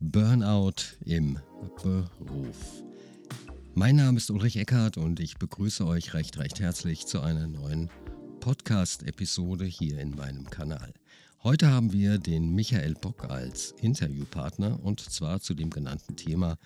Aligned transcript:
Burnout 0.00 0.98
im 1.06 1.38
Beruf. 1.82 2.82
Mein 3.74 3.96
Name 3.96 4.18
ist 4.18 4.30
Ulrich 4.30 4.58
Eckhardt 4.58 4.98
und 4.98 5.20
ich 5.20 5.38
begrüße 5.38 5.86
euch 5.86 6.12
recht, 6.12 6.38
recht 6.38 6.60
herzlich 6.60 7.06
zu 7.06 7.20
einer 7.20 7.46
neuen 7.46 7.88
Podcast-Episode 8.40 9.64
hier 9.64 9.98
in 9.98 10.10
meinem 10.10 10.50
Kanal. 10.50 10.92
Heute 11.42 11.70
haben 11.70 11.94
wir 11.94 12.18
den 12.18 12.54
Michael 12.54 12.92
Bock 12.94 13.24
als 13.30 13.72
Interviewpartner 13.80 14.78
und 14.84 15.00
zwar 15.00 15.40
zu 15.40 15.54
dem 15.54 15.70
genannten 15.70 16.14
Thema 16.14 16.58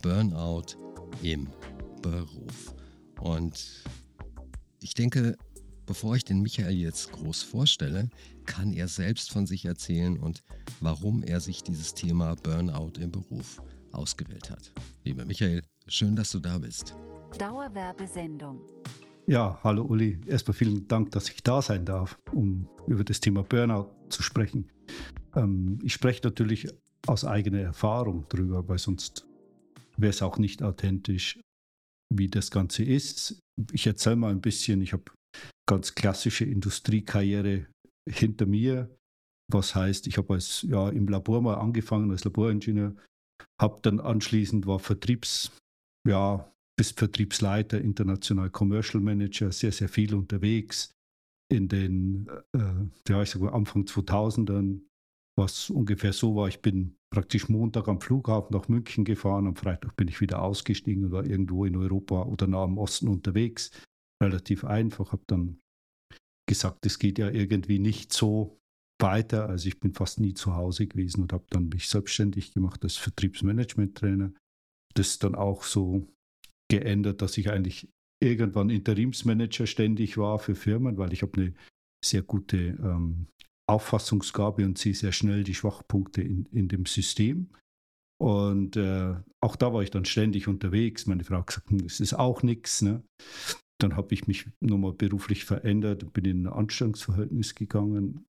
Burnout 0.00 0.76
im 1.22 1.48
Beruf. 2.00 2.74
Und 3.18 3.82
ich 4.80 4.94
denke, 4.94 5.36
bevor 5.88 6.14
ich 6.14 6.24
den 6.24 6.42
Michael 6.42 6.76
jetzt 6.76 7.10
groß 7.12 7.42
vorstelle, 7.42 8.10
kann 8.44 8.74
er 8.74 8.88
selbst 8.88 9.32
von 9.32 9.46
sich 9.46 9.64
erzählen 9.64 10.18
und 10.18 10.44
warum 10.80 11.22
er 11.22 11.40
sich 11.40 11.62
dieses 11.62 11.94
Thema 11.94 12.36
Burnout 12.36 13.00
im 13.00 13.10
Beruf 13.10 13.60
ausgewählt 13.90 14.50
hat. 14.50 14.70
Lieber 15.04 15.24
Michael, 15.24 15.62
schön, 15.86 16.14
dass 16.14 16.30
du 16.30 16.40
da 16.40 16.58
bist. 16.58 16.94
Dauerwerbesendung. 17.38 18.60
Ja, 19.26 19.58
hallo 19.64 19.82
Uli. 19.82 20.20
Erstmal 20.26 20.54
vielen 20.54 20.86
Dank, 20.88 21.10
dass 21.12 21.30
ich 21.30 21.42
da 21.42 21.62
sein 21.62 21.86
darf, 21.86 22.18
um 22.32 22.68
über 22.86 23.02
das 23.02 23.20
Thema 23.20 23.42
Burnout 23.42 23.90
zu 24.10 24.22
sprechen. 24.22 24.70
Ähm, 25.34 25.78
ich 25.82 25.94
spreche 25.94 26.20
natürlich 26.24 26.68
aus 27.06 27.24
eigener 27.24 27.60
Erfahrung 27.60 28.26
drüber, 28.28 28.68
weil 28.68 28.78
sonst 28.78 29.26
wäre 29.96 30.10
es 30.10 30.20
auch 30.20 30.36
nicht 30.36 30.62
authentisch, 30.62 31.40
wie 32.14 32.28
das 32.28 32.50
Ganze 32.50 32.84
ist. 32.84 33.40
Ich 33.72 33.86
erzähle 33.86 34.16
mal 34.16 34.30
ein 34.30 34.40
bisschen, 34.42 34.82
ich 34.82 34.92
habe 34.92 35.04
ganz 35.68 35.94
klassische 35.94 36.44
Industriekarriere 36.44 37.66
hinter 38.08 38.46
mir. 38.46 38.90
Was 39.50 39.74
heißt, 39.74 40.06
ich 40.06 40.18
habe 40.18 40.34
als 40.34 40.62
ja 40.62 40.88
im 40.88 41.08
Labor 41.08 41.40
mal 41.40 41.54
angefangen 41.54 42.10
als 42.10 42.24
Laboringenieur, 42.24 42.94
habe 43.60 43.78
dann 43.82 44.00
anschließend 44.00 44.66
war 44.66 44.78
Vertriebs, 44.78 45.52
ja, 46.06 46.52
bis 46.76 46.92
Vertriebsleiter, 46.92 47.80
international 47.80 48.50
Commercial 48.50 49.02
Manager, 49.02 49.50
sehr, 49.52 49.72
sehr 49.72 49.88
viel 49.88 50.14
unterwegs. 50.14 50.92
In 51.50 51.68
den, 51.68 52.28
äh, 52.52 52.84
ja, 53.08 53.22
ich 53.22 53.30
sage 53.30 53.52
Anfang 53.52 53.84
2000ern, 53.84 54.82
was 55.36 55.70
ungefähr 55.70 56.12
so 56.12 56.36
war, 56.36 56.48
ich 56.48 56.60
bin 56.60 56.96
praktisch 57.10 57.48
Montag 57.48 57.88
am 57.88 58.00
Flughafen 58.00 58.54
nach 58.54 58.68
München 58.68 59.04
gefahren, 59.04 59.46
am 59.46 59.56
Freitag 59.56 59.96
bin 59.96 60.08
ich 60.08 60.20
wieder 60.20 60.42
ausgestiegen 60.42 61.06
und 61.06 61.12
war 61.12 61.24
irgendwo 61.24 61.64
in 61.64 61.76
Europa 61.76 62.24
oder 62.24 62.46
nah 62.46 62.64
am 62.64 62.76
Osten 62.76 63.08
unterwegs 63.08 63.70
relativ 64.22 64.64
einfach, 64.64 65.12
habe 65.12 65.24
dann 65.26 65.60
gesagt, 66.48 66.86
es 66.86 66.98
geht 66.98 67.18
ja 67.18 67.30
irgendwie 67.30 67.78
nicht 67.78 68.12
so 68.12 68.58
weiter. 69.00 69.48
Also 69.48 69.68
ich 69.68 69.80
bin 69.80 69.92
fast 69.92 70.20
nie 70.20 70.34
zu 70.34 70.54
Hause 70.54 70.86
gewesen 70.86 71.22
und 71.22 71.32
habe 71.32 71.44
dann 71.50 71.68
mich 71.68 71.88
selbstständig 71.88 72.52
gemacht 72.52 72.82
als 72.82 72.96
Vertriebsmanagement-Trainer. 72.96 74.32
Das 74.94 75.18
dann 75.18 75.34
auch 75.34 75.62
so 75.62 76.06
geändert, 76.70 77.22
dass 77.22 77.38
ich 77.38 77.50
eigentlich 77.50 77.88
irgendwann 78.20 78.70
Interimsmanager 78.70 79.66
ständig 79.66 80.18
war 80.18 80.38
für 80.38 80.54
Firmen, 80.54 80.98
weil 80.98 81.12
ich 81.12 81.22
habe 81.22 81.40
eine 81.40 81.54
sehr 82.04 82.22
gute 82.22 82.56
ähm, 82.56 83.26
Auffassungsgabe 83.68 84.64
und 84.64 84.78
sehe 84.78 84.94
sehr 84.94 85.12
schnell 85.12 85.44
die 85.44 85.54
Schwachpunkte 85.54 86.22
in, 86.22 86.46
in 86.46 86.68
dem 86.68 86.86
System. 86.86 87.50
Und 88.20 88.76
äh, 88.76 89.14
auch 89.40 89.54
da 89.54 89.72
war 89.72 89.82
ich 89.82 89.90
dann 89.90 90.04
ständig 90.04 90.48
unterwegs. 90.48 91.06
Meine 91.06 91.22
Frau 91.22 91.36
hat 91.36 91.48
gesagt, 91.48 91.70
hm, 91.70 91.82
das 91.82 92.00
ist 92.00 92.14
auch 92.14 92.42
nichts. 92.42 92.82
Ne? 92.82 93.04
Dann 93.80 93.96
habe 93.96 94.12
ich 94.14 94.26
mich 94.26 94.48
nochmal 94.60 94.92
beruflich 94.92 95.44
verändert, 95.44 96.12
bin 96.12 96.24
in 96.24 96.46
ein 96.46 96.52
Anstellungsverhältnis 96.52 97.54
gegangen 97.54 98.26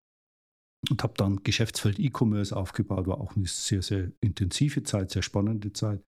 und 0.89 1.03
habe 1.03 1.13
dann 1.17 1.43
Geschäftsfeld 1.43 1.99
E-Commerce 1.99 2.55
aufgebaut, 2.55 3.07
war 3.07 3.19
auch 3.19 3.35
eine 3.35 3.47
sehr, 3.47 3.81
sehr 3.81 4.11
intensive 4.21 4.83
Zeit, 4.83 5.11
sehr 5.11 5.21
spannende 5.21 5.73
Zeit. 5.73 6.03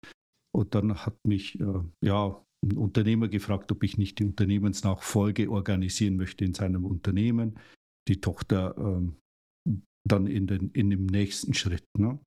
Und 0.55 0.75
dann 0.75 1.05
hat 1.05 1.17
mich 1.25 1.59
äh, 1.59 1.81
ja, 2.03 2.43
ein 2.63 2.77
Unternehmer 2.77 3.27
gefragt, 3.27 3.71
ob 3.71 3.83
ich 3.83 3.97
nicht 3.97 4.19
die 4.19 4.25
Unternehmensnachfolge 4.25 5.49
organisieren 5.49 6.17
möchte 6.17 6.43
in 6.45 6.53
seinem 6.53 6.85
Unternehmen. 6.85 7.59
Die 8.07 8.19
Tochter 8.19 8.75
äh, 8.77 9.71
dann 10.07 10.27
in, 10.27 10.47
den, 10.47 10.71
in 10.71 10.89
dem 10.89 11.05
nächsten 11.05 11.53
Schritt. 11.53 11.85
Ne? 11.97 12.19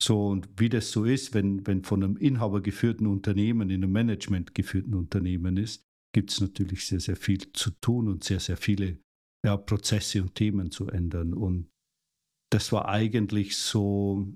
So, 0.00 0.28
und 0.28 0.48
wie 0.56 0.68
das 0.68 0.90
so 0.90 1.04
ist, 1.04 1.34
wenn, 1.34 1.66
wenn 1.66 1.82
von 1.82 2.02
einem 2.02 2.16
Inhaber 2.16 2.60
geführten 2.60 3.06
Unternehmen 3.06 3.70
in 3.70 3.82
einem 3.82 3.92
Management 3.92 4.54
geführten 4.54 4.94
Unternehmen 4.94 5.56
ist, 5.56 5.87
gibt 6.18 6.32
es 6.32 6.40
natürlich 6.40 6.84
sehr, 6.84 6.98
sehr 6.98 7.14
viel 7.14 7.52
zu 7.52 7.70
tun 7.70 8.08
und 8.08 8.24
sehr, 8.24 8.40
sehr 8.40 8.56
viele 8.56 8.98
ja, 9.46 9.56
Prozesse 9.56 10.20
und 10.20 10.34
Themen 10.34 10.72
zu 10.72 10.88
ändern. 10.88 11.32
Und 11.32 11.70
das 12.50 12.72
war 12.72 12.88
eigentlich 12.88 13.56
so 13.56 14.26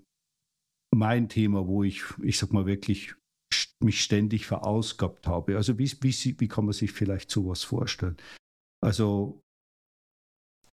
mein 0.94 1.28
Thema, 1.28 1.66
wo 1.66 1.82
ich, 1.82 2.04
ich 2.22 2.38
sag 2.38 2.52
mal, 2.52 2.66
wirklich 2.66 3.16
mich 3.80 4.00
ständig 4.00 4.46
verausgabt 4.46 5.26
habe. 5.26 5.56
Also 5.56 5.76
wie, 5.76 5.90
wie, 6.02 6.36
wie 6.38 6.46
kann 6.46 6.66
man 6.66 6.72
sich 6.72 6.92
vielleicht 6.92 7.32
sowas 7.32 7.64
vorstellen? 7.64 8.16
Also 8.80 9.42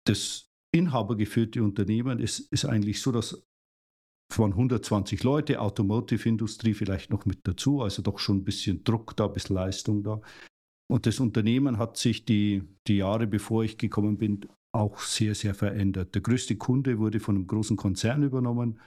das 0.05 0.47
inhabergeführte 0.71 1.63
Unternehmen 1.63 2.19
ist, 2.19 2.41
ist 2.51 2.65
eigentlich 2.65 3.01
so, 3.01 3.11
dass 3.11 3.43
von 4.31 4.51
120 4.51 5.23
Leute, 5.23 5.59
Automotive-Industrie 5.59 6.75
vielleicht 6.75 7.09
noch 7.09 7.25
mit 7.25 7.39
dazu, 7.47 7.81
also 7.81 8.03
doch 8.03 8.19
schon 8.19 8.37
ein 8.37 8.43
bisschen 8.43 8.83
Druck 8.83 9.17
da, 9.17 9.25
ein 9.25 9.33
bisschen 9.33 9.55
Leistung 9.55 10.03
da. 10.03 10.21
Und 10.91 11.05
das 11.05 11.19
Unternehmen 11.19 11.77
hat 11.77 11.97
sich 11.97 12.25
die, 12.25 12.63
die 12.87 12.97
Jahre, 12.97 13.27
bevor 13.27 13.63
ich 13.63 13.77
gekommen 13.77 14.17
bin, 14.17 14.45
auch 14.71 14.99
sehr, 14.99 15.35
sehr 15.35 15.53
verändert. 15.53 16.13
Der 16.15 16.21
größte 16.21 16.55
Kunde 16.55 16.99
wurde 16.99 17.19
von 17.19 17.35
einem 17.35 17.47
großen 17.47 17.77
Konzern 17.77 18.23
übernommen, 18.23 18.79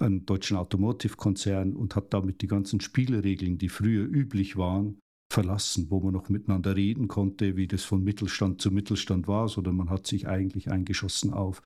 einem 0.00 0.24
deutschen 0.24 0.56
Automotive-Konzern, 0.56 1.74
und 1.76 1.96
hat 1.96 2.12
damit 2.12 2.42
die 2.42 2.46
ganzen 2.46 2.80
Spielregeln, 2.80 3.58
die 3.58 3.68
früher 3.68 4.04
üblich 4.04 4.56
waren, 4.56 4.98
verlassen, 5.32 5.86
wo 5.90 6.00
man 6.00 6.12
noch 6.12 6.28
miteinander 6.28 6.74
reden 6.74 7.06
konnte, 7.08 7.56
wie 7.56 7.68
das 7.68 7.84
von 7.84 8.02
Mittelstand 8.02 8.60
zu 8.60 8.70
Mittelstand 8.70 9.28
war, 9.28 9.48
sondern 9.48 9.76
man 9.76 9.90
hat 9.90 10.06
sich 10.06 10.26
eigentlich 10.26 10.70
eingeschossen 10.70 11.32
auf, 11.32 11.62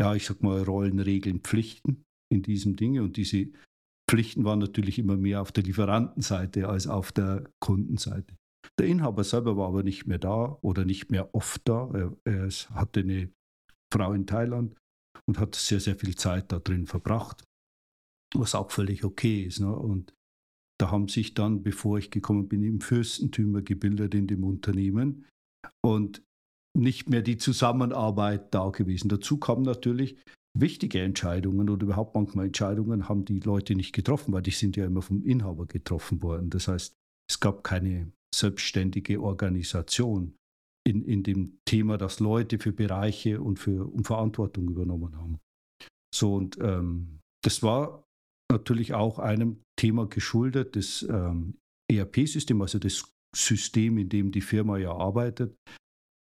ja, 0.00 0.14
ich 0.14 0.26
sag 0.26 0.42
mal, 0.42 0.62
Rollen, 0.62 1.00
Regeln, 1.00 1.40
Pflichten 1.40 2.04
in 2.32 2.42
diesem 2.42 2.76
Dinge. 2.76 3.02
Und 3.02 3.16
diese 3.16 3.48
Pflichten 4.08 4.44
waren 4.44 4.60
natürlich 4.60 4.98
immer 4.98 5.16
mehr 5.16 5.42
auf 5.42 5.52
der 5.52 5.64
Lieferantenseite 5.64 6.68
als 6.68 6.86
auf 6.86 7.12
der 7.12 7.44
Kundenseite. 7.60 8.34
Der 8.78 8.86
Inhaber 8.86 9.24
selber 9.24 9.56
war 9.56 9.68
aber 9.68 9.82
nicht 9.82 10.06
mehr 10.06 10.18
da 10.18 10.58
oder 10.62 10.84
nicht 10.84 11.10
mehr 11.10 11.34
oft 11.34 11.62
da. 11.68 11.90
Er, 11.92 12.16
er 12.24 12.48
hatte 12.74 13.00
eine 13.00 13.30
Frau 13.92 14.12
in 14.12 14.26
Thailand 14.26 14.76
und 15.26 15.38
hat 15.38 15.54
sehr, 15.54 15.80
sehr 15.80 15.96
viel 15.96 16.16
Zeit 16.16 16.52
da 16.52 16.58
drin 16.58 16.86
verbracht, 16.86 17.44
was 18.34 18.54
auch 18.54 18.70
völlig 18.70 19.04
okay 19.04 19.42
ist. 19.44 19.60
Ne? 19.60 19.74
Und 19.74 20.14
da 20.80 20.90
haben 20.90 21.08
sich 21.08 21.34
dann, 21.34 21.62
bevor 21.62 21.98
ich 21.98 22.10
gekommen 22.10 22.48
bin, 22.48 22.62
im 22.62 22.80
Fürstentümer 22.80 23.60
gebildet 23.60 24.14
in 24.14 24.26
dem 24.26 24.44
Unternehmen 24.44 25.26
und 25.84 26.22
nicht 26.76 27.10
mehr 27.10 27.22
die 27.22 27.36
Zusammenarbeit 27.36 28.54
da 28.54 28.70
gewesen. 28.70 29.08
Dazu 29.08 29.38
kamen 29.38 29.62
natürlich 29.62 30.16
wichtige 30.56 31.02
Entscheidungen 31.02 31.68
oder 31.68 31.84
überhaupt 31.84 32.14
manchmal 32.14 32.46
Entscheidungen 32.46 33.08
haben 33.08 33.24
die 33.24 33.40
Leute 33.40 33.74
nicht 33.74 33.92
getroffen, 33.92 34.32
weil 34.32 34.42
die 34.42 34.50
sind 34.50 34.76
ja 34.76 34.86
immer 34.86 35.02
vom 35.02 35.22
Inhaber 35.22 35.66
getroffen 35.66 36.22
worden. 36.22 36.50
Das 36.50 36.68
heißt, 36.68 36.94
es 37.28 37.40
gab 37.40 37.62
keine 37.62 38.12
selbstständige 38.34 39.20
Organisation 39.20 40.36
in, 40.86 41.04
in 41.04 41.22
dem 41.22 41.58
Thema, 41.64 41.98
dass 41.98 42.20
Leute 42.20 42.58
für 42.58 42.72
Bereiche 42.72 43.40
und 43.40 43.58
für 43.58 43.86
um 43.92 44.04
Verantwortung 44.04 44.68
übernommen 44.68 45.16
haben. 45.16 45.38
So, 46.14 46.34
und 46.34 46.58
ähm, 46.60 47.20
das 47.44 47.62
war 47.62 48.04
natürlich 48.50 48.94
auch 48.94 49.18
einem 49.18 49.62
Thema 49.78 50.06
geschuldet, 50.06 50.76
das 50.76 51.02
ähm, 51.02 51.58
ERP-System, 51.90 52.60
also 52.60 52.78
das 52.78 53.12
System, 53.34 53.98
in 53.98 54.08
dem 54.08 54.32
die 54.32 54.40
Firma 54.40 54.78
ja 54.78 54.92
arbeitet, 54.92 55.56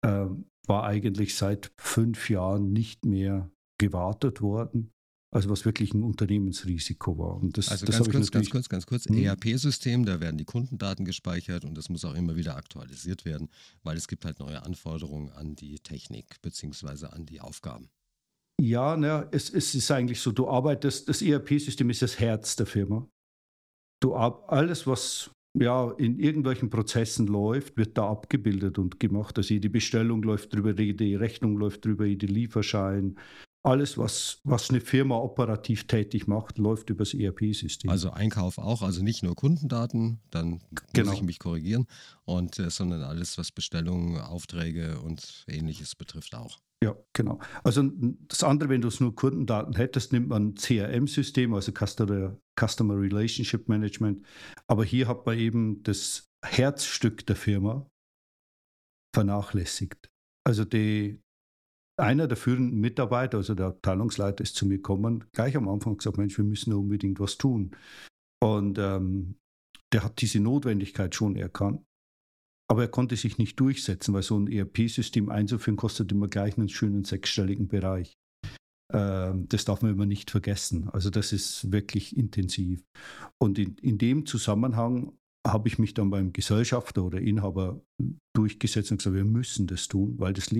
ähm, 0.06 0.46
war 0.68 0.84
eigentlich 0.84 1.36
seit 1.36 1.72
fünf 1.80 2.30
Jahren 2.30 2.72
nicht 2.72 3.06
mehr 3.06 3.50
gewartet 3.80 4.42
worden. 4.42 4.92
Also 5.32 5.50
was 5.50 5.64
wirklich 5.64 5.94
ein 5.94 6.02
Unternehmensrisiko 6.02 7.18
war. 7.20 7.36
Und 7.36 7.58
das, 7.58 7.70
also 7.70 7.86
das 7.86 7.98
ganz, 7.98 8.10
kurz, 8.10 8.32
ganz 8.32 8.50
kurz, 8.50 8.70
ganz 8.70 8.86
kurz, 8.88 9.06
hm? 9.06 9.16
ERP-System, 9.16 10.06
da 10.06 10.20
werden 10.20 10.38
die 10.38 10.46
Kundendaten 10.46 11.06
gespeichert 11.06 11.66
und 11.66 11.78
das 11.78 11.90
muss 11.90 12.04
auch 12.04 12.16
immer 12.16 12.36
wieder 12.36 12.56
aktualisiert 12.56 13.26
werden, 13.26 13.50
weil 13.84 13.96
es 13.96 14.08
gibt 14.08 14.26
halt 14.26 14.40
neue 14.40 14.64
Anforderungen 14.64 15.30
an 15.30 15.56
die 15.56 15.78
Technik 15.80 16.42
bzw. 16.42 17.08
an 17.08 17.28
die 17.28 17.42
Aufgaben. 17.42 17.90
Ja, 18.60 18.98
na, 18.98 19.28
es, 19.32 19.52
es 19.52 19.76
ist 19.76 19.90
eigentlich 19.92 20.20
so, 20.20 20.32
du 20.32 20.50
arbeitest, 20.50 21.08
das 21.08 21.22
ERP-System 21.22 21.90
ist 21.92 22.02
das 22.02 22.20
Herz 22.20 22.56
der 22.56 22.66
Firma. 22.66 23.08
Du 24.02 24.16
alles, 24.16 24.88
was 24.88 25.32
ja, 25.58 25.92
in 25.98 26.20
irgendwelchen 26.20 26.70
Prozessen 26.70 27.28
läuft, 27.28 27.78
wird 27.78 27.98
da 27.98 28.10
abgebildet 28.10 28.78
und 28.78 29.00
gemacht. 29.00 29.38
Also 29.38 29.54
jede 29.54 29.70
Bestellung 29.70 30.22
läuft 30.24 30.54
drüber, 30.54 30.80
jede 30.80 31.20
Rechnung 31.20 31.58
läuft 31.58 31.86
drüber, 31.86 32.06
jede 32.06 32.28
Lieferschein, 32.28 33.18
alles, 33.64 33.98
was, 33.98 34.40
was 34.44 34.70
eine 34.70 34.80
Firma 34.80 35.18
operativ 35.18 35.88
tätig 35.88 36.28
macht, 36.28 36.58
läuft 36.58 36.90
über 36.90 37.04
das 37.04 37.14
ERP-System. 37.14 37.90
Also 37.90 38.12
Einkauf 38.12 38.58
auch, 38.58 38.82
also 38.82 39.04
nicht 39.04 39.24
nur 39.24 39.36
Kundendaten, 39.36 40.22
dann 40.32 40.62
genau. 40.94 41.10
muss 41.10 41.20
ich 41.20 41.24
mich 41.24 41.40
korrigieren, 41.40 41.86
und, 42.26 42.58
äh, 42.60 42.70
sondern 42.70 43.04
alles, 43.04 43.38
was 43.38 43.52
Bestellungen, 43.52 44.20
Aufträge 44.22 45.00
und 45.02 45.46
ähnliches 45.48 45.96
betrifft 45.96 46.36
auch. 46.36 46.60
Ja, 46.82 46.96
genau. 47.12 47.40
Also 47.64 47.84
das 48.30 48.44
andere, 48.44 48.70
wenn 48.70 48.82
du 48.82 48.88
es 48.88 49.02
nur 49.02 49.14
Kundendaten 49.14 49.76
hättest, 49.76 50.14
nimmt 50.14 50.30
man 50.30 50.56
CRM-System, 50.56 51.54
also 51.54 51.74
Customer, 51.74 52.38
Customer 52.58 52.96
Relationship 52.96 53.68
Management. 53.68 54.26
Aber 54.68 54.86
hier 54.86 55.10
hat 55.10 55.26
man 55.26 55.38
eben 55.38 55.84
das 55.84 56.30
Herzstück 56.42 57.26
der 57.28 57.36
Firma 57.36 57.86
vernachlässigt. 59.14 60.10
Also 60.48 60.64
die, 60.64 61.22
einer 62.00 62.28
der 62.28 62.38
führenden 62.38 62.80
Mitarbeiter, 62.80 63.38
also 63.38 63.56
der 63.56 63.68
Abteilungsleiter, 63.68 64.44
ist 64.44 64.56
zu 64.56 64.66
mir 64.66 64.78
gekommen, 64.78 65.26
gleich 65.34 65.56
am 65.56 65.68
Anfang 65.68 65.98
gesagt, 65.98 66.18
Mensch, 66.18 66.38
wir 66.38 66.46
müssen 66.46 66.74
unbedingt 66.74 67.20
was 67.20 67.38
tun. 67.38 67.76
Und 68.42 68.78
ähm, 68.78 69.36
der 69.92 70.04
hat 70.04 70.22
diese 70.22 70.40
Notwendigkeit 70.40 71.14
schon 71.16 71.36
erkannt. 71.36 71.84
Aber 72.70 72.84
er 72.84 72.88
konnte 72.88 73.16
sich 73.16 73.38
nicht 73.40 73.60
durchsetzen, 73.60 74.14
weil 74.14 74.22
so 74.22 74.38
ein 74.38 74.48
ERP-System 74.48 75.30
einzuführen 75.30 75.76
kostet 75.76 76.12
immer 76.12 76.28
gleich 76.28 76.58
einen 76.58 76.70
schönen 76.70 77.04
sechsstelligen 77.04 77.68
Bereich. 77.68 78.16
Ähm, 78.94 79.48
das 79.50 79.66
darf 79.66 79.82
man 79.82 79.92
immer 79.92 80.06
nicht 80.06 80.30
vergessen. 80.30 80.88
Also 80.90 81.10
das 81.10 81.34
ist 81.34 81.72
wirklich 81.72 82.16
intensiv. 82.16 82.84
Und 83.42 83.58
in, 83.58 83.76
in 83.78 83.98
dem 83.98 84.26
Zusammenhang 84.28 85.14
habe 85.48 85.68
ich 85.68 85.80
mich 85.80 85.96
dann 85.96 86.12
beim 86.12 86.32
Gesellschafter 86.32 87.04
oder 87.04 87.20
Inhaber 87.20 87.82
durchgesetzt 88.36 88.92
und 88.92 88.98
gesagt, 88.98 89.16
wir 89.16 89.26
müssen 89.26 89.66
das 89.66 89.88
tun, 89.88 90.20
weil 90.20 90.34
das 90.34 90.52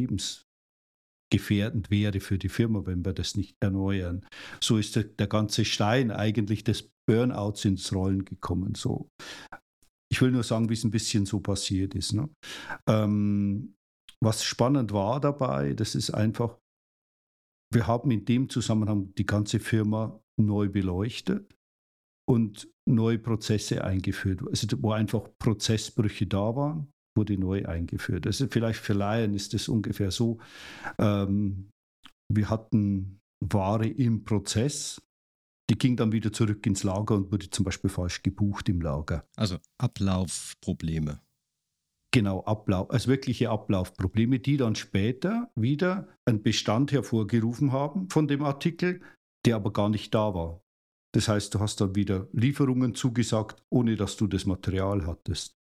lebensgefährdend 1.30 1.90
wäre 1.90 2.20
für 2.20 2.38
die 2.38 2.50
Firma, 2.50 2.86
wenn 2.86 3.06
wir 3.06 3.14
das 3.14 3.36
nicht 3.36 3.56
erneuern. 3.60 4.26
So 4.62 4.78
ist 4.78 4.96
der, 4.96 5.04
der 5.04 5.28
ganze 5.28 5.66
Stein 5.66 6.12
eigentlich 6.12 6.64
des 6.64 6.90
Burnouts 7.08 7.66
ins 7.66 7.94
Rollen 7.94 8.26
gekommen. 8.26 8.76
So. 8.76 9.10
Ich 10.12 10.22
will 10.22 10.32
nur 10.32 10.44
sagen, 10.44 10.70
wie 10.70 10.74
es 10.74 10.84
ein 10.84 10.92
bisschen 10.92 11.26
so 11.26 11.40
passiert 11.40 11.96
ist. 11.96 12.14
Ne? 12.14 12.30
Ähm, 12.88 13.76
was 14.22 14.44
spannend 14.44 14.92
war 14.92 15.20
dabei, 15.20 15.74
das 15.74 15.96
ist 15.96 16.12
einfach, 16.12 16.58
wir 17.72 17.88
haben 17.88 18.12
in 18.12 18.26
dem 18.26 18.50
Zusammenhang 18.50 19.14
die 19.16 19.26
ganze 19.26 19.60
Firma 19.60 20.20
neu 20.38 20.68
beleuchtet 20.68 21.56
und 22.28 22.68
neue 22.88 23.20
Prozesse 23.20 23.84
eingeführt. 23.84 24.42
Also 24.48 24.68
wo 24.82 24.92
einfach 24.92 25.30
Prozessbrüche 25.38 26.26
da 26.28 26.56
waren, 26.56 26.92
wurde 27.20 27.38
neu 27.38 27.66
eingeführt. 27.66 28.26
Also 28.26 28.48
vielleicht 28.48 28.80
für 28.80 28.94
Laien 28.94 29.34
ist 29.34 29.54
es 29.54 29.68
ungefähr 29.68 30.10
so, 30.10 30.40
ähm, 30.98 31.70
wir 32.32 32.50
hatten 32.50 33.20
Ware 33.42 33.88
im 33.88 34.24
Prozess, 34.24 35.02
die 35.70 35.78
ging 35.78 35.98
dann 35.98 36.14
wieder 36.14 36.32
zurück 36.32 36.66
ins 36.66 36.84
Lager 36.84 37.16
und 37.16 37.32
wurde 37.32 37.50
zum 37.50 37.66
Beispiel 37.66 37.90
falsch 37.90 38.24
gebucht 38.24 38.70
im 38.70 38.82
Lager. 38.82 39.26
Also 39.36 39.58
Ablaufprobleme. 39.78 41.20
Genau, 42.12 42.44
Ablauf, 42.46 42.90
also 42.90 43.10
wirkliche 43.10 43.50
Ablaufprobleme, 43.50 44.40
die 44.40 44.58
dann 44.58 44.76
später 44.76 45.52
wieder 45.56 46.08
einen 46.26 46.42
Bestand 46.42 46.92
hervorgerufen 46.92 47.72
haben 47.72 48.10
von 48.10 48.28
dem 48.28 48.44
Artikel, 48.44 49.02
der 49.46 49.58
aber 49.58 49.72
gar 49.72 49.90
nicht 49.90 50.16
da 50.16 50.34
war. 50.34 50.62
Das 51.14 51.28
heißt, 51.28 51.54
du 51.54 51.60
hast 51.60 51.82
dann 51.82 51.96
wieder 51.96 52.28
Lieferungen 52.34 52.96
zugesagt, 52.96 53.64
ohne 53.70 53.96
dass 53.96 54.16
du 54.16 54.28
das 54.28 54.46
Material 54.46 55.06
hattest. 55.06 55.56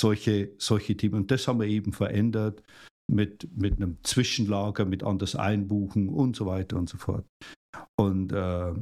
Solche, 0.00 0.52
solche 0.58 0.96
Themen. 0.96 1.16
Und 1.16 1.30
das 1.30 1.46
haben 1.46 1.60
wir 1.60 1.66
eben 1.66 1.92
verändert 1.92 2.62
mit, 3.10 3.54
mit 3.56 3.76
einem 3.76 3.98
Zwischenlager, 4.02 4.86
mit 4.86 5.02
anders 5.02 5.36
einbuchen 5.36 6.08
und 6.08 6.36
so 6.36 6.46
weiter 6.46 6.76
und 6.78 6.88
so 6.88 6.96
fort. 6.96 7.26
Und 7.98 8.32
äh, 8.32 8.72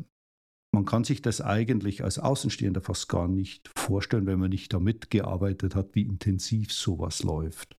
man 0.73 0.85
kann 0.85 1.03
sich 1.03 1.23
das 1.23 1.41
eigentlich 1.41 2.05
als 2.05 2.19
Außenstehender 2.19 2.83
fast 2.83 3.09
gar 3.09 3.27
nicht 3.27 3.71
vorstellen, 3.77 4.27
wenn 4.27 4.39
man 4.39 4.51
nicht 4.51 4.73
damit 4.73 5.11
gearbeitet 5.11 5.75
hat, 5.75 5.95
wie 5.95 6.03
intensiv 6.03 6.73
sowas 6.73 7.23
läuft. 7.23 7.77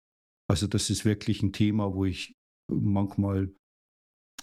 Also 0.49 0.67
das 0.67 0.89
ist 0.89 1.05
wirklich 1.05 1.41
ein 1.41 1.53
Thema, 1.53 1.93
wo 1.93 2.05
ich 2.05 2.33
manchmal 2.69 3.49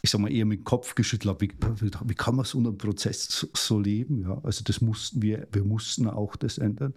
ich 0.03 0.11
sag 0.11 0.21
mal, 0.21 0.33
eher 0.33 0.45
mit 0.45 0.61
dem 0.61 0.65
Kopf 0.65 0.95
geschüttelt 0.95 1.29
habe, 1.29 1.41
wie, 1.41 2.09
wie, 2.09 2.15
kann 2.15 2.37
man 2.37 2.45
so 2.45 2.59
einen 2.59 2.79
Prozess 2.79 3.25
so, 3.25 3.49
so, 3.55 3.81
leben? 3.81 4.21
Ja, 4.23 4.41
also 4.45 4.63
das 4.63 4.81
mussten 4.81 5.21
wir, 5.21 5.49
wir 5.51 5.65
mussten 5.65 6.07
auch 6.07 6.37
das 6.37 6.59
ändern. 6.59 6.95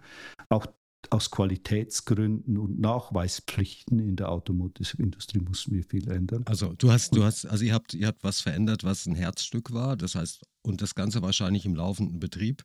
Auch 0.48 0.66
aus 1.08 1.30
Qualitätsgründen 1.30 2.58
und 2.58 2.78
Nachweispflichten 2.78 3.98
in 3.98 4.16
der 4.16 4.28
Automotive-Industrie 4.30 5.40
mussten 5.40 5.72
wir 5.74 5.84
viel 5.84 6.08
ändern. 6.10 6.42
Also 6.46 6.74
du 6.74 6.92
hast, 6.92 7.16
du 7.16 7.24
hast, 7.24 7.46
also 7.46 7.64
ihr 7.64 7.72
habt, 7.72 7.94
ihr 7.94 8.06
habt 8.06 8.22
was 8.22 8.40
verändert, 8.40 8.84
was 8.84 9.06
ein 9.06 9.14
Herzstück 9.14 9.72
war, 9.72 9.96
das 9.96 10.14
heißt, 10.14 10.42
und 10.62 10.82
das 10.82 10.94
Ganze 10.94 11.22
wahrscheinlich 11.22 11.64
im 11.64 11.74
laufenden 11.74 12.20
Betrieb, 12.20 12.62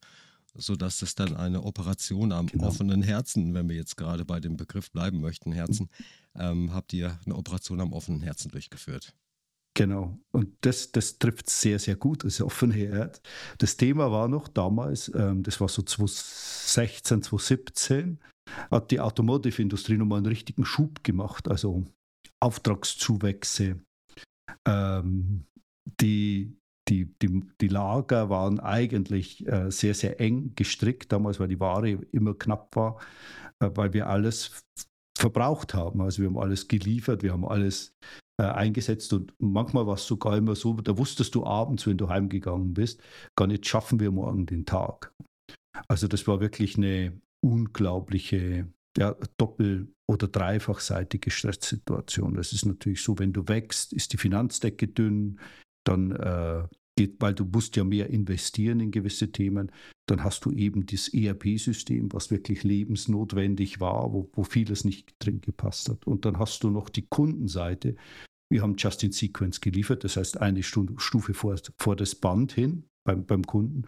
sodass 0.54 1.02
es 1.02 1.16
dann 1.16 1.36
eine 1.36 1.64
Operation 1.64 2.32
am 2.32 2.48
genau. 2.48 2.68
offenen 2.68 3.02
Herzen, 3.02 3.54
wenn 3.54 3.70
wir 3.70 3.76
jetzt 3.76 3.98
gerade 3.98 4.26
bei 4.26 4.40
dem 4.40 4.58
Begriff 4.58 4.92
bleiben 4.92 5.22
möchten, 5.22 5.52
Herzen, 5.52 5.90
ähm, 6.36 6.74
habt 6.74 6.94
ihr 6.94 7.20
eine 7.26 7.36
Operation 7.36 7.80
am 7.80 7.94
offenen 7.94 8.22
Herzen 8.22 8.52
durchgeführt. 8.52 9.14
Genau. 9.76 10.18
Und 10.32 10.56
das, 10.62 10.94
das 10.94 11.20
trifft 11.20 11.50
sehr, 11.50 11.80
sehr 11.80 11.98
gut, 11.98 12.24
das 12.24 12.42
offene 12.42 12.74
Herz. 12.76 13.22
Das 13.58 13.76
Thema 13.76 14.10
war 14.10 14.30
noch 14.30 14.48
damals, 14.48 15.12
ähm, 15.14 15.44
das 15.44 15.60
war 15.60 15.68
so 15.68 15.82
2016, 15.82 17.24
2017, 17.24 18.20
hat 18.72 18.92
die 18.92 19.02
Automotive-Industrie 19.02 19.98
nochmal 19.98 20.20
einen 20.20 20.28
richtigen 20.28 20.64
Schub 20.64 21.04
gemacht, 21.04 21.50
also 21.50 21.84
Auftragszuwächse. 22.40 23.82
Ähm, 24.66 25.46
die, 26.00 26.58
die, 26.88 27.14
die, 27.22 27.44
die 27.60 27.68
Lager 27.68 28.30
waren 28.30 28.62
eigentlich 28.62 29.46
äh, 29.46 29.70
sehr, 29.72 29.94
sehr 29.94 30.22
eng 30.22 30.54
gestrickt 30.56 31.12
damals, 31.12 31.42
weil 31.42 31.50
die 31.50 31.60
Ware 31.60 31.90
immer 31.90 32.34
knapp 32.34 32.74
war, 32.78 33.02
äh, 33.60 33.70
weil 33.74 33.92
wir 33.92 34.08
alles 34.08 34.64
verbraucht 35.18 35.74
haben. 35.74 36.00
Also 36.02 36.22
wir 36.22 36.30
haben 36.30 36.38
alles 36.38 36.70
geliefert, 36.70 37.24
wir 37.24 37.34
haben 37.34 37.46
alles 37.46 37.94
äh, 38.38 38.44
eingesetzt 38.44 39.14
und 39.14 39.34
manchmal 39.40 39.88
war 39.88 39.96
es 39.96 40.06
sogar 40.06 40.38
immer 40.38 40.56
so, 40.56 40.74
da 40.74 40.98
wusstest 40.98 41.36
du 41.36 41.46
abends, 41.46 41.88
wenn 41.88 41.98
du 41.98 42.10
heimgegangen 42.10 42.74
bist, 42.74 43.02
gar 43.36 43.48
nicht 43.48 43.68
schaffen 43.68 44.00
wir 44.00 44.12
morgen 44.12 44.46
den 44.46 44.66
Tag. 44.66 45.14
Also 45.88 46.08
das 46.08 46.28
war 46.28 46.40
wirklich 46.40 46.78
eine 46.78 47.20
unglaubliche 47.42 48.68
ja, 48.98 49.16
doppel- 49.38 49.94
oder 50.08 50.28
dreifachseitige 50.28 51.32
Stresssituation. 51.32 52.36
Das 52.36 52.54
ist 52.54 52.66
natürlich 52.66 53.04
so, 53.04 53.18
wenn 53.20 53.34
du 53.34 53.48
wächst, 53.48 53.94
ist 53.94 54.14
die 54.14 54.18
Finanzdecke 54.18 54.88
dünn, 54.88 55.40
dann 55.84 56.12
äh, 56.12 56.68
geht, 56.96 57.22
weil 57.22 57.34
du 57.34 57.46
musst 57.46 57.76
ja 57.76 57.84
mehr 57.84 58.10
investieren 58.10 58.80
in 58.80 58.92
gewisse 58.92 59.32
Themen, 59.32 59.72
dann 60.08 60.24
hast 60.24 60.46
du 60.46 60.52
eben 60.52 60.86
das 60.86 61.10
ERP-System, 61.10 62.12
was 62.14 62.32
wirklich 62.32 62.64
lebensnotwendig 62.64 63.80
war, 63.80 64.14
wo, 64.14 64.30
wo 64.34 64.44
vieles 64.44 64.86
nicht 64.86 65.16
drin 65.20 65.42
gepasst 65.42 65.90
hat. 65.90 66.08
Und 66.08 66.26
dann 66.26 66.40
hast 66.40 66.64
du 66.64 66.70
noch 66.70 66.90
die 66.90 67.06
Kundenseite. 67.08 67.96
Wir 68.50 68.62
haben 68.62 68.76
Just-in-Sequence 68.78 69.62
geliefert, 69.62 70.04
das 70.04 70.18
heißt 70.18 70.40
eine 70.40 70.64
Stufe 70.64 71.34
vor, 71.34 71.56
vor 71.78 71.96
das 71.96 72.16
Band 72.16 72.54
hin 72.54 72.86
beim, 73.04 73.26
beim 73.26 73.44
Kunden. 73.44 73.84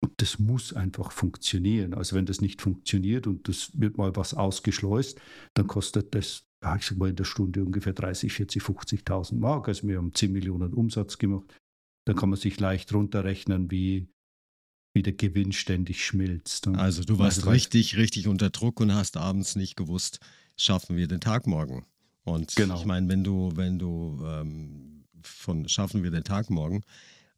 Und 0.00 0.12
das 0.16 0.38
muss 0.38 0.72
einfach 0.72 1.12
funktionieren. 1.12 1.94
Also 1.94 2.16
wenn 2.16 2.26
das 2.26 2.40
nicht 2.40 2.62
funktioniert 2.62 3.26
und 3.26 3.48
das 3.48 3.70
wird 3.78 3.98
mal 3.98 4.16
was 4.16 4.34
ausgeschleust, 4.34 5.20
dann 5.54 5.66
kostet 5.66 6.14
das, 6.14 6.46
ich 6.76 6.86
sag 6.86 6.98
mal, 6.98 7.10
in 7.10 7.16
der 7.16 7.24
Stunde 7.24 7.62
ungefähr 7.62 7.92
30, 7.92 8.32
40, 8.32 8.62
50.000 8.62 9.36
Mark. 9.36 9.68
Also 9.68 9.86
wir 9.86 9.98
haben 9.98 10.14
10 10.14 10.32
Millionen 10.32 10.72
Umsatz 10.72 11.18
gemacht 11.18 11.54
dann 12.10 12.16
kann 12.16 12.30
man 12.30 12.38
sich 12.38 12.58
leicht 12.58 12.92
runterrechnen, 12.92 13.70
wie, 13.70 14.08
wie 14.92 15.02
der 15.04 15.12
Gewinn 15.12 15.52
ständig 15.52 16.04
schmilzt. 16.04 16.66
Und 16.66 16.74
also 16.74 17.04
du 17.04 17.20
warst 17.20 17.46
richtig, 17.46 17.96
richtig 17.96 18.26
unter 18.26 18.50
Druck 18.50 18.80
und 18.80 18.92
hast 18.92 19.16
abends 19.16 19.54
nicht 19.54 19.76
gewusst, 19.76 20.18
schaffen 20.56 20.96
wir 20.96 21.06
den 21.06 21.20
Tag 21.20 21.46
morgen. 21.46 21.86
Und 22.24 22.56
genau. 22.56 22.80
ich 22.80 22.84
meine, 22.84 23.08
wenn 23.08 23.22
du, 23.22 23.52
wenn 23.54 23.78
du 23.78 24.20
ähm, 24.26 25.04
von 25.22 25.68
schaffen 25.68 26.02
wir 26.02 26.10
den 26.10 26.24
Tag 26.24 26.50
morgen, 26.50 26.82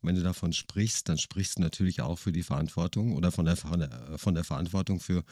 wenn 0.01 0.15
du 0.15 0.23
davon 0.23 0.55
sprichst, 0.55 1.07
dann 1.11 1.19
sprichst 1.19 1.59
du 1.59 1.63
natürlich 1.63 2.01
auch 2.01 2.19
für 2.19 2.33
die 2.33 2.43
Verantwortung 2.43 3.15
oder 3.15 3.31
von 3.31 3.45
der, 3.45 3.57
von 3.57 3.79
der, 3.79 3.91
von 4.17 4.35
der 4.35 4.45
Verantwortung 4.45 5.01
für, 5.01 5.23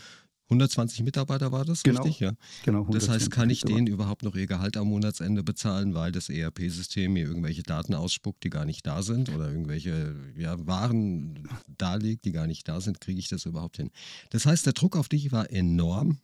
120 0.50 1.04
Mitarbeiter 1.04 1.52
war 1.52 1.64
das, 1.64 1.85
genau, 1.85 2.02
richtig? 2.02 2.21
Ja. 2.21 2.33
Genau, 2.64 2.85
das 2.90 3.09
heißt, 3.09 3.30
kann 3.30 3.50
ich 3.50 3.62
denen 3.62 3.87
überhaupt 3.87 4.25
noch 4.25 4.35
ihr 4.35 4.49
Gehalt 4.49 4.76
am 4.76 4.88
Monatsende 4.88 5.45
bezahlen, 5.45 5.95
weil 5.95 6.11
das 6.11 6.28
ERP-System 6.28 7.12
mir 7.12 7.25
irgendwelche 7.25 7.62
Daten 7.62 7.95
ausspuckt, 7.95 8.42
die 8.42 8.50
gar 8.50 8.64
nicht 8.64 8.85
da 8.85 9.02
sind 9.02 9.28
oder 9.28 9.49
irgendwelche 9.49 10.16
ja, 10.37 10.57
Waren 10.66 11.49
darlegt, 11.69 12.25
die 12.25 12.33
gar 12.33 12.49
nicht 12.49 12.66
da 12.66 12.80
sind, 12.80 13.00
kriege 13.00 13.21
ich 13.21 13.28
das 13.28 13.47
überhaupt 13.47 13.76
hin? 13.76 13.90
Das 14.30 14.45
heißt, 14.45 14.66
der 14.66 14.73
Druck 14.73 14.97
auf 14.97 15.09
dich 15.09 15.30
war 15.30 15.50
enorm. 15.50 16.19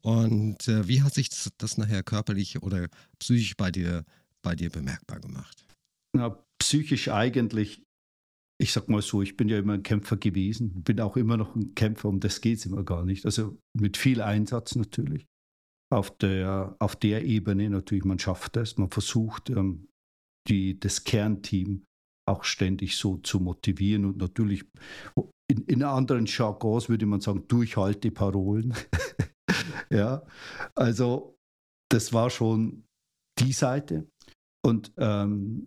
Und 0.00 0.68
äh, 0.68 0.86
wie 0.86 1.02
hat 1.02 1.14
sich 1.14 1.28
das, 1.28 1.50
das, 1.58 1.76
nachher 1.76 2.04
körperlich 2.04 2.62
oder 2.62 2.86
psychisch 3.18 3.56
bei 3.56 3.72
dir, 3.72 4.04
bei 4.42 4.54
dir 4.54 4.70
bemerkbar 4.70 5.18
gemacht? 5.18 5.64
Na, 6.12 6.38
psychisch 6.58 7.08
eigentlich 7.08 7.82
ich 8.60 8.72
sag 8.72 8.88
mal 8.88 9.00
so, 9.00 9.22
ich 9.22 9.36
bin 9.36 9.48
ja 9.48 9.58
immer 9.58 9.72
ein 9.72 9.82
Kämpfer 9.82 10.18
gewesen, 10.18 10.82
bin 10.82 11.00
auch 11.00 11.16
immer 11.16 11.36
noch 11.36 11.56
ein 11.56 11.74
Kämpfer, 11.74 12.08
um 12.08 12.20
das 12.20 12.40
geht 12.40 12.58
es 12.58 12.66
immer 12.66 12.84
gar 12.84 13.04
nicht. 13.04 13.24
Also 13.24 13.58
mit 13.72 13.96
viel 13.96 14.20
Einsatz 14.20 14.76
natürlich. 14.76 15.26
Auf 15.92 16.16
der, 16.18 16.76
auf 16.78 16.94
der 16.94 17.24
Ebene 17.24 17.70
natürlich, 17.70 18.04
man 18.04 18.18
schafft 18.18 18.56
es, 18.56 18.76
man 18.76 18.90
versucht, 18.90 19.50
ähm, 19.50 19.88
die, 20.48 20.78
das 20.78 21.04
Kernteam 21.04 21.84
auch 22.28 22.44
ständig 22.44 22.96
so 22.96 23.16
zu 23.16 23.40
motivieren 23.40 24.04
und 24.04 24.18
natürlich 24.18 24.64
in, 25.50 25.64
in 25.64 25.82
anderen 25.82 26.26
Jargons 26.26 26.88
würde 26.88 27.06
man 27.06 27.20
sagen, 27.20 27.48
Durchhalteparolen. 27.48 28.74
ja, 29.90 30.22
also 30.76 31.36
das 31.90 32.12
war 32.12 32.30
schon 32.30 32.84
die 33.40 33.52
Seite. 33.52 34.06
Und 34.64 34.92
ähm, 34.98 35.66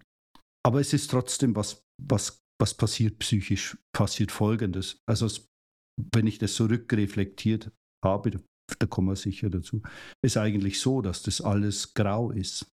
aber 0.66 0.80
es 0.80 0.94
ist 0.94 1.12
trotzdem 1.12 1.56
was, 1.56 1.84
was, 2.02 2.43
was 2.63 2.74
passiert 2.74 3.20
psychisch, 3.20 3.77
passiert 3.91 4.32
folgendes. 4.32 4.98
Also 5.05 5.27
wenn 6.13 6.27
ich 6.27 6.38
das 6.39 6.53
zurückreflektiert 6.53 7.70
habe, 8.01 8.32
da, 8.32 8.39
da 8.79 8.88
kommen 8.88 9.10
wir 9.10 9.17
sicher 9.17 9.50
dazu, 9.50 9.82
ist 10.24 10.38
eigentlich 10.38 10.79
so, 10.79 11.01
dass 11.01 11.24
das 11.24 11.41
alles 11.41 11.93
grau 11.93 12.32
ist. 12.32 12.72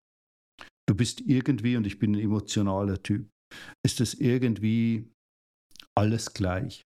Du 0.88 0.94
bist 0.94 1.22
irgendwie, 1.22 1.76
und 1.76 1.88
ich 1.88 1.98
bin 1.98 2.14
ein 2.14 2.20
emotionaler 2.20 3.02
Typ, 3.02 3.28
ist 3.84 3.98
das 3.98 4.14
irgendwie 4.14 5.10
alles 5.98 6.34
gleich. 6.34 6.84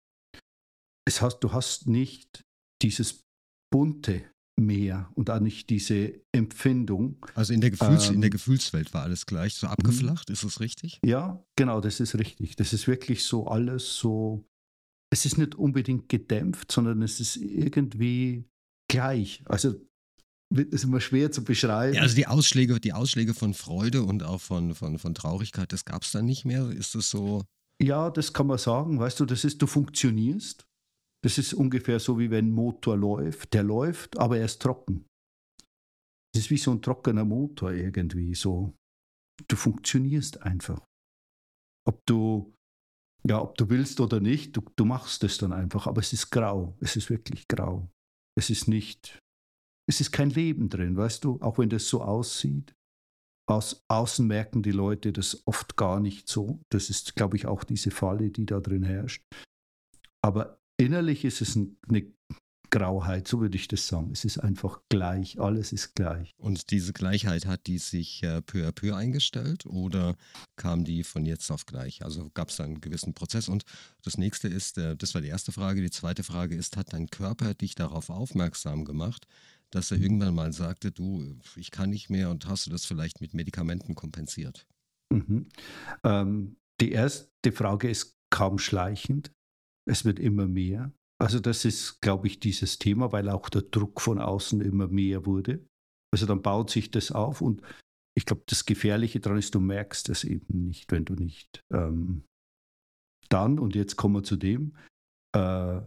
Es 1.07 1.21
hast, 1.21 1.41
du 1.41 1.53
hast 1.53 1.89
nicht 1.89 2.45
dieses 2.81 3.21
bunte 3.71 4.25
Meer 4.59 5.11
und 5.15 5.29
auch 5.29 5.41
nicht 5.41 5.69
diese 5.69 6.15
Empfindung. 6.33 7.25
Also 7.35 7.53
in 7.53 7.61
der, 7.61 7.71
Gefühls, 7.71 8.09
ähm, 8.09 8.15
in 8.15 8.21
der 8.23 8.29
ähm, 8.29 8.33
Gefühlswelt 8.33 8.95
war 8.95 9.03
alles 9.03 9.27
gleich, 9.27 9.55
so 9.55 9.67
abgeflacht, 9.67 10.31
ist 10.31 10.45
das 10.45 10.61
richtig? 10.61 10.99
Ja, 11.05 11.45
genau, 11.57 11.81
das 11.83 12.01
ist 12.01 12.19
richtig. 12.19 12.57
Das 12.57 12.73
ist 12.73 12.87
wirklich 12.87 13.25
so 13.25 13.49
alles 13.49 13.99
so, 13.99 14.47
es 15.13 15.27
ist 15.27 15.37
nicht 15.37 15.55
unbedingt 15.55 16.09
gedämpft, 16.09 16.73
sondern 16.73 17.03
es 17.03 17.21
ist 17.21 17.37
irgendwie 17.37 18.49
gleich. 18.89 19.43
Also 19.45 19.75
ist 20.55 20.85
immer 20.85 21.01
schwer 21.01 21.33
zu 21.33 21.45
beschreiben. 21.45 21.95
Ja, 21.95 22.03
also 22.03 22.15
die 22.15 22.27
Ausschläge, 22.27 22.81
die 22.81 22.93
Ausschläge 22.93 23.35
von 23.35 23.55
Freude 23.55 24.03
und 24.05 24.23
auch 24.23 24.41
von, 24.41 24.75
von, 24.75 24.99
von 24.99 25.15
Traurigkeit, 25.15 25.73
das 25.73 25.85
gab 25.85 26.03
es 26.03 26.13
dann 26.13 26.25
nicht 26.25 26.45
mehr. 26.45 26.71
Ist 26.71 26.95
das 26.95 27.11
so? 27.11 27.45
Ja, 27.83 28.11
das 28.11 28.33
kann 28.33 28.47
man 28.47 28.59
sagen. 28.59 28.99
Weißt 28.99 29.21
du, 29.21 29.27
das 29.27 29.45
ist, 29.45 29.61
du 29.61 29.67
funktionierst. 29.67 30.67
Das 31.25 31.39
ist 31.39 31.55
ungefähr 31.55 31.99
so, 31.99 32.19
wie 32.19 32.31
wenn 32.31 32.49
ein 32.49 32.53
Motor 32.53 32.97
läuft. 32.97 33.55
Der 33.55 33.63
läuft, 33.63 34.19
aber 34.19 34.39
er 34.39 34.45
ist 34.45 34.63
trocken. 34.63 35.07
Das 36.33 36.45
ist 36.45 36.51
wie 36.51 36.59
so 36.59 36.73
ein 36.73 36.83
trockener 36.83 37.25
Motor 37.25 37.73
irgendwie. 37.73 38.35
So, 38.35 38.75
du 39.49 39.57
funktionierst 39.57 40.43
einfach. 40.43 40.85
Ob 41.89 42.05
du, 42.07 42.55
ja, 43.27 43.41
ob 43.41 43.57
du 43.57 43.69
willst 43.71 44.01
oder 44.01 44.21
nicht, 44.21 44.57
du, 44.57 44.63
du 44.77 44.85
machst 44.85 45.25
es 45.25 45.39
dann 45.39 45.53
einfach. 45.53 45.87
Aber 45.87 46.01
es 46.01 46.13
ist 46.13 46.31
grau. 46.31 46.77
Es 46.81 46.97
ist 46.97 47.11
wirklich 47.11 47.49
grau. 47.49 47.91
Es 48.39 48.51
ist 48.51 48.69
nicht 48.69 49.19
es 49.89 50.01
ist 50.01 50.11
kein 50.11 50.31
Leben 50.31 50.69
drin, 50.69 50.97
weißt 50.97 51.25
du, 51.25 51.41
auch 51.41 51.59
wenn 51.59 51.69
das 51.69 51.89
so 51.89 52.03
aussieht. 52.03 52.75
Aus 53.49 53.85
außen 53.89 54.27
merken 54.27 54.63
die 54.63 54.73
Leute 54.73 55.13
das 55.13 55.47
oft 55.47 55.77
gar 55.77 56.01
nicht 56.01 56.29
so. 56.29 56.61
Das 56.73 56.91
ist, 56.91 57.15
glaube 57.15 57.37
ich, 57.37 57.47
auch 57.47 57.63
diese 57.63 57.93
Falle, 57.93 58.31
die 58.31 58.45
da 58.45 58.59
drin 58.59 58.83
herrscht. 58.83 59.23
Aber 60.25 60.59
innerlich 60.77 61.25
ist 61.25 61.41
es 61.41 61.57
eine 61.57 62.07
Grauheit, 62.71 63.29
so 63.29 63.41
würde 63.41 63.57
ich 63.57 63.69
das 63.69 63.87
sagen. 63.87 64.11
Es 64.13 64.25
ist 64.25 64.39
einfach 64.39 64.81
gleich, 64.89 65.41
alles 65.41 65.73
ist 65.73 65.95
gleich. 65.95 66.35
Und 66.37 66.71
diese 66.71 66.93
Gleichheit 66.93 67.47
hat 67.47 67.67
die 67.67 67.79
sich 67.79 68.23
äh, 68.23 68.43
peu 68.43 68.67
à 68.67 68.73
peu 68.73 68.95
eingestellt 68.95 69.67
oder 69.67 70.17
kam 70.57 70.85
die 70.85 71.05
von 71.05 71.25
jetzt 71.25 71.51
auf 71.51 71.67
gleich? 71.67 72.05
Also 72.05 72.31
gab 72.35 72.49
es 72.49 72.57
da 72.57 72.65
einen 72.65 72.81
gewissen 72.81 73.15
Prozess? 73.15 73.49
Und 73.49 73.65
das 74.03 74.19
nächste 74.19 74.49
ist, 74.49 74.79
äh, 74.79 74.97
das 74.97 75.15
war 75.15 75.21
die 75.21 75.29
erste 75.29 75.53
Frage, 75.53 75.81
die 75.81 75.91
zweite 75.91 76.23
Frage 76.23 76.57
ist, 76.57 76.77
hat 76.77 76.93
dein 76.93 77.09
Körper 77.09 77.55
dich 77.55 77.75
darauf 77.75 78.11
aufmerksam 78.11 78.85
gemacht, 78.85 79.27
dass 79.71 79.91
er 79.91 79.99
irgendwann 79.99 80.35
mal 80.35 80.53
sagte, 80.53 80.93
du, 80.93 81.39
ich 81.57 81.71
kann 81.71 81.91
nicht 81.91 82.11
mehr 82.11 82.31
und 82.31 82.47
hast 82.47 82.67
du 82.67 82.71
das 82.71 82.85
vielleicht 82.85 83.21
mit 83.21 83.35
Medikamenten 83.35 83.95
kompensiert? 83.95 84.67
Mhm. 85.11 85.49
Ähm, 86.05 86.57
die 86.81 86.93
erste 86.93 87.53
Frage 87.53 87.89
ist 87.89 88.17
kaum 88.31 88.59
schleichend. 88.59 89.33
Es 89.89 90.05
wird 90.05 90.19
immer 90.19 90.47
mehr. 90.47 90.93
Also 91.19 91.41
das 91.41 91.65
ist, 91.65 92.01
glaube 92.01 92.27
ich, 92.27 92.41
dieses 92.41 92.79
Thema, 92.79 93.13
weil 93.13 93.29
auch 93.31 93.49
der 93.49 93.63
Druck 93.63 94.01
von 94.01 94.19
außen 94.19 94.61
immer 94.61 94.89
mehr 94.89 95.25
wurde. 95.25 95.65
Also 96.13 96.27
dann 96.27 96.43
baut 96.43 96.71
sich 96.71 96.91
das 96.91 97.11
auf 97.13 97.41
und 97.41 97.63
ich 98.17 98.25
glaube, 98.25 98.43
das 98.47 98.65
Gefährliche 98.65 99.21
daran 99.21 99.39
ist, 99.39 99.55
du 99.55 99.61
merkst 99.61 100.09
es 100.09 100.25
eben 100.25 100.67
nicht, 100.67 100.91
wenn 100.91 101.05
du 101.05 101.15
nicht 101.15 101.63
ähm, 101.73 102.25
dann, 103.29 103.59
und 103.59 103.75
jetzt 103.75 103.97
kommen 103.97 104.15
wir 104.15 104.23
zu 104.23 104.37
dem, 104.37 104.77
äh, 105.35 105.81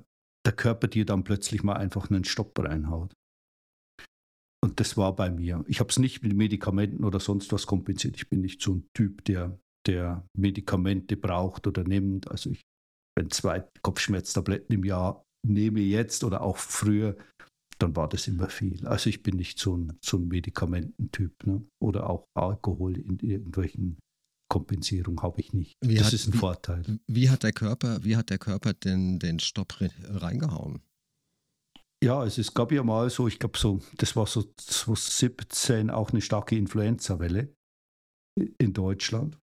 der 0.46 0.54
Körper 0.56 0.88
dir 0.88 1.06
dann 1.06 1.24
plötzlich 1.24 1.64
mal 1.64 1.76
einfach 1.76 2.10
einen 2.10 2.24
Stopp 2.24 2.58
reinhaut. 2.60 3.14
Und 4.62 4.80
das 4.80 4.98
war 4.98 5.16
bei 5.16 5.30
mir. 5.30 5.64
Ich 5.68 5.80
habe 5.80 5.90
es 5.90 6.00
nicht 6.00 6.22
mit 6.22 6.34
Medikamenten 6.34 7.04
oder 7.04 7.20
sonst 7.20 7.52
was 7.54 7.66
kompensiert. 7.66 8.16
Ich 8.18 8.30
bin 8.30 8.42
nicht 8.42 8.62
so 8.62 8.76
ein 8.76 8.88
Typ, 8.94 9.24
der, 9.26 9.58
der 9.88 10.28
Medikamente 10.38 11.16
braucht 11.16 11.66
oder 11.66 11.84
nimmt. 11.84 12.30
Also 12.30 12.50
ich, 12.50 12.62
wenn 13.20 13.32
zwei 13.32 13.60
Kopfschmerztabletten 13.82 14.74
im 14.74 14.86
Jahr 14.86 15.26
nehme 15.46 15.82
jetzt 15.82 16.24
oder 16.24 16.42
auch 16.42 16.56
früher, 16.56 17.18
dann 17.78 17.94
war 17.96 18.08
das 18.08 18.28
immer 18.28 18.50
viel. 18.50 18.88
Also 18.88 19.10
ich 19.10 19.24
bin 19.24 19.36
nicht 19.36 19.60
so 19.60 19.76
ein, 19.76 19.98
so 20.02 20.18
ein 20.18 20.30
Medikamententyp. 20.30 21.46
Ne? 21.46 21.66
Oder 21.82 22.10
auch 22.10 22.28
Alkohol 22.34 22.98
in 22.98 23.20
irgendwelchen 23.20 24.00
Kompensierungen 24.50 25.22
habe 25.22 25.42
ich 25.42 25.52
nicht. 25.52 25.74
Wie 25.82 25.96
das 25.96 26.08
hat, 26.08 26.14
ist 26.14 26.28
ein 26.28 26.34
wie, 26.34 26.38
Vorteil. 26.38 27.00
Wie 27.08 27.30
hat 27.30 27.44
der 27.44 27.52
Körper, 27.52 28.04
wie 28.06 28.16
hat 28.16 28.30
der 28.30 28.38
Körper 28.38 28.74
denn 28.74 29.20
den 29.20 29.40
Stopp 29.40 29.76
reingehauen? 29.82 30.82
Ja, 32.02 32.20
also 32.20 32.40
es 32.40 32.54
gab 32.54 32.72
ja 32.72 32.84
mal 32.84 33.10
so, 33.10 33.28
ich 33.28 33.38
glaube 33.38 33.58
so, 33.58 33.82
das 33.98 34.16
war 34.16 34.28
so 34.28 34.44
2017 34.56 35.90
auch 35.90 36.12
eine 36.12 36.22
starke 36.22 36.56
Influenza-Welle 36.56 37.54
in 38.58 38.72
Deutschland. 38.72 39.38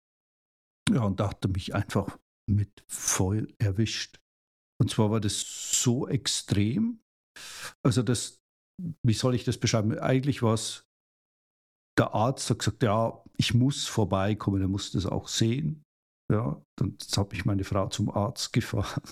Ja, 0.90 1.04
und 1.04 1.20
da 1.20 1.32
hat 1.32 1.44
er 1.44 1.50
mich 1.50 1.76
einfach 1.76 2.18
mit 2.50 2.84
voll 2.88 3.54
erwischt. 3.60 4.20
Und 4.82 4.90
zwar 4.90 5.12
war 5.12 5.20
das 5.20 5.42
so 5.82 6.08
extrem. 6.08 7.00
Also 7.84 8.04
das, 8.04 8.40
wie 9.06 9.14
soll 9.14 9.36
ich 9.36 9.44
das 9.44 9.58
beschreiben? 9.58 9.98
Eigentlich 9.98 10.42
war 10.42 10.54
es, 10.54 10.86
der 11.98 12.14
Arzt 12.14 12.50
hat 12.50 12.60
gesagt, 12.60 12.84
ja, 12.84 13.24
ich 13.38 13.54
muss 13.54 13.88
vorbeikommen, 13.88 14.62
er 14.62 14.68
muss 14.68 14.92
das 14.92 15.06
auch 15.06 15.28
sehen. 15.28 15.84
Ja, 16.32 16.62
dann 16.78 16.98
habe 17.16 17.36
ich 17.36 17.46
meine 17.46 17.64
Frau 17.64 17.88
zum 17.88 18.10
Arzt 18.10 18.52
gefahren. 18.54 19.04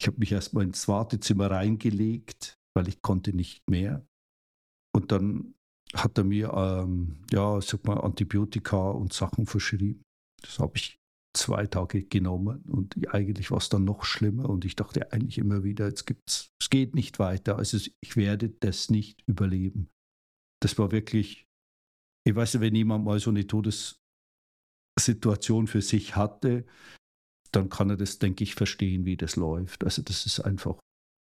Ich 0.00 0.06
habe 0.06 0.18
mich 0.18 0.32
erstmal 0.32 0.64
ins 0.64 0.88
Wartezimmer 0.88 1.50
reingelegt 1.50 2.58
weil 2.78 2.88
ich 2.88 3.02
konnte 3.02 3.32
nicht 3.32 3.68
mehr. 3.68 4.06
Und 4.94 5.10
dann 5.10 5.54
hat 5.94 6.16
er 6.16 6.22
mir, 6.22 6.52
ähm, 6.52 7.24
ja, 7.32 7.60
sag 7.60 7.84
mal, 7.84 8.00
Antibiotika 8.00 8.90
und 8.90 9.12
Sachen 9.12 9.46
verschrieben. 9.46 10.04
Das 10.42 10.60
habe 10.60 10.76
ich 10.76 10.97
zwei 11.38 11.66
Tage 11.66 12.04
genommen 12.04 12.62
und 12.62 13.12
eigentlich 13.14 13.50
war 13.50 13.58
es 13.58 13.68
dann 13.68 13.84
noch 13.84 14.04
schlimmer 14.04 14.48
und 14.50 14.64
ich 14.64 14.76
dachte 14.76 15.12
eigentlich 15.12 15.38
immer 15.38 15.64
wieder, 15.64 15.86
jetzt 15.86 16.06
gibt's, 16.06 16.52
es 16.60 16.70
geht 16.70 16.94
nicht 16.94 17.18
weiter, 17.18 17.56
also 17.56 17.76
ich 17.76 18.16
werde 18.16 18.50
das 18.50 18.90
nicht 18.90 19.22
überleben. 19.26 19.90
Das 20.60 20.78
war 20.78 20.90
wirklich, 20.90 21.46
ich 22.26 22.34
weiß 22.34 22.54
nicht, 22.54 22.62
wenn 22.62 22.74
jemand 22.74 23.04
mal 23.04 23.20
so 23.20 23.30
eine 23.30 23.46
Todessituation 23.46 25.66
für 25.66 25.82
sich 25.82 26.16
hatte, 26.16 26.64
dann 27.52 27.68
kann 27.70 27.90
er 27.90 27.96
das, 27.96 28.18
denke 28.18 28.44
ich, 28.44 28.54
verstehen, 28.54 29.06
wie 29.06 29.16
das 29.16 29.36
läuft. 29.36 29.84
Also 29.84 30.02
das 30.02 30.26
ist 30.26 30.40
einfach 30.40 30.78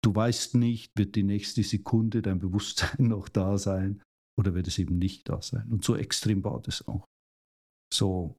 Du 0.04 0.14
weißt 0.14 0.56
nicht, 0.56 0.92
wird 0.98 1.16
die 1.16 1.24
nächste 1.24 1.64
Sekunde 1.64 2.22
dein 2.22 2.40
Bewusstsein 2.40 2.98
noch 3.08 3.30
da 3.30 3.58
sein 3.58 4.04
oder 4.38 4.54
wird 4.54 4.68
es 4.68 4.78
eben 4.78 4.98
nicht 4.98 5.30
da 5.30 5.42
sein. 5.42 5.68
Und 5.70 5.86
so 5.86 5.96
extrem 5.96 6.44
war 6.44 6.62
das 6.62 6.86
auch. 6.88 7.06
So. 7.92 8.38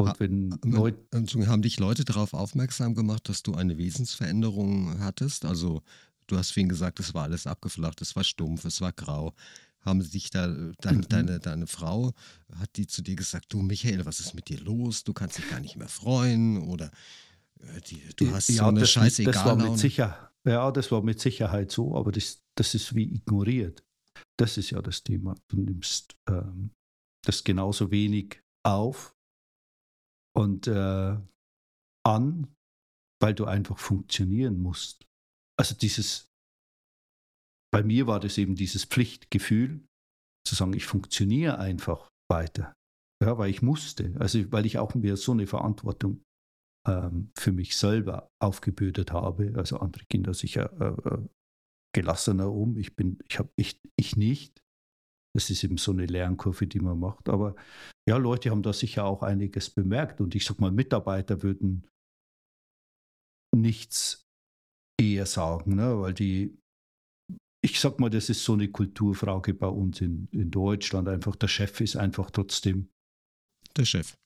Und 0.00 0.20
wenn 0.20 0.58
Leute. 0.64 0.98
Haben 1.46 1.62
dich 1.62 1.78
Leute 1.78 2.04
darauf 2.04 2.34
aufmerksam 2.34 2.94
gemacht, 2.94 3.28
dass 3.28 3.42
du 3.42 3.54
eine 3.54 3.78
Wesensveränderung 3.78 5.00
hattest? 5.00 5.44
Also, 5.44 5.82
du 6.26 6.36
hast 6.36 6.52
vorhin 6.52 6.68
gesagt, 6.68 7.00
es 7.00 7.14
war 7.14 7.24
alles 7.24 7.46
abgeflacht, 7.46 8.00
es 8.02 8.16
war 8.16 8.24
stumpf, 8.24 8.64
es 8.64 8.80
war 8.80 8.92
grau. 8.92 9.34
Haben 9.80 10.02
sich 10.02 10.30
da, 10.30 10.46
dein, 10.80 10.96
mhm. 10.98 11.08
deine, 11.08 11.40
deine 11.40 11.66
Frau, 11.66 12.12
hat 12.58 12.76
die 12.76 12.86
zu 12.86 13.02
dir 13.02 13.16
gesagt, 13.16 13.46
du 13.52 13.62
Michael, 13.62 14.04
was 14.04 14.20
ist 14.20 14.34
mit 14.34 14.48
dir 14.48 14.60
los? 14.60 15.04
Du 15.04 15.14
kannst 15.14 15.38
dich 15.38 15.48
gar 15.48 15.60
nicht 15.60 15.76
mehr 15.76 15.88
freuen 15.88 16.58
oder 16.58 16.90
äh, 17.60 17.80
die, 17.88 18.02
du 18.16 18.30
hast 18.30 18.48
ja, 18.50 18.56
so 18.56 18.64
eine 18.66 18.80
das, 18.80 18.90
scheiße 18.90 19.24
das 19.24 19.44
war 19.44 19.56
mit 19.56 19.78
Sicherheit 19.78 20.30
ja, 20.44 20.70
das 20.70 20.90
war 20.90 21.02
mit 21.02 21.20
Sicherheit 21.20 21.70
so, 21.70 21.96
aber 21.96 22.12
das, 22.12 22.42
das 22.54 22.74
ist 22.74 22.94
wie 22.94 23.14
ignoriert. 23.14 23.84
Das 24.36 24.56
ist 24.56 24.70
ja 24.70 24.80
das 24.80 25.02
Thema. 25.02 25.34
Du 25.48 25.58
nimmst 25.58 26.16
ähm, 26.28 26.70
das 27.22 27.44
genauso 27.44 27.90
wenig 27.90 28.42
auf 28.62 29.14
und 30.40 30.66
äh, 30.66 31.16
an, 32.06 32.54
weil 33.20 33.34
du 33.34 33.44
einfach 33.44 33.78
funktionieren 33.78 34.60
musst. 34.60 35.06
Also 35.58 35.74
dieses, 35.74 36.28
bei 37.72 37.82
mir 37.82 38.06
war 38.06 38.20
das 38.20 38.38
eben 38.38 38.54
dieses 38.54 38.84
Pflichtgefühl, 38.84 39.86
zu 40.46 40.54
sagen, 40.54 40.72
ich 40.72 40.86
funktioniere 40.86 41.58
einfach 41.58 42.08
weiter. 42.30 42.72
Ja, 43.22 43.36
weil 43.36 43.50
ich 43.50 43.60
musste, 43.60 44.16
also 44.18 44.50
weil 44.50 44.64
ich 44.64 44.78
auch 44.78 44.94
mir 44.94 45.18
so 45.18 45.32
eine 45.32 45.46
Verantwortung 45.46 46.22
ähm, 46.88 47.30
für 47.36 47.52
mich 47.52 47.76
selber 47.76 48.30
aufgebürdet 48.42 49.12
habe. 49.12 49.52
Also 49.56 49.78
andere 49.78 50.06
Kinder 50.06 50.32
sicher 50.32 50.72
äh, 50.80 51.08
äh, 51.08 51.28
gelassener 51.94 52.50
um. 52.50 52.78
Ich 52.78 52.96
bin, 52.96 53.18
ich 53.28 53.38
habe 53.38 53.50
ich, 53.56 53.78
ich 53.96 54.16
nicht. 54.16 54.59
Das 55.34 55.48
ist 55.50 55.62
eben 55.62 55.76
so 55.76 55.92
eine 55.92 56.06
Lernkurve, 56.06 56.66
die 56.66 56.80
man 56.80 56.98
macht. 56.98 57.28
Aber 57.28 57.54
ja, 58.08 58.16
Leute 58.16 58.50
haben 58.50 58.62
da 58.62 58.72
sicher 58.72 59.04
auch 59.04 59.22
einiges 59.22 59.70
bemerkt. 59.70 60.20
Und 60.20 60.34
ich 60.34 60.44
sag 60.44 60.58
mal, 60.60 60.72
Mitarbeiter 60.72 61.42
würden 61.42 61.86
nichts 63.54 64.26
eher 65.00 65.26
sagen, 65.26 65.76
ne? 65.76 66.00
weil 66.00 66.14
die, 66.14 66.58
ich 67.62 67.80
sag 67.80 67.98
mal, 68.00 68.10
das 68.10 68.28
ist 68.28 68.44
so 68.44 68.52
eine 68.52 68.68
Kulturfrage 68.68 69.54
bei 69.54 69.66
uns 69.66 70.00
in, 70.00 70.28
in 70.32 70.50
Deutschland. 70.50 71.08
Einfach 71.08 71.36
der 71.36 71.48
Chef 71.48 71.80
ist 71.80 71.96
einfach 71.96 72.30
trotzdem 72.30 72.88
Der 73.76 73.84
Chef. 73.84 74.16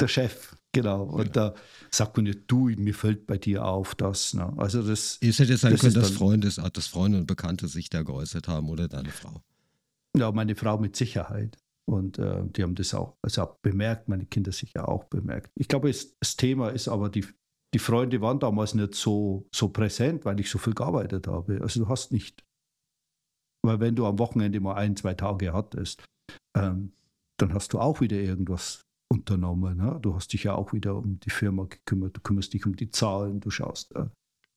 Der 0.00 0.08
Chef, 0.08 0.56
genau. 0.72 1.04
Und 1.04 1.36
ja. 1.36 1.50
da 1.50 1.54
sagt 1.90 2.16
man 2.16 2.24
nicht, 2.24 2.40
du, 2.48 2.66
mir 2.76 2.94
fällt 2.94 3.26
bei 3.26 3.38
dir 3.38 3.64
auf 3.64 3.94
das. 3.94 4.34
Ne? 4.34 4.52
Also 4.56 4.82
das. 4.82 5.18
Es 5.20 5.38
hätte 5.38 5.56
sein 5.56 5.72
das 5.72 5.80
können, 5.80 5.94
dass 5.94 6.10
Freunde, 6.10 6.48
dass 6.48 6.86
Freunde 6.88 7.18
und 7.18 7.26
Bekannte 7.26 7.68
sich 7.68 7.90
da 7.90 8.02
geäußert 8.02 8.48
haben 8.48 8.68
oder 8.68 8.88
deine 8.88 9.10
Frau. 9.10 9.40
Ja, 10.16 10.30
meine 10.32 10.54
Frau 10.54 10.78
mit 10.78 10.96
Sicherheit. 10.96 11.58
Und 11.86 12.18
äh, 12.18 12.42
die 12.46 12.62
haben 12.62 12.74
das 12.74 12.94
auch, 12.94 13.16
also 13.22 13.42
auch 13.42 13.58
bemerkt, 13.58 14.08
meine 14.08 14.26
Kinder 14.26 14.52
sicher 14.52 14.88
auch 14.88 15.04
bemerkt. 15.04 15.50
Ich 15.58 15.68
glaube, 15.68 15.90
es, 15.90 16.16
das 16.18 16.36
Thema 16.36 16.70
ist 16.70 16.88
aber, 16.88 17.10
die, 17.10 17.26
die 17.74 17.78
Freunde 17.78 18.20
waren 18.20 18.38
damals 18.38 18.74
nicht 18.74 18.94
so, 18.94 19.46
so 19.54 19.68
präsent, 19.68 20.24
weil 20.24 20.40
ich 20.40 20.48
so 20.48 20.58
viel 20.58 20.74
gearbeitet 20.74 21.26
habe. 21.26 21.60
Also 21.60 21.84
du 21.84 21.88
hast 21.88 22.10
nicht, 22.10 22.42
weil 23.62 23.80
wenn 23.80 23.96
du 23.96 24.06
am 24.06 24.18
Wochenende 24.18 24.60
mal 24.60 24.76
ein, 24.76 24.96
zwei 24.96 25.14
Tage 25.14 25.52
hattest, 25.52 26.04
ähm, 26.56 26.94
dann 27.38 27.52
hast 27.52 27.72
du 27.72 27.80
auch 27.80 28.00
wieder 28.00 28.16
irgendwas 28.16 28.82
unternommen. 29.12 29.76
Ne? 29.76 29.98
Du 30.00 30.14
hast 30.14 30.32
dich 30.32 30.44
ja 30.44 30.54
auch 30.54 30.72
wieder 30.72 30.96
um 30.96 31.20
die 31.20 31.30
Firma 31.30 31.64
gekümmert, 31.64 32.16
du 32.16 32.20
kümmerst 32.20 32.54
dich 32.54 32.64
um 32.64 32.76
die 32.76 32.90
Zahlen, 32.90 33.40
du 33.40 33.50
schaust, 33.50 33.94
äh, 33.94 34.06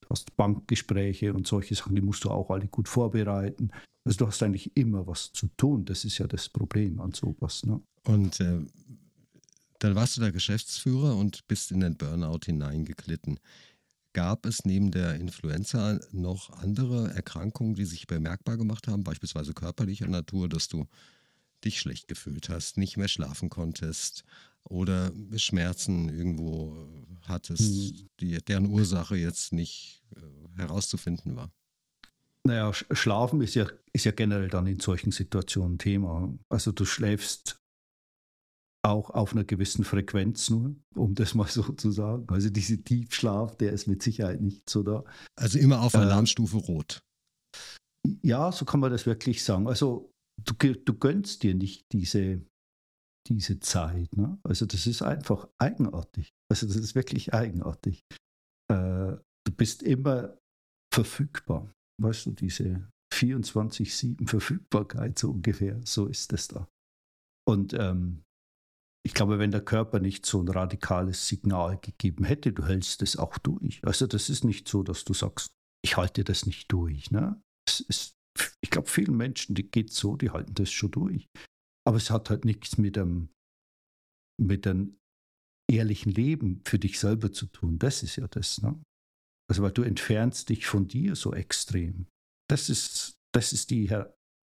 du 0.08 0.12
hast 0.12 0.36
Bankgespräche 0.36 1.34
und 1.34 1.48
solche 1.48 1.76
Sachen, 1.76 1.96
die 1.96 2.02
musst 2.02 2.24
du 2.24 2.30
auch 2.30 2.50
alle 2.50 2.68
gut 2.68 2.88
vorbereiten. 2.88 3.72
Also 4.06 4.20
du 4.20 4.28
hast 4.28 4.42
eigentlich 4.42 4.76
immer 4.76 5.06
was 5.06 5.34
zu 5.34 5.48
tun. 5.58 5.84
Das 5.86 6.06
ist 6.06 6.18
ja 6.18 6.28
das 6.28 6.48
Problem 6.48 7.02
an 7.02 7.12
sowas. 7.12 7.66
Ne? 7.66 7.82
Und 8.06 8.40
äh, 8.40 8.62
dann 9.80 9.96
warst 9.96 10.18
du 10.18 10.22
der 10.22 10.32
Geschäftsführer 10.32 11.16
und 11.16 11.46
bist 11.48 11.72
in 11.72 11.82
den 11.82 11.98
Burnout 11.98 12.46
hineingeglitten. 12.46 13.40
Gab 14.14 14.46
es 14.46 14.66
neben 14.66 14.92
der 14.92 15.16
Influenza 15.16 16.00
noch 16.12 16.50
andere 16.62 17.12
Erkrankungen, 17.14 17.76
die 17.76 17.86
sich 17.86 18.08
bemerkbar 18.08 18.58
gemacht 18.58 18.88
haben, 18.88 19.04
beispielsweise 19.04 19.54
körperlicher 19.54 20.08
Natur, 20.08 20.48
dass 20.50 20.70
du 20.70 20.86
dich 21.64 21.80
schlecht 21.80 22.08
gefühlt 22.08 22.50
hast, 22.50 22.78
nicht 22.78 22.98
mehr 22.98 23.08
schlafen 23.08 23.50
konntest 23.50 24.24
oder 24.64 25.12
Schmerzen 25.36 26.10
irgendwo 26.10 26.88
hattest, 27.24 27.62
hm. 27.62 28.10
die, 28.20 28.38
deren 28.44 28.68
Ursache 28.68 29.16
jetzt 29.16 29.54
nicht 29.54 30.04
äh, 30.16 30.60
herauszufinden 30.60 31.36
war? 31.36 31.52
Naja, 32.44 32.72
Schlafen 32.74 33.42
ist 33.42 33.56
ja, 33.56 33.68
ist 33.92 34.06
ja 34.06 34.12
generell 34.12 34.50
dann 34.50 34.68
in 34.68 34.80
solchen 34.80 35.12
Situationen 35.12 35.78
Thema. 35.78 36.34
Also 36.50 36.72
du 36.72 36.86
schläfst 36.86 37.60
auch 38.84 39.10
auf 39.10 39.34
einer 39.34 39.44
gewissen 39.44 39.84
Frequenz 39.84 40.50
nur, 40.50 40.76
um 40.96 41.14
das 41.14 41.36
mal 41.36 41.48
so 41.48 41.64
zu 41.74 41.92
sagen. 41.92 42.26
Also 42.30 42.50
dieser 42.50 42.82
Tiefschlaf, 42.82 43.58
der 43.58 43.74
ist 43.74 43.88
mit 43.88 44.02
Sicherheit 44.02 44.40
nicht 44.40 44.70
so 44.70 44.82
da. 44.84 45.04
Also 45.36 45.60
immer 45.60 45.82
auf 45.82 45.94
Alarmstufe 45.96 46.58
äh, 46.58 46.62
rot. 46.62 47.02
Ja, 48.22 48.52
so 48.54 48.64
kann 48.64 48.80
man 48.80 48.92
das 48.92 49.06
wirklich 49.06 49.44
sagen. 49.44 49.68
Also 49.68 50.14
du, 50.44 50.74
du 50.74 50.94
gönnst 50.94 51.44
dir 51.44 51.56
nicht 51.56 51.86
diese, 51.92 52.42
diese 53.28 53.60
Zeit. 53.60 54.16
Ne? 54.16 54.40
Also 54.44 54.66
das 54.66 54.88
ist 54.88 55.02
einfach 55.02 55.48
eigenartig. 55.60 56.34
Also 56.52 56.68
das 56.68 56.76
ist 56.76 56.96
wirklich 56.96 57.34
eigenartig. 57.34 58.04
Äh, 58.72 59.18
du 59.46 59.52
bist 59.56 59.84
immer 59.84 60.38
verfügbar 60.94 61.72
weißt 62.02 62.28
du, 62.28 62.32
diese 62.32 62.90
24-7 63.14 64.28
Verfügbarkeit 64.28 65.18
so 65.18 65.32
ungefähr, 65.32 65.80
so 65.86 66.08
ist 66.08 66.34
es 66.34 66.48
da. 66.48 66.68
Und 67.48 67.74
ähm, 67.74 68.24
ich 69.06 69.14
glaube, 69.14 69.40
wenn 69.40 69.52
der 69.52 69.64
Körper 69.64 70.00
nicht 70.00 70.26
so 70.26 70.42
ein 70.42 70.50
radikales 70.50 71.28
Signal 71.28 71.78
gegeben 71.78 72.26
hätte, 72.26 72.52
du 72.52 72.66
hältst 72.66 73.02
es 73.02 73.16
auch 73.16 73.38
durch. 73.38 73.82
Also 73.86 74.06
das 74.06 74.30
ist 74.30 74.44
nicht 74.44 74.68
so, 74.68 74.84
dass 74.84 75.06
du 75.06 75.14
sagst, 75.14 75.54
ich 75.84 75.96
halte 75.96 76.24
das 76.24 76.46
nicht 76.46 76.72
durch. 76.72 77.10
Ne? 77.12 77.42
Ist, 77.88 78.17
ich 78.62 78.70
glaube, 78.70 78.90
vielen 78.90 79.16
Menschen, 79.16 79.56
die 79.56 79.70
geht 79.70 79.92
so, 79.92 80.16
die 80.16 80.30
halten 80.30 80.54
das 80.54 80.72
schon 80.72 80.92
durch. 80.92 81.28
Aber 81.86 81.98
es 81.98 82.10
hat 82.10 82.30
halt 82.30 82.46
nichts 82.46 82.78
mit 82.78 82.98
einem, 82.98 83.30
mit 84.40 84.68
einem 84.68 85.00
ehrlichen 85.70 86.12
Leben 86.12 86.62
für 86.66 86.80
dich 86.80 87.00
selber 87.00 87.32
zu 87.32 87.46
tun. 87.48 87.80
Das 87.80 88.04
ist 88.04 88.16
ja 88.16 88.28
das. 88.28 88.62
Ne? 88.62 88.82
Also 89.50 89.64
weil 89.64 89.72
du 89.72 89.84
entfernst 89.84 90.50
dich 90.50 90.66
von 90.66 90.88
dir 90.88 91.16
so 91.16 91.34
extrem. 91.34 92.08
Das 92.50 92.70
ist, 92.70 93.18
das 93.34 93.54
ist 93.54 93.70
die, 93.72 93.88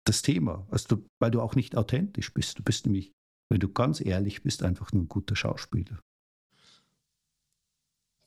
das 0.05 0.21
Thema. 0.21 0.67
Also 0.71 1.03
weil 1.19 1.31
du 1.31 1.41
auch 1.41 1.55
nicht 1.55 1.75
authentisch 1.75 2.33
bist. 2.33 2.59
Du 2.59 2.63
bist 2.63 2.85
nämlich, 2.85 3.13
wenn 3.49 3.59
du 3.59 3.71
ganz 3.71 4.01
ehrlich 4.01 4.43
bist, 4.43 4.63
einfach 4.63 4.91
nur 4.91 5.03
ein 5.03 5.09
guter 5.09 5.35
Schauspieler. 5.35 5.99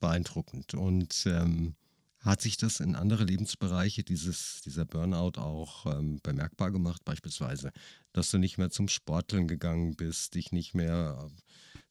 Beeindruckend. 0.01 0.75
Und 0.75 1.25
ähm, 1.27 1.75
hat 2.21 2.43
sich 2.43 2.57
das 2.57 2.81
in 2.81 2.95
andere 2.95 3.25
Lebensbereiche, 3.25 4.05
dieses, 4.05 4.61
dieser 4.63 4.85
Burnout 4.85 5.39
auch 5.41 5.87
ähm, 5.87 6.21
bemerkbar 6.23 6.71
gemacht? 6.71 7.05
Beispielsweise, 7.05 7.73
dass 8.13 8.31
du 8.31 8.39
nicht 8.39 8.59
mehr 8.59 8.71
zum 8.71 8.89
Sporteln 8.89 9.49
gegangen 9.49 9.97
bist, 9.97 10.35
dich 10.35 10.53
nicht 10.53 10.75
mehr, 10.75 11.31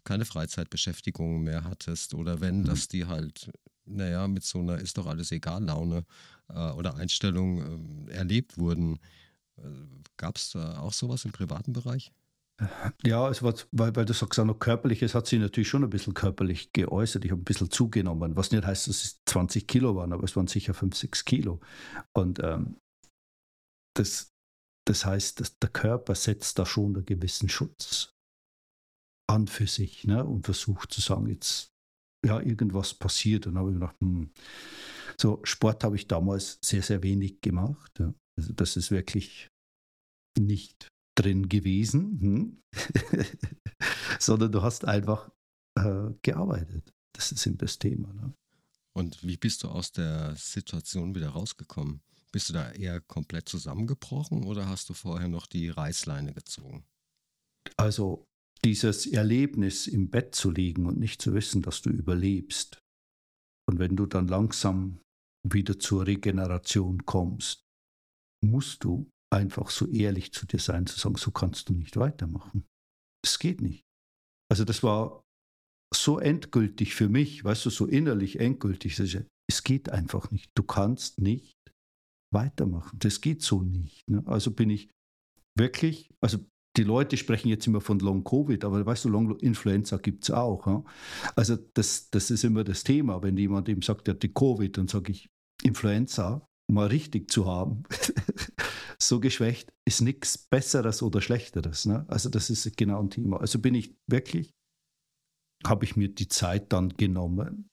keine 0.04 0.26
Freizeitbeschäftigung 0.26 1.44
mehr 1.44 1.64
hattest 1.64 2.14
oder 2.14 2.42
wenn, 2.42 2.60
mhm. 2.60 2.66
dass 2.66 2.88
die 2.88 3.06
halt 3.06 3.52
naja, 3.90 4.28
mit 4.28 4.44
so 4.44 4.60
einer 4.60 4.78
ist 4.78 4.98
doch 4.98 5.08
alles 5.08 5.32
egal 5.32 5.64
Laune 5.64 6.06
äh, 6.50 6.72
oder 6.72 6.96
Einstellung 6.96 8.08
äh, 8.08 8.12
erlebt 8.12 8.58
wurden. 8.58 9.00
Äh, 9.58 9.62
Gab 10.18 10.38
es 10.38 10.52
da 10.52 10.80
auch 10.80 10.94
sowas 10.94 11.26
im 11.26 11.32
privaten 11.32 11.74
Bereich? 11.74 12.12
Ja, 13.04 13.30
es 13.30 13.42
war, 13.42 13.54
weil, 13.72 13.96
weil 13.96 14.06
du 14.06 14.14
sagst 14.14 14.40
auch 14.40 14.46
noch 14.46 14.60
körperlich, 14.60 15.02
es 15.02 15.16
hat 15.16 15.28
sich 15.28 15.40
natürlich 15.40 15.70
schon 15.70 15.84
ein 15.84 15.90
bisschen 15.90 16.14
körperlich 16.14 16.74
geäußert. 16.74 17.24
Ich 17.26 17.32
habe 17.32 17.42
ein 17.42 17.46
bisschen 17.46 17.72
zugenommen, 17.72 18.36
was 18.36 18.52
nicht 18.52 18.66
heißt, 18.66 18.88
dass 18.88 19.04
es 19.04 19.22
20 19.26 19.68
Kilo 19.68 19.96
waren, 19.96 20.14
aber 20.14 20.24
es 20.24 20.36
waren 20.36 20.48
sicher 20.48 20.74
5, 20.74 20.96
6 20.96 21.26
Kilo. 21.26 21.62
Und 22.14 22.40
ähm, 22.44 22.78
das, 23.96 24.32
das 24.86 25.06
heißt, 25.06 25.40
dass 25.40 25.58
der 25.60 25.70
Körper 25.70 26.16
setzt 26.16 26.60
da 26.60 26.66
schon 26.66 26.96
einen 26.96 27.06
gewissen 27.06 27.50
Schutz 27.50 28.12
an 29.30 29.48
für 29.48 29.68
sich 29.68 30.06
ne? 30.06 30.26
und 30.26 30.46
versucht 30.46 30.92
zu 30.92 31.02
sagen, 31.02 31.28
jetzt 31.28 31.70
ja, 32.26 32.40
irgendwas 32.40 32.94
passiert. 32.94 33.48
Und 33.48 33.58
habe 33.58 33.70
ich 33.70 33.76
gedacht, 33.76 33.96
hm. 34.02 34.32
so 35.20 35.40
Sport 35.44 35.84
habe 35.84 35.96
ich 35.96 36.08
damals 36.08 36.60
sehr, 36.64 36.82
sehr 36.82 37.04
wenig 37.04 37.42
gemacht. 37.42 38.00
Ja. 38.00 38.14
Also 38.38 38.54
das 38.54 38.76
ist 38.76 38.92
wirklich 38.92 39.48
nicht 40.38 40.88
drin 41.20 41.50
gewesen, 41.50 42.20
hm. 42.22 42.64
sondern 44.20 44.52
du 44.52 44.62
hast 44.62 44.86
einfach 44.86 45.30
äh, 45.76 46.12
gearbeitet. 46.22 46.94
Das 47.14 47.32
ist 47.32 47.46
eben 47.46 47.58
das 47.58 47.78
Thema. 47.80 48.14
Ne? 48.14 48.34
Und 48.94 49.24
wie 49.26 49.38
bist 49.38 49.64
du 49.64 49.68
aus 49.68 49.92
der 49.92 50.36
Situation 50.36 51.16
wieder 51.16 51.30
rausgekommen? 51.30 52.02
Bist 52.32 52.50
du 52.50 52.54
da 52.54 52.72
eher 52.72 53.02
komplett 53.02 53.50
zusammengebrochen 53.50 54.46
oder 54.46 54.68
hast 54.68 54.90
du 54.90 54.94
vorher 54.94 55.28
noch 55.28 55.48
die 55.48 55.70
Reißleine 55.70 56.34
gezogen? 56.34 56.86
Also 57.76 58.26
dieses 58.64 59.06
Erlebnis 59.06 59.88
im 59.88 60.10
Bett 60.10 60.36
zu 60.36 60.52
liegen 60.52 60.86
und 60.86 61.00
nicht 61.00 61.22
zu 61.22 61.34
wissen, 61.34 61.62
dass 61.62 61.82
du 61.82 61.90
überlebst. 61.90 62.80
Und 63.68 63.80
wenn 63.80 63.96
du 63.96 64.06
dann 64.06 64.28
langsam 64.28 65.00
wieder 65.48 65.80
zur 65.80 66.06
Regeneration 66.06 67.06
kommst, 67.06 67.66
musst 68.42 68.84
du 68.84 69.10
einfach 69.32 69.70
so 69.70 69.88
ehrlich 69.88 70.34
zu 70.34 70.46
dir 70.46 70.60
sein, 70.60 70.88
zu 70.88 71.00
sagen, 71.00 71.16
so 71.16 71.32
kannst 71.32 71.70
du 71.70 71.74
nicht 71.74 71.98
weitermachen. 71.98 72.66
Es 73.24 73.40
geht 73.40 73.62
nicht. 73.62 73.84
Also 74.52 74.66
das 74.66 74.82
war 74.84 75.24
so 75.94 76.20
endgültig 76.20 76.96
für 76.96 77.10
mich, 77.10 77.44
weißt 77.44 77.66
du, 77.66 77.70
so 77.70 77.86
innerlich 77.86 78.40
endgültig. 78.40 79.00
Es 79.00 79.64
geht 79.64 79.90
einfach 79.90 80.32
nicht. 80.32 80.52
Du 80.56 80.64
kannst 80.64 81.20
nicht 81.20 81.58
weitermachen. 82.34 82.98
Das 83.00 83.22
geht 83.22 83.42
so 83.42 83.64
nicht. 83.64 84.08
Ne? 84.10 84.24
Also 84.26 84.52
bin 84.52 84.70
ich 84.70 84.90
wirklich, 85.58 86.10
also 86.22 86.40
die 86.78 86.84
Leute 86.84 87.18
sprechen 87.18 87.50
jetzt 87.50 87.68
immer 87.68 87.82
von 87.82 88.00
Long 88.00 88.24
Covid, 88.24 88.64
aber 88.64 88.86
weißt 88.86 89.06
du, 89.06 89.10
Long 89.10 89.36
Influenza 89.40 89.98
gibt 89.98 90.24
es 90.24 90.32
auch. 90.32 90.66
Ja? 90.68 90.84
Also 91.36 91.58
das, 91.74 92.10
das 92.10 92.32
ist 92.32 92.44
immer 92.44 92.64
das 92.64 92.84
Thema. 92.84 93.22
Wenn 93.24 93.38
jemand 93.38 93.68
eben 93.70 93.82
sagt, 93.82 94.08
er 94.08 94.14
hat 94.14 94.24
die 94.24 94.34
Covid, 94.34 94.78
dann 94.78 94.88
sage 94.88 95.12
ich, 95.12 95.30
Influenza 95.64 96.48
mal 96.72 96.88
richtig 96.88 97.32
zu 97.32 97.48
haben, 97.48 97.84
so 99.02 99.20
geschwächt, 99.20 99.74
ist 99.86 100.02
nichts 100.02 100.38
Besseres 100.38 101.02
oder 101.02 101.22
Schlechteres. 101.22 101.86
Ne? 101.86 102.06
Also 102.08 102.30
das 102.30 102.50
ist 102.50 102.76
genau 102.78 103.02
ein 103.02 103.10
Thema. 103.10 103.40
Also 103.40 103.60
bin 103.60 103.76
ich 103.76 103.96
wirklich, 104.08 104.54
habe 105.66 105.86
ich 105.86 105.96
mir 105.96 106.10
die 106.10 106.28
Zeit 106.28 106.72
dann 106.74 106.90
genommen 106.90 107.70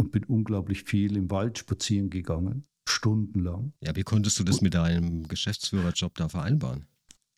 und 0.00 0.10
bin 0.10 0.24
unglaublich 0.24 0.84
viel 0.84 1.16
im 1.16 1.30
Wald 1.30 1.58
spazieren 1.58 2.10
gegangen, 2.10 2.66
stundenlang. 2.88 3.72
Ja, 3.80 3.94
wie 3.94 4.02
konntest 4.02 4.38
du 4.38 4.44
das 4.44 4.60
mit 4.60 4.74
deinem 4.74 5.28
Geschäftsführerjob 5.28 6.14
da 6.14 6.28
vereinbaren? 6.28 6.86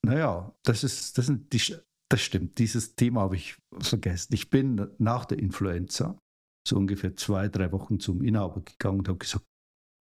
Naja, 0.02 0.54
das 0.62 0.84
ist, 0.84 1.18
das, 1.18 1.26
sind 1.26 1.52
die, 1.52 1.76
das 2.10 2.20
stimmt. 2.20 2.58
Dieses 2.58 2.94
Thema 2.94 3.22
habe 3.22 3.36
ich 3.36 3.56
vergessen. 3.80 4.34
Ich 4.34 4.50
bin 4.50 4.88
nach 4.98 5.24
der 5.24 5.38
Influenza 5.38 6.18
so 6.66 6.76
ungefähr 6.76 7.16
zwei, 7.16 7.48
drei 7.48 7.72
Wochen 7.72 8.00
zum 8.00 8.22
Inhaber 8.22 8.62
gegangen 8.62 9.00
und 9.00 9.08
habe 9.08 9.18
gesagt, 9.18 9.44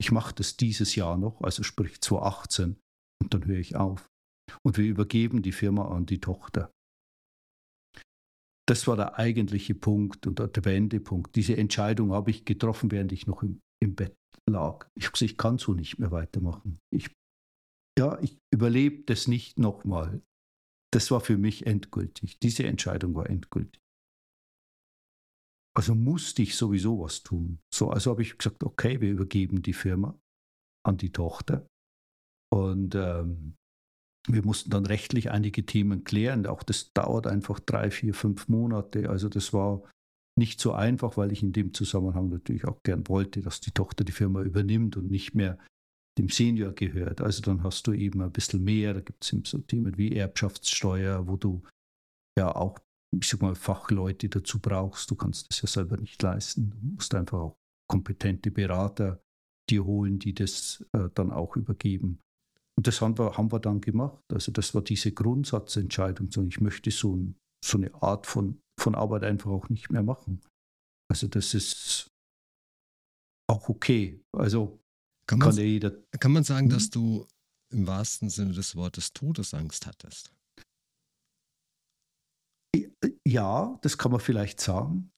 ich 0.01 0.11
mache 0.11 0.35
das 0.35 0.57
dieses 0.57 0.95
Jahr 0.97 1.17
noch, 1.17 1.41
also 1.43 1.63
sprich 1.63 2.01
2018, 2.01 2.77
und 3.23 3.35
dann 3.35 3.47
höre 3.47 3.59
ich 3.59 3.77
auf. 3.77 4.09
Und 4.65 4.77
wir 4.77 4.85
übergeben 4.85 5.43
die 5.43 5.53
Firma 5.53 5.89
an 5.89 6.07
die 6.07 6.21
Tochter. 6.21 6.73
Das 8.69 8.87
war 8.87 8.97
der 8.97 9.19
eigentliche 9.19 9.75
Punkt 9.75 10.27
und 10.27 10.39
der 10.39 10.65
Wendepunkt. 10.65 11.35
Diese 11.37 11.57
Entscheidung 11.57 12.13
habe 12.13 12.31
ich 12.31 12.45
getroffen, 12.45 12.91
während 12.91 13.13
ich 13.13 13.27
noch 13.27 13.43
im, 13.43 13.61
im 13.83 13.95
Bett 13.95 14.17
lag. 14.49 14.89
Ich 14.95 15.07
habe 15.07 15.13
gesagt, 15.13 15.33
ich 15.33 15.37
kann 15.37 15.59
so 15.59 15.75
nicht 15.75 15.99
mehr 15.99 16.11
weitermachen. 16.11 16.79
Ich 16.93 17.11
ja, 17.99 18.19
ich 18.21 18.39
überlebe 18.53 19.05
das 19.05 19.29
nicht 19.29 19.59
nochmal. 19.59 20.23
das 20.95 21.11
war 21.11 21.21
für 21.21 21.39
mich 21.39 21.67
endgültig. 21.67 22.39
Diese 22.41 22.65
Entscheidung 22.65 23.15
war 23.15 23.29
endgültig. 23.29 23.81
Also 25.75 25.95
musste 25.95 26.43
ich 26.43 26.55
sowieso 26.55 27.01
was 27.01 27.23
tun. 27.23 27.61
So, 27.73 27.91
also 27.91 28.11
habe 28.11 28.21
ich 28.21 28.37
gesagt, 28.37 28.63
okay, 28.63 29.01
wir 29.01 29.11
übergeben 29.11 29.63
die 29.63 29.73
Firma 29.73 30.19
an 30.87 30.99
die 30.99 31.11
Tochter. 31.11 31.67
Und 32.53 32.95
ähm, 32.95 33.55
wir 34.29 34.45
mussten 34.45 34.71
dann 34.71 34.85
rechtlich 34.85 35.31
einige 35.31 35.65
Themen 35.65 36.05
klären. 36.05 36.47
Auch 36.47 36.63
das 36.63 36.93
dauert 36.93 37.27
einfach 37.27 37.59
drei, 37.61 37.91
vier, 37.91 38.13
fünf 38.13 38.49
Monate. 38.49 39.09
Also 39.09 39.31
das 39.31 39.55
war 39.55 39.83
nicht 40.39 40.61
so 40.61 40.73
einfach, 40.73 41.17
weil 41.17 41.33
ich 41.33 41.43
in 41.43 41.53
dem 41.53 41.73
Zusammenhang 41.73 42.29
natürlich 42.29 42.67
auch 42.67 42.83
gern 42.83 43.09
wollte, 43.09 43.41
dass 43.41 43.61
die 43.61 43.71
Tochter 43.71 44.05
die 44.05 44.13
Firma 44.13 44.43
übernimmt 44.43 44.97
und 44.99 45.11
nicht 45.11 45.35
mehr 45.35 45.59
dem 46.19 46.29
Senior 46.29 46.73
gehört. 46.73 47.23
Also 47.23 47.41
dann 47.41 47.63
hast 47.63 47.87
du 47.87 47.95
eben 47.95 48.21
ein 48.21 48.33
bisschen 48.33 48.63
mehr. 48.63 48.93
Da 48.93 49.01
gibt 49.01 49.25
es 49.25 49.33
eben 49.33 49.47
so 49.47 49.59
Themen 49.59 49.97
wie 49.97 50.15
Erbschaftssteuer, 50.15 51.27
wo 51.27 51.37
du 51.37 51.63
ja 52.39 52.55
auch, 52.55 52.79
ich 53.19 53.29
sag 53.29 53.41
mal, 53.41 53.55
Fachleute 53.55 54.29
dazu 54.29 54.61
brauchst. 54.61 55.11
Du 55.11 55.17
kannst 55.17 55.49
das 55.49 55.63
ja 55.63 55.69
selber 55.69 55.97
nicht 55.97 56.21
leisten. 56.23 56.71
Du 56.71 56.77
musst 56.95 57.15
einfach 57.15 57.39
auch 57.39 57.57
kompetente 57.89 58.51
Berater 58.51 59.23
dir 59.71 59.87
holen, 59.87 60.19
die 60.19 60.35
das 60.35 60.85
äh, 60.93 61.09
dann 61.15 61.31
auch 61.31 61.57
übergeben. 61.57 62.21
Und 62.77 62.87
das 62.87 63.01
haben 63.01 63.19
wir, 63.19 63.37
haben 63.37 63.53
wir 63.53 63.61
dann 63.61 63.81
gemacht. 63.81 64.23
Also 64.33 64.51
das 64.53 64.75
war 64.75 64.83
diese 64.83 65.13
Grundsatzentscheidung. 65.13 66.31
Ich 66.49 66.61
möchte 66.61 66.91
so, 66.91 67.15
ein, 67.15 67.37
so 67.65 67.79
eine 67.79 67.93
Art 68.03 68.27
von, 68.27 68.61
von 68.81 68.95
Arbeit 68.95 69.25
einfach 69.25 69.51
auch 69.51 69.69
nicht 69.69 69.91
mehr 69.91 70.03
machen. 70.03 70.41
Also 71.11 71.29
das 71.29 71.55
ist 71.55 72.11
auch 73.49 73.69
okay. 73.69 74.23
Also 74.33 74.81
kann 75.27 75.39
man, 75.39 75.55
kann, 75.55 75.59
jeder, 75.59 75.91
kann 76.19 76.33
man 76.33 76.45
sagen, 76.45 76.67
hm? 76.67 76.73
dass 76.73 76.91
du 76.91 77.27
im 77.73 77.87
wahrsten 77.87 78.31
Sinne 78.31 78.53
des 78.53 78.75
Wortes 78.77 79.13
Todesangst 79.13 79.87
hattest? 79.87 80.33
Ja, 83.27 83.79
das 83.83 83.99
kann 83.99 84.13
man 84.13 84.21
vielleicht 84.21 84.61
sagen. 84.61 85.11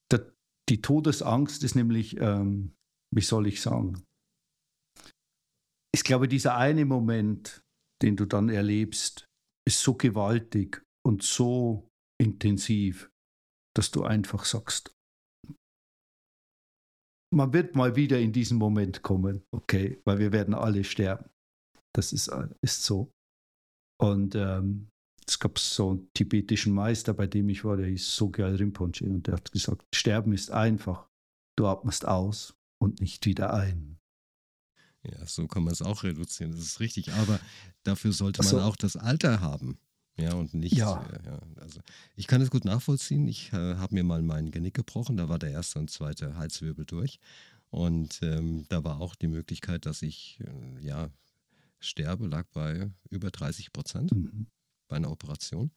Die 0.67 0.81
Todesangst 0.81 1.63
ist 1.63 1.75
nämlich, 1.75 2.17
ähm, 2.19 2.73
wie 3.13 3.21
soll 3.21 3.45
ich 3.47 3.61
sagen, 3.61 4.03
ich 5.95 6.03
glaube, 6.03 6.27
dieser 6.27 6.57
eine 6.57 6.83
Moment, 6.83 7.63
den 8.01 8.17
du 8.17 8.25
dann 8.25 8.49
erlebst, 8.49 9.29
ist 9.65 9.79
so 9.79 9.93
gewaltig 9.93 10.83
und 11.07 11.23
so 11.23 11.87
intensiv, 12.21 13.09
dass 13.73 13.91
du 13.91 14.03
einfach 14.03 14.43
sagst, 14.43 14.93
man 17.33 17.53
wird 17.53 17.77
mal 17.77 17.95
wieder 17.95 18.19
in 18.19 18.33
diesen 18.33 18.57
Moment 18.57 19.03
kommen, 19.03 19.45
okay, 19.51 20.01
weil 20.03 20.19
wir 20.19 20.33
werden 20.33 20.53
alle 20.53 20.83
sterben. 20.83 21.29
Das 21.95 22.11
ist, 22.11 22.29
ist 22.61 22.83
so. 22.83 23.09
Und 23.97 24.35
ähm, 24.35 24.89
es 25.25 25.39
gab 25.39 25.57
so 25.57 25.91
einen 25.91 26.09
tibetischen 26.13 26.73
Meister, 26.73 27.13
bei 27.13 27.25
dem 27.25 27.47
ich 27.47 27.63
war, 27.63 27.77
der 27.77 27.87
hieß 27.87 28.17
Sogyal 28.17 28.55
Rinpoche 28.55 29.05
und 29.05 29.27
der 29.27 29.35
hat 29.35 29.49
gesagt, 29.49 29.85
Sterben 29.95 30.33
ist 30.33 30.51
einfach. 30.51 31.07
Du 31.57 31.67
atmest 31.67 32.05
aus 32.05 32.53
und 32.81 32.99
nicht 32.99 33.25
wieder 33.25 33.53
ein. 33.53 33.94
Ja, 35.11 35.25
so 35.25 35.47
kann 35.47 35.63
man 35.63 35.73
es 35.73 35.81
auch 35.81 36.03
reduzieren, 36.03 36.51
das 36.51 36.61
ist 36.61 36.79
richtig. 36.79 37.13
Aber 37.13 37.39
dafür 37.83 38.11
sollte 38.11 38.41
man 38.43 38.51
so. 38.51 38.61
auch 38.61 38.75
das 38.75 38.95
Alter 38.95 39.41
haben. 39.41 39.77
Ja, 40.17 40.33
und 40.33 40.53
nicht. 40.53 40.75
Ja. 40.75 41.03
Äh, 41.07 41.25
ja 41.25 41.39
also 41.59 41.81
ich 42.15 42.27
kann 42.27 42.41
es 42.41 42.49
gut 42.49 42.65
nachvollziehen. 42.65 43.27
Ich 43.27 43.51
äh, 43.53 43.75
habe 43.75 43.95
mir 43.95 44.03
mal 44.03 44.21
meinen 44.21 44.51
Genick 44.51 44.73
gebrochen. 44.73 45.17
Da 45.17 45.27
war 45.27 45.39
der 45.39 45.51
erste 45.51 45.79
und 45.79 45.91
zweite 45.91 46.35
Halswirbel 46.35 46.85
durch. 46.85 47.19
Und 47.69 48.19
ähm, 48.21 48.65
da 48.69 48.83
war 48.83 49.01
auch 49.01 49.15
die 49.15 49.27
Möglichkeit, 49.27 49.85
dass 49.85 50.01
ich 50.01 50.39
äh, 50.41 50.85
ja 50.85 51.09
sterbe, 51.79 52.27
lag 52.27 52.47
bei 52.53 52.89
über 53.09 53.31
30 53.31 53.73
Prozent 53.73 54.13
mhm. 54.13 54.47
bei 54.87 54.95
einer 54.95 55.11
Operation. 55.11 55.71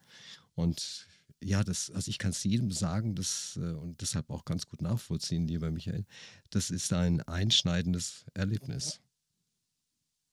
Und 0.54 1.06
ja, 1.42 1.62
das, 1.62 1.90
also 1.90 2.08
ich 2.10 2.18
kann 2.18 2.30
es 2.30 2.44
jedem 2.44 2.70
sagen, 2.70 3.14
das, 3.14 3.58
äh, 3.60 3.72
und 3.72 4.00
deshalb 4.00 4.30
auch 4.30 4.44
ganz 4.44 4.66
gut 4.66 4.82
nachvollziehen, 4.82 5.46
lieber 5.46 5.70
Michael, 5.70 6.04
das 6.50 6.70
ist 6.70 6.92
ein 6.92 7.20
einschneidendes 7.22 8.26
Erlebnis. 8.34 9.00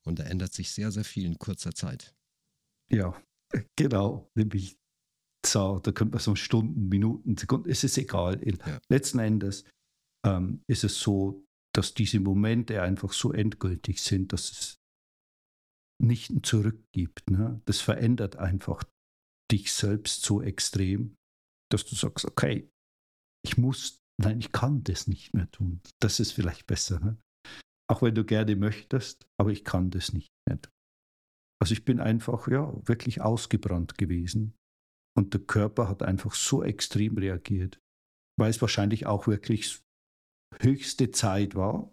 Und 0.05 0.19
da 0.19 0.23
ändert 0.23 0.53
sich 0.53 0.71
sehr, 0.71 0.91
sehr 0.91 1.03
viel 1.03 1.25
in 1.25 1.39
kurzer 1.39 1.73
Zeit. 1.73 2.15
Ja, 2.91 3.21
genau. 3.75 4.29
Nämlich 4.35 4.77
so, 5.45 5.79
da 5.79 5.91
könnte 5.91 6.13
man 6.13 6.21
so 6.21 6.35
Stunden, 6.35 6.87
Minuten, 6.87 7.37
Sekunden, 7.37 7.69
es 7.69 7.83
ist 7.83 7.97
egal. 7.97 8.41
Ja. 8.45 8.79
Letzten 8.89 9.19
Endes 9.19 9.65
ähm, 10.25 10.63
ist 10.67 10.83
es 10.83 10.99
so, 10.99 11.45
dass 11.73 11.93
diese 11.93 12.19
Momente 12.19 12.81
einfach 12.81 13.13
so 13.13 13.31
endgültig 13.33 14.01
sind, 14.01 14.33
dass 14.33 14.51
es 14.51 14.79
nicht 16.01 16.29
ein 16.29 16.43
Zurück 16.43 16.83
gibt. 16.91 17.29
Ne? 17.29 17.61
Das 17.65 17.81
verändert 17.81 18.37
einfach 18.37 18.83
dich 19.51 19.71
selbst 19.73 20.23
so 20.23 20.41
extrem, 20.41 21.15
dass 21.71 21.85
du 21.85 21.95
sagst, 21.95 22.25
okay, 22.25 22.69
ich 23.43 23.57
muss, 23.57 23.99
nein, 24.19 24.39
ich 24.39 24.51
kann 24.51 24.83
das 24.83 25.07
nicht 25.07 25.33
mehr 25.33 25.49
tun. 25.51 25.81
Das 26.01 26.19
ist 26.19 26.31
vielleicht 26.31 26.65
besser. 26.65 26.99
Ne? 26.99 27.17
Auch 27.87 28.01
wenn 28.01 28.15
du 28.15 28.25
gerne 28.25 28.55
möchtest, 28.55 29.27
aber 29.37 29.51
ich 29.51 29.63
kann 29.63 29.91
das 29.91 30.13
nicht 30.13 30.31
mehr. 30.47 30.59
Also 31.61 31.73
ich 31.73 31.85
bin 31.85 31.99
einfach, 31.99 32.47
ja, 32.47 32.73
wirklich 32.87 33.21
ausgebrannt 33.21 33.97
gewesen. 33.97 34.55
Und 35.17 35.33
der 35.33 35.41
Körper 35.41 35.87
hat 35.87 36.03
einfach 36.03 36.33
so 36.33 36.63
extrem 36.63 37.17
reagiert, 37.17 37.79
weil 38.37 38.49
es 38.49 38.61
wahrscheinlich 38.61 39.05
auch 39.05 39.27
wirklich 39.27 39.81
höchste 40.59 41.11
Zeit 41.11 41.55
war, 41.55 41.91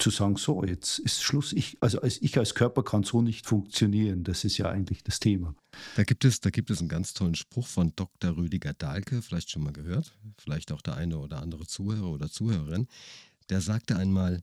zu 0.00 0.10
sagen, 0.10 0.36
so, 0.36 0.64
jetzt 0.64 1.00
ist 1.00 1.22
Schluss. 1.22 1.52
Ich, 1.52 1.76
also 1.80 2.00
als 2.00 2.22
ich 2.22 2.38
als 2.38 2.54
Körper 2.54 2.84
kann 2.84 3.02
so 3.02 3.20
nicht 3.20 3.46
funktionieren. 3.46 4.22
Das 4.22 4.44
ist 4.44 4.56
ja 4.56 4.70
eigentlich 4.70 5.02
das 5.02 5.18
Thema. 5.18 5.54
Da 5.96 6.04
gibt 6.04 6.24
es, 6.24 6.40
da 6.40 6.50
gibt 6.50 6.70
es 6.70 6.78
einen 6.78 6.88
ganz 6.88 7.14
tollen 7.14 7.34
Spruch 7.34 7.66
von 7.66 7.92
Dr. 7.96 8.36
Rüdiger 8.36 8.74
Dahlke, 8.74 9.22
vielleicht 9.22 9.50
schon 9.50 9.64
mal 9.64 9.72
gehört, 9.72 10.16
vielleicht 10.38 10.72
auch 10.72 10.82
der 10.82 10.94
eine 10.94 11.18
oder 11.18 11.42
andere 11.42 11.66
Zuhörer 11.66 12.10
oder 12.10 12.30
Zuhörerin. 12.30 12.86
Der 13.50 13.60
sagte 13.60 13.96
einmal, 13.96 14.42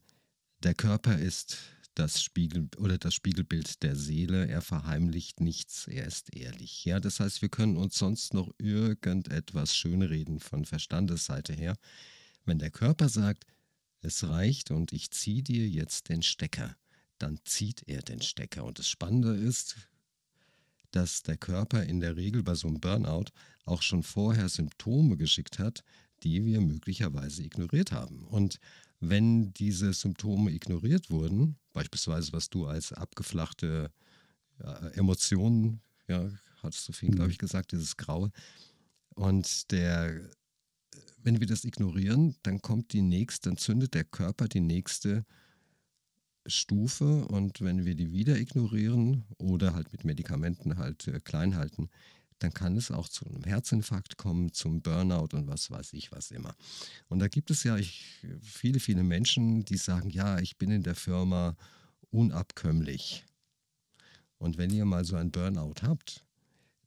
der 0.66 0.74
Körper 0.74 1.16
ist 1.16 1.58
das 1.94 2.20
Spiegel 2.20 2.68
oder 2.78 2.98
das 2.98 3.14
Spiegelbild 3.14 3.84
der 3.84 3.94
Seele. 3.94 4.48
Er 4.48 4.60
verheimlicht 4.60 5.40
nichts, 5.40 5.86
er 5.86 6.06
ist 6.06 6.34
ehrlich. 6.34 6.84
Ja, 6.84 6.98
das 6.98 7.20
heißt, 7.20 7.40
wir 7.40 7.48
können 7.48 7.76
uns 7.76 7.96
sonst 7.96 8.34
noch 8.34 8.52
irgendetwas 8.58 9.76
schönreden 9.76 10.40
von 10.40 10.64
Verstandesseite 10.64 11.52
her. 11.52 11.76
Wenn 12.44 12.58
der 12.58 12.72
Körper 12.72 13.08
sagt, 13.08 13.46
es 14.00 14.28
reicht 14.28 14.72
und 14.72 14.92
ich 14.92 15.12
ziehe 15.12 15.44
dir 15.44 15.68
jetzt 15.68 16.08
den 16.08 16.22
Stecker, 16.22 16.76
dann 17.18 17.38
zieht 17.44 17.84
er 17.86 18.02
den 18.02 18.20
Stecker. 18.20 18.64
Und 18.64 18.80
das 18.80 18.88
Spannende 18.88 19.36
ist, 19.36 19.76
dass 20.90 21.22
der 21.22 21.36
Körper 21.36 21.84
in 21.84 22.00
der 22.00 22.16
Regel 22.16 22.42
bei 22.42 22.56
so 22.56 22.66
einem 22.66 22.80
Burnout 22.80 23.26
auch 23.66 23.82
schon 23.82 24.02
vorher 24.02 24.48
Symptome 24.48 25.16
geschickt 25.16 25.60
hat, 25.60 25.84
die 26.24 26.44
wir 26.44 26.60
möglicherweise 26.60 27.44
ignoriert 27.44 27.92
haben. 27.92 28.24
Und 28.24 28.58
wenn 29.00 29.52
diese 29.54 29.92
Symptome 29.92 30.50
ignoriert 30.50 31.10
wurden, 31.10 31.56
beispielsweise 31.72 32.32
was 32.32 32.48
du 32.48 32.66
als 32.66 32.92
abgeflachte 32.92 33.90
ja, 34.62 34.88
Emotionen, 34.88 35.80
ja, 36.08 36.30
hattest 36.62 36.88
du 36.88 36.92
viel, 36.92 37.10
glaube 37.10 37.30
ich, 37.30 37.38
mhm. 37.38 37.46
gesagt, 37.46 37.72
dieses 37.72 37.96
Graue. 37.96 38.30
Und 39.14 39.70
der, 39.70 40.20
wenn 41.22 41.40
wir 41.40 41.46
das 41.46 41.64
ignorieren, 41.64 42.36
dann 42.42 42.60
kommt 42.60 42.92
die 42.92 43.02
nächste, 43.02 43.50
dann 43.50 43.58
zündet 43.58 43.94
der 43.94 44.04
Körper 44.04 44.48
die 44.48 44.60
nächste 44.60 45.24
Stufe 46.46 47.24
und 47.26 47.60
wenn 47.60 47.84
wir 47.84 47.94
die 47.94 48.12
wieder 48.12 48.38
ignorieren 48.38 49.24
oder 49.38 49.74
halt 49.74 49.90
mit 49.92 50.04
Medikamenten 50.04 50.76
halt 50.76 51.08
äh, 51.08 51.20
klein 51.20 51.56
halten, 51.56 51.88
dann 52.38 52.52
kann 52.52 52.76
es 52.76 52.90
auch 52.90 53.08
zu 53.08 53.24
einem 53.26 53.44
Herzinfarkt 53.44 54.16
kommen, 54.16 54.52
zum 54.52 54.82
Burnout 54.82 55.34
und 55.36 55.46
was 55.46 55.70
weiß 55.70 55.92
ich, 55.94 56.12
was 56.12 56.30
immer. 56.30 56.54
Und 57.08 57.20
da 57.20 57.28
gibt 57.28 57.50
es 57.50 57.62
ja 57.64 57.76
ich, 57.76 58.04
viele, 58.42 58.80
viele 58.80 59.02
Menschen, 59.02 59.64
die 59.64 59.76
sagen, 59.76 60.10
ja, 60.10 60.38
ich 60.38 60.58
bin 60.58 60.70
in 60.70 60.82
der 60.82 60.94
Firma 60.94 61.56
unabkömmlich. 62.10 63.24
Und 64.38 64.58
wenn 64.58 64.70
ihr 64.70 64.84
mal 64.84 65.04
so 65.04 65.16
ein 65.16 65.30
Burnout 65.30 65.82
habt, 65.82 66.24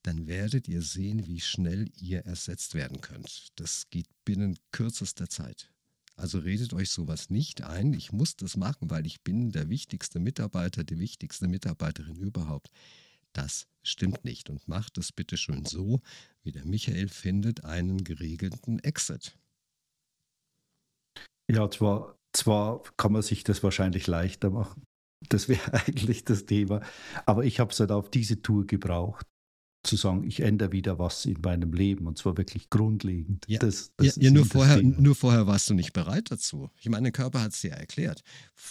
dann 0.04 0.28
werdet 0.28 0.68
ihr 0.68 0.82
sehen, 0.82 1.26
wie 1.26 1.42
schnell 1.42 1.90
ihr 2.00 2.26
ersetzt 2.26 2.74
werden 2.74 3.02
könnt. 3.02 3.50
Das 3.56 3.90
geht 3.90 4.08
binnen 4.24 4.58
kürzester 4.72 5.30
Zeit. 5.30 5.72
Also 6.16 6.40
redet 6.40 6.74
euch 6.74 6.90
sowas 6.90 7.30
nicht 7.30 7.64
ein. 7.64 7.94
Ich 7.94 8.12
muss 8.12 8.36
das 8.36 8.58
machen, 8.58 8.90
weil 8.90 9.06
ich 9.06 9.22
bin 9.22 9.52
der 9.52 9.70
wichtigste 9.70 10.20
Mitarbeiter, 10.20 10.84
die 10.84 11.00
wichtigste 11.00 11.48
Mitarbeiterin 11.48 12.18
überhaupt. 12.18 12.70
Das 13.34 13.68
stimmt 13.84 14.26
nicht 14.26 14.50
und 14.50 14.68
macht 14.68 14.98
es 14.98 15.12
bitte 15.12 15.38
schön 15.38 15.66
so, 15.66 16.02
wie 16.44 16.52
der 16.52 16.66
Michael 16.66 17.10
findet, 17.10 17.64
einen 17.64 18.04
geregelten 18.04 18.80
Exit. 18.80 19.38
Ja, 21.50 21.70
zwar, 21.70 22.18
zwar 22.34 22.84
kann 22.98 23.14
man 23.14 23.22
sich 23.22 23.44
das 23.44 23.64
wahrscheinlich 23.64 24.08
leichter 24.08 24.50
machen. 24.50 24.84
Das 25.30 25.50
wäre 25.50 25.74
eigentlich 25.86 26.26
das 26.26 26.46
Thema. 26.46 26.82
Aber 27.26 27.44
ich 27.46 27.60
habe 27.60 27.72
es 27.72 27.80
halt 27.80 27.92
auf 27.92 28.10
diese 28.10 28.42
Tour 28.42 28.66
gebraucht 28.68 29.26
zu 29.84 29.96
sagen, 29.96 30.24
ich 30.26 30.42
ändere 30.42 30.72
wieder 30.74 31.00
was 31.00 31.26
in 31.26 31.40
meinem 31.42 31.72
Leben 31.74 32.06
und 32.08 32.18
zwar 32.18 32.38
wirklich 32.38 32.70
grundlegend. 32.70 33.46
Ja, 33.48 33.60
das, 33.60 33.92
das 33.98 34.18
ja, 34.18 34.24
ja 34.24 34.32
nur, 34.32 34.46
vorher, 34.46 34.82
nur 34.84 35.16
vorher 35.16 35.48
warst 35.48 35.70
du 35.70 35.74
nicht 35.74 35.94
bereit 35.94 36.32
dazu. 36.32 36.70
Ich 36.80 36.90
meine, 36.90 37.04
der 37.04 37.12
Körper 37.14 37.42
hat 37.42 37.54
es 37.54 37.62
dir 37.62 37.72
erklärt. 37.72 38.22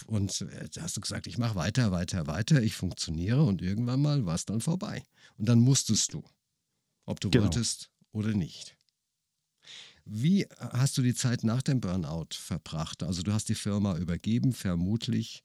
Und 0.05 0.41
äh, 0.41 0.69
da 0.73 0.83
hast 0.83 0.97
du 0.97 1.01
gesagt, 1.01 1.25
ich 1.27 1.37
mache 1.37 1.55
weiter, 1.55 1.91
weiter, 1.91 2.27
weiter, 2.27 2.61
ich 2.61 2.75
funktioniere 2.75 3.43
und 3.43 3.61
irgendwann 3.61 4.01
mal 4.01 4.25
war 4.25 4.35
es 4.35 4.45
dann 4.45 4.61
vorbei. 4.61 5.03
Und 5.37 5.49
dann 5.49 5.59
musstest 5.59 6.13
du. 6.13 6.23
ob 7.05 7.19
du 7.19 7.29
Genau. 7.31 7.45
wolltest 7.45 7.89
oder 8.11 8.33
nicht. 8.33 8.75
Wie 10.05 10.47
hast 10.59 10.97
du 10.97 11.01
die 11.01 11.13
Zeit 11.13 11.43
nach 11.43 11.61
dem 11.61 11.81
Burnout 11.81 12.29
verbracht? 12.33 13.03
Also 13.03 13.21
du 13.21 13.33
hast 13.33 13.49
die 13.49 13.55
Firma 13.55 13.97
übergeben, 13.97 14.53
vermutlich 14.53 15.43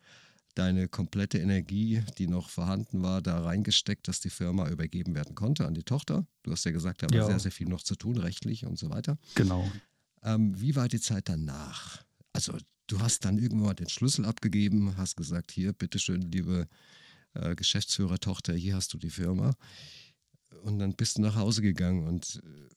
deine 0.54 0.88
komplette 0.88 1.38
Energie, 1.38 2.02
die 2.18 2.26
noch 2.28 2.48
vorhanden 2.48 3.02
war, 3.02 3.22
da 3.22 3.42
reingesteckt, 3.42 4.06
dass 4.08 4.20
die 4.20 4.30
Firma 4.30 4.68
übergeben 4.68 5.14
werden 5.14 5.34
konnte 5.34 5.66
an 5.66 5.74
die 5.74 5.82
Tochter. 5.82 6.26
Du 6.42 6.52
hast 6.52 6.64
ja 6.64 6.70
gesagt, 6.70 7.02
da 7.02 7.10
war 7.10 7.16
Ja. 7.16 7.26
sehr, 7.26 7.40
sehr 7.40 7.52
viel 7.52 7.68
noch 7.68 7.82
zu 7.82 7.96
tun, 7.96 8.16
rechtlich 8.18 8.64
und 8.64 8.78
so 8.78 8.90
weiter. 8.90 9.18
Genau. 9.34 9.70
Ähm, 10.22 10.58
wie 10.60 10.76
war 10.76 10.88
die 10.88 11.00
Zeit 11.00 11.28
danach? 11.28 12.02
Also 12.32 12.56
du 12.86 13.00
hast 13.00 13.24
dann 13.24 13.38
irgendwann 13.38 13.66
mal 13.66 13.74
den 13.74 13.88
Schlüssel 13.88 14.24
abgegeben, 14.24 14.96
hast 14.96 15.16
gesagt, 15.16 15.50
hier, 15.52 15.72
bitteschön, 15.72 16.22
liebe 16.22 16.68
äh, 17.34 17.54
Geschäftsführertochter, 17.54 18.54
hier 18.54 18.76
hast 18.76 18.92
du 18.94 18.98
die 18.98 19.10
Firma. 19.10 19.54
Und 20.62 20.78
dann 20.78 20.94
bist 20.94 21.18
du 21.18 21.22
nach 21.22 21.34
Hause 21.34 21.62
gegangen 21.62 22.06
und 22.06 22.40
äh, 22.44 22.68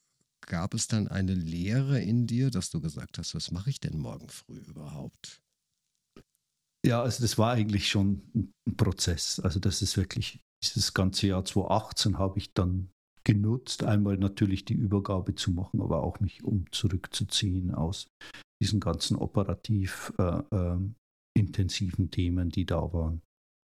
gab 0.42 0.74
es 0.74 0.88
dann 0.88 1.08
eine 1.08 1.34
Lehre 1.36 2.02
in 2.02 2.26
dir, 2.26 2.50
dass 2.50 2.70
du 2.70 2.82
gesagt 2.82 3.18
hast, 3.18 3.36
was 3.36 3.52
mache 3.52 3.70
ich 3.70 3.80
denn 3.80 3.98
morgen 3.98 4.30
früh 4.30 4.58
überhaupt? 4.58 5.42
Ja, 6.86 7.02
also 7.02 7.22
das 7.22 7.38
war 7.38 7.52
eigentlich 7.54 7.90
schon 7.90 8.22
ein- 8.36 8.54
Prozess. 8.76 9.40
Also 9.40 9.60
das 9.60 9.82
ist 9.82 9.98
wirklich, 9.98 10.40
dieses 10.64 10.94
ganze 10.94 11.28
Jahr 11.28 11.44
2018 11.46 12.18
habe 12.20 12.38
ich 12.38 12.54
dann 12.54 12.90
genutzt, 13.24 13.84
einmal 13.84 14.18
natürlich 14.18 14.66
die 14.66 14.74
Übergabe 14.74 15.36
zu 15.36 15.52
machen, 15.52 15.82
aber 15.82 16.04
auch 16.04 16.20
mich 16.20 16.44
um 16.44 16.66
zurückzuziehen 16.72 17.74
aus 17.74 18.08
diesen 18.62 18.80
ganzen 18.80 19.18
operativ 19.18 20.14
äh, 20.18 20.42
ähm, 20.52 20.96
intensiven 21.38 22.10
Themen, 22.10 22.50
die 22.50 22.66
da 22.66 22.94
waren. 22.94 23.22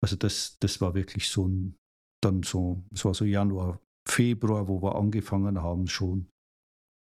Also 0.03 0.17
das, 0.17 0.57
das 0.61 0.81
war 0.81 0.95
wirklich 0.95 1.29
so 1.29 1.47
ein, 1.47 1.77
dann 2.23 2.43
so, 2.43 2.83
es 2.93 3.05
war 3.05 3.15
so 3.15 3.25
Januar, 3.25 3.81
Februar, 4.09 4.69
wo 4.69 4.83
wir 4.83 4.97
angefangen 4.97 5.63
haben, 5.63 5.87
schon 5.87 6.27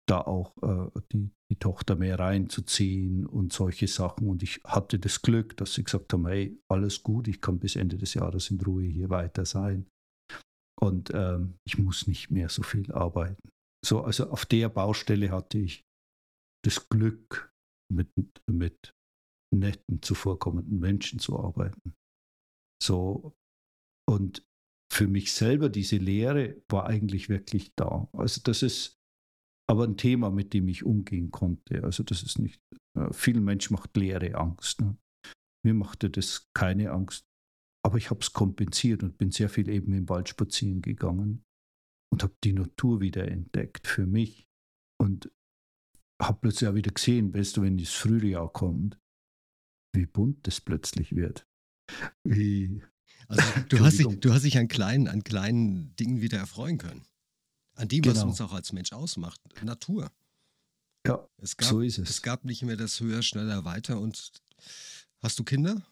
da 0.09 0.21
auch 0.21 0.57
äh, 0.63 1.01
die, 1.13 1.31
die 1.51 1.59
Tochter 1.59 1.97
mehr 1.97 2.19
reinzuziehen 2.19 3.27
und 3.27 3.53
solche 3.53 3.87
Sachen. 3.87 4.29
Und 4.29 4.43
ich 4.43 4.61
hatte 4.65 4.99
das 4.99 5.23
Glück, 5.23 5.57
dass 5.57 5.75
sie 5.75 5.85
gesagt 5.85 6.13
haben, 6.13 6.27
hey, 6.27 6.59
alles 6.69 7.03
gut, 7.03 7.29
ich 7.29 7.41
kann 7.41 7.59
bis 7.59 7.77
Ende 7.77 7.99
des 7.99 8.15
Jahres 8.15 8.51
in 8.51 8.61
Ruhe 8.61 8.85
hier 8.85 9.11
weiter 9.11 9.45
sein. 9.45 9.87
Und 10.81 11.13
ähm, 11.15 11.55
ich 11.65 11.79
muss 11.79 12.07
nicht 12.07 12.31
mehr 12.31 12.49
so 12.49 12.63
viel 12.63 12.91
arbeiten. 12.93 13.49
So, 13.85 14.03
also 14.03 14.31
auf 14.31 14.47
der 14.47 14.69
Baustelle 14.69 15.31
hatte 15.31 15.59
ich 15.59 15.85
das 16.65 16.89
Glück, 16.89 17.53
mit, 17.93 18.11
mit 18.51 18.95
netten, 19.55 20.03
zuvorkommenden 20.03 20.79
Menschen 20.79 21.19
zu 21.19 21.39
arbeiten. 21.39 21.95
So, 22.83 23.37
und 24.09 24.45
für 24.93 25.07
mich 25.07 25.33
selber, 25.33 25.69
diese 25.69 25.97
Lehre 25.97 26.63
war 26.69 26.87
eigentlich 26.87 27.29
wirklich 27.29 27.75
da. 27.77 28.09
Also 28.13 28.41
das 28.43 28.63
ist 28.63 29.02
aber 29.69 29.85
ein 29.85 29.97
Thema, 29.97 30.31
mit 30.31 30.53
dem 30.53 30.69
ich 30.69 30.85
umgehen 30.85 31.31
konnte. 31.31 31.85
Also 31.85 32.03
das 32.03 32.23
ist 32.23 32.39
nicht, 32.39 32.61
äh, 32.99 33.13
vielen 33.13 33.45
Menschen 33.45 33.75
macht 33.75 33.97
Lehre 33.97 34.35
Angst. 34.35 34.81
Ne? 34.81 34.97
Mir 35.65 35.75
machte 35.75 36.11
das 36.11 36.49
keine 36.55 36.91
Angst. 36.91 37.25
Aber 37.85 37.97
ich 37.97 38.11
habe 38.11 38.21
es 38.21 38.33
kompensiert 38.33 39.03
und 39.03 39.19
bin 39.19 39.31
sehr 39.31 39.49
viel 39.49 39.69
eben 39.69 39.93
im 39.93 40.09
Wald 40.09 40.29
spazieren 40.29 40.83
gegangen 40.83 41.45
und 42.13 42.23
habe 42.23 42.35
die 42.45 42.53
Natur 42.53 43.01
wieder 43.01 43.27
entdeckt 43.27 43.87
für 43.87 44.07
mich. 44.07 44.47
Und 45.01 45.33
habe 46.23 46.39
plötzlich 46.41 46.69
auch 46.69 46.75
wieder 46.75 46.93
gesehen, 46.93 47.35
weißt 47.35 47.57
du, 47.57 47.63
wenn 47.63 47.77
das 47.77 47.91
Frühjahr 47.91 48.53
kommt, 48.53 48.99
wie 49.95 50.07
bunt 50.07 50.47
das 50.47 50.61
plötzlich 50.61 51.17
wird. 51.17 51.47
Wie, 52.25 52.83
Also 53.27 53.43
du 53.69 53.79
hast, 53.85 53.99
dich, 53.99 54.21
du 54.21 54.33
hast 54.33 54.45
dich 54.45 54.59
an 54.59 54.69
kleinen, 54.69 55.09
an 55.09 55.25
kleinen 55.25 55.95
Dingen 55.97 56.21
wieder 56.21 56.39
erfreuen 56.39 56.79
können. 56.79 57.05
An 57.77 57.89
dem, 57.89 58.05
was 58.05 58.15
Genau. 58.15 58.27
uns 58.29 58.41
auch 58.41 58.53
als 58.53 58.73
Mensch 58.73 58.93
ausmacht. 58.93 59.41
Natur. 59.63 60.11
ja, 61.07 61.27
Es 61.39 61.57
gab, 61.57 61.69
so 61.69 61.81
ist 61.81 61.99
es. 61.99 62.11
es 62.11 62.23
gab 62.23 62.45
nicht 62.45 62.63
mehr 62.63 62.77
das 62.77 63.01
höher, 63.01 63.23
schneller, 63.23 63.65
weiter. 63.65 63.99
Und 63.99 64.33
hast 65.21 65.39
du 65.39 65.45
Kinder? 65.45 65.83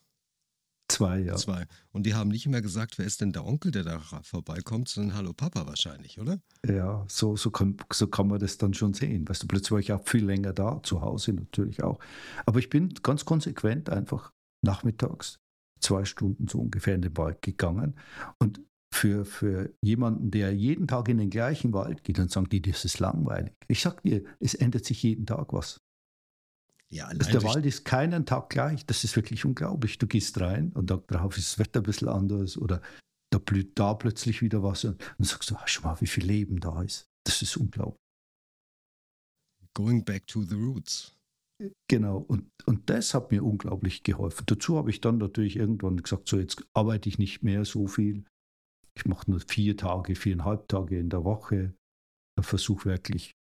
Zwei, 0.88 1.20
ja. 1.20 1.36
Zwei. 1.36 1.66
Und 1.92 2.04
die 2.04 2.14
haben 2.14 2.30
nicht 2.30 2.46
mehr 2.48 2.62
gesagt, 2.62 2.98
wer 2.98 3.06
ist 3.06 3.20
denn 3.20 3.32
der 3.32 3.46
Onkel, 3.46 3.70
der 3.70 3.84
da 3.84 4.00
vorbeikommt, 4.22 4.88
sondern 4.88 5.16
Hallo 5.16 5.32
Papa 5.32 5.64
wahrscheinlich, 5.66 6.18
oder? 6.20 6.40
Ja, 6.66 7.04
so, 7.08 7.36
so, 7.36 7.50
kann, 7.52 7.76
so 7.92 8.08
kann 8.08 8.26
man 8.26 8.40
das 8.40 8.58
dann 8.58 8.74
schon 8.74 8.92
sehen. 8.92 9.28
Weißt 9.28 9.42
du, 9.44 9.46
plötzlich 9.46 9.70
war 9.70 9.78
ich 9.78 9.92
auch 9.92 10.06
viel 10.06 10.24
länger 10.24 10.52
da, 10.52 10.82
zu 10.82 11.00
Hause 11.00 11.32
natürlich 11.32 11.82
auch. 11.84 12.00
Aber 12.44 12.58
ich 12.58 12.68
bin 12.70 12.92
ganz 13.04 13.24
konsequent 13.24 13.88
einfach 13.88 14.32
nachmittags 14.62 15.38
zwei 15.78 16.04
Stunden 16.04 16.48
so 16.48 16.60
ungefähr 16.60 16.96
in 16.96 17.02
den 17.02 17.16
Wald 17.16 17.40
gegangen. 17.40 17.96
Und 18.38 18.60
für, 18.92 19.24
für 19.24 19.72
jemanden, 19.82 20.30
der 20.30 20.54
jeden 20.54 20.88
Tag 20.88 21.08
in 21.08 21.18
den 21.18 21.30
gleichen 21.30 21.72
Wald 21.72 22.04
geht, 22.04 22.18
dann 22.18 22.28
sagen 22.28 22.48
die, 22.48 22.60
das 22.60 22.84
ist 22.84 22.98
langweilig. 22.98 23.52
Ich 23.68 23.80
sag 23.80 24.02
dir, 24.02 24.24
es 24.40 24.54
ändert 24.54 24.84
sich 24.84 25.02
jeden 25.02 25.26
Tag 25.26 25.52
was. 25.52 25.80
Ja, 26.92 27.06
Also 27.06 27.30
der 27.30 27.44
Wald 27.44 27.66
ist 27.66 27.84
keinen 27.84 28.26
Tag 28.26 28.50
gleich. 28.50 28.84
Das 28.84 29.04
ist 29.04 29.14
wirklich 29.14 29.44
unglaublich. 29.44 29.98
Du 29.98 30.08
gehst 30.08 30.40
rein 30.40 30.72
und 30.72 30.88
Tag 30.88 31.06
drauf 31.06 31.38
ist 31.38 31.52
das 31.52 31.58
Wetter 31.60 31.80
ein 31.80 31.84
bisschen 31.84 32.08
anders 32.08 32.58
oder 32.58 32.82
da 33.32 33.38
blüht 33.38 33.78
da 33.78 33.94
plötzlich 33.94 34.42
wieder 34.42 34.62
was 34.64 34.84
und 34.84 35.00
dann 35.00 35.24
sagst 35.24 35.50
du, 35.50 35.54
ah, 35.54 35.62
schau 35.66 35.82
mal, 35.82 36.00
wie 36.00 36.08
viel 36.08 36.24
Leben 36.24 36.58
da 36.58 36.82
ist. 36.82 37.06
Das 37.24 37.42
ist 37.42 37.56
unglaublich. 37.56 38.00
going 39.74 40.04
back 40.04 40.26
to 40.26 40.42
the 40.42 40.56
roots. 40.56 41.16
Genau, 41.88 42.18
und, 42.18 42.50
und 42.66 42.88
das 42.88 43.12
hat 43.14 43.30
mir 43.30 43.44
unglaublich 43.44 44.02
geholfen. 44.02 44.44
Dazu 44.46 44.78
habe 44.78 44.90
ich 44.90 45.00
dann 45.00 45.18
natürlich 45.18 45.56
irgendwann 45.56 45.98
gesagt, 45.98 46.26
so 46.26 46.38
jetzt 46.38 46.64
arbeite 46.72 47.08
ich 47.08 47.18
nicht 47.18 47.42
mehr 47.42 47.64
so 47.64 47.86
viel. 47.86 48.24
Ich 49.00 49.06
mache 49.06 49.30
nur 49.30 49.40
vier 49.40 49.78
Tage, 49.78 50.14
viereinhalb 50.14 50.68
Tage 50.68 50.98
in 50.98 51.08
der 51.08 51.24
Woche. 51.24 51.74
Versuche 52.38 52.84
wirklich, 52.86 53.32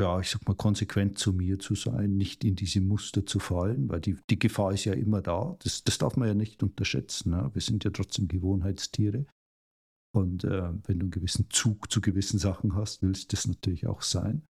ja, 0.00 0.18
ich 0.18 0.30
sag 0.30 0.46
mal, 0.48 0.56
konsequent 0.56 1.16
zu 1.16 1.32
mir 1.32 1.60
zu 1.60 1.76
sein, 1.76 2.16
nicht 2.16 2.44
in 2.44 2.56
diese 2.56 2.80
Muster 2.80 3.24
zu 3.24 3.38
fallen, 3.38 3.88
weil 3.88 4.00
die, 4.00 4.16
die 4.30 4.38
Gefahr 4.38 4.72
ist 4.72 4.84
ja 4.84 4.94
immer 4.94 5.22
da. 5.22 5.56
Das, 5.60 5.84
das 5.84 5.98
darf 5.98 6.16
man 6.16 6.26
ja 6.26 6.34
nicht 6.34 6.62
unterschätzen. 6.64 7.30
Ne? 7.30 7.50
Wir 7.52 7.62
sind 7.62 7.84
ja 7.84 7.90
trotzdem 7.90 8.26
Gewohnheitstiere. 8.26 9.26
Und 10.12 10.42
äh, 10.42 10.72
wenn 10.86 10.98
du 10.98 11.04
einen 11.04 11.10
gewissen 11.10 11.48
Zug 11.50 11.90
zu 11.90 12.00
gewissen 12.00 12.38
Sachen 12.38 12.74
hast, 12.74 13.02
willst 13.02 13.32
du 13.32 13.36
das 13.36 13.46
natürlich 13.46 13.86
auch 13.86 14.02
sein. 14.02 14.44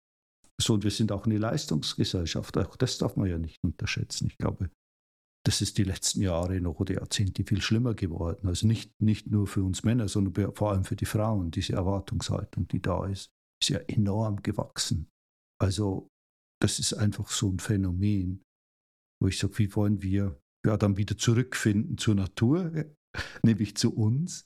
So, 0.62 0.74
und 0.76 0.84
wir 0.86 0.92
sind 0.92 1.12
auch 1.12 1.26
eine 1.26 1.38
Leistungsgesellschaft. 1.38 2.58
Auch 2.58 2.78
das 2.78 2.98
darf 2.98 3.18
man 3.18 3.28
ja 3.28 3.38
nicht 3.38 3.62
unterschätzen. 3.64 4.28
Ich 4.28 4.38
glaube, 4.38 4.70
das 5.46 5.62
ist 5.62 5.78
die 5.78 5.84
letzten 5.84 6.22
Jahre 6.22 6.60
noch 6.62 6.80
oder 6.80 6.96
Jahrzehnte 6.96 7.44
viel 7.44 7.62
schlimmer 7.62 7.94
geworden. 7.94 8.48
Also 8.48 8.66
nicht, 8.66 9.02
nicht 9.02 9.28
nur 9.28 9.46
für 9.46 9.64
uns 9.64 9.84
Männer, 9.84 10.08
sondern 10.08 10.54
vor 10.56 10.72
allem 10.72 10.86
für 10.86 10.96
die 10.96 11.06
Frauen. 11.06 11.52
Diese 11.52 11.74
Erwartungshaltung, 11.74 12.68
die 12.70 12.82
da 12.82 13.06
ist, 13.06 13.30
ist 13.62 13.70
ja 13.70 13.80
enorm 13.80 14.42
gewachsen. 14.42 15.10
Also 15.62 16.08
das 16.62 16.80
ist 16.80 16.94
einfach 16.94 17.30
so 17.30 17.50
ein 17.50 17.60
Phänomen, 17.60 18.42
wo 19.22 19.28
ich 19.28 19.38
sage, 19.38 19.58
wie 19.60 19.76
wollen 19.76 20.02
wir 20.02 20.40
ja 20.66 20.78
dann 20.78 20.96
wieder 20.96 21.18
zurückfinden 21.18 21.98
zur 21.98 22.16
Natur, 22.16 22.86
nämlich 23.44 23.76
zu 23.76 23.94
uns, 23.94 24.46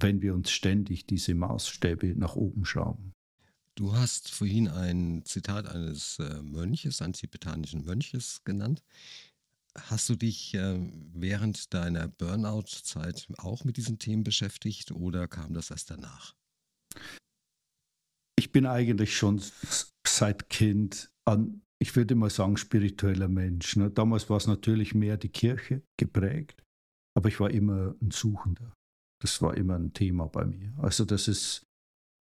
wenn 0.00 0.22
wir 0.22 0.34
uns 0.34 0.50
ständig 0.50 1.06
diese 1.06 1.34
Maßstäbe 1.34 2.14
nach 2.16 2.36
oben 2.36 2.64
schrauben. 2.64 3.12
Du 3.76 3.94
hast 3.94 4.30
vorhin 4.30 4.68
ein 4.68 5.24
Zitat 5.24 5.66
eines 5.66 6.20
äh, 6.20 6.40
Mönches, 6.42 7.02
eines 7.02 7.18
tibetanischen 7.18 7.84
Mönches 7.84 8.42
genannt. 8.44 8.84
Hast 9.76 10.08
du 10.08 10.14
dich 10.14 10.54
äh, 10.54 10.78
während 11.12 11.74
deiner 11.74 12.08
Burnout-Zeit 12.08 13.26
auch 13.38 13.64
mit 13.64 13.76
diesen 13.76 13.98
Themen 13.98 14.22
beschäftigt 14.22 14.92
oder 14.92 15.26
kam 15.26 15.52
das 15.52 15.70
erst 15.70 15.90
danach? 15.90 16.34
Ich 18.38 18.52
bin 18.52 18.66
eigentlich 18.66 19.16
schon 19.16 19.42
seit 20.06 20.48
Kind 20.48 21.10
an, 21.24 21.62
ich 21.80 21.96
würde 21.96 22.14
mal 22.14 22.30
sagen, 22.30 22.56
spiritueller 22.56 23.28
Mensch. 23.28 23.76
Ne? 23.76 23.90
Damals 23.90 24.30
war 24.30 24.36
es 24.36 24.46
natürlich 24.46 24.94
mehr 24.94 25.16
die 25.16 25.28
Kirche 25.28 25.82
geprägt, 25.98 26.62
aber 27.16 27.28
ich 27.28 27.40
war 27.40 27.50
immer 27.50 27.94
ein 28.00 28.10
Suchender. 28.12 28.74
Das 29.20 29.42
war 29.42 29.56
immer 29.56 29.76
ein 29.76 29.92
Thema 29.92 30.28
bei 30.28 30.44
mir. 30.44 30.72
Also 30.78 31.04
das 31.04 31.26
ist, 31.26 31.64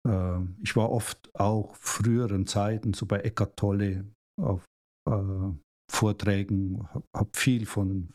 äh, 0.08 0.40
ich 0.64 0.76
war 0.76 0.90
oft 0.90 1.36
auch 1.36 1.76
früheren 1.76 2.48
Zeiten, 2.48 2.94
so 2.94 3.06
bei 3.06 3.20
Eckart 3.20 3.58
Tolle 3.58 4.12
auf 4.42 4.66
äh, 5.08 5.52
Vorträgen, 5.90 6.88
habe 6.94 7.08
hab 7.14 7.38
viel 7.38 7.66
von 7.66 8.14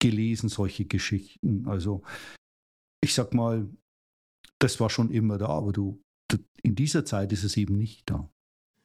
gelesen, 0.00 0.48
solche 0.48 0.84
Geschichten. 0.84 1.66
Also 1.66 2.02
ich 3.00 3.14
sag 3.14 3.34
mal, 3.34 3.68
das 4.58 4.80
war 4.80 4.90
schon 4.90 5.10
immer 5.10 5.38
da, 5.38 5.48
aber 5.48 5.72
du, 5.72 6.02
du 6.28 6.38
in 6.62 6.74
dieser 6.74 7.04
Zeit 7.04 7.32
ist 7.32 7.44
es 7.44 7.56
eben 7.56 7.76
nicht 7.76 8.08
da. 8.08 8.32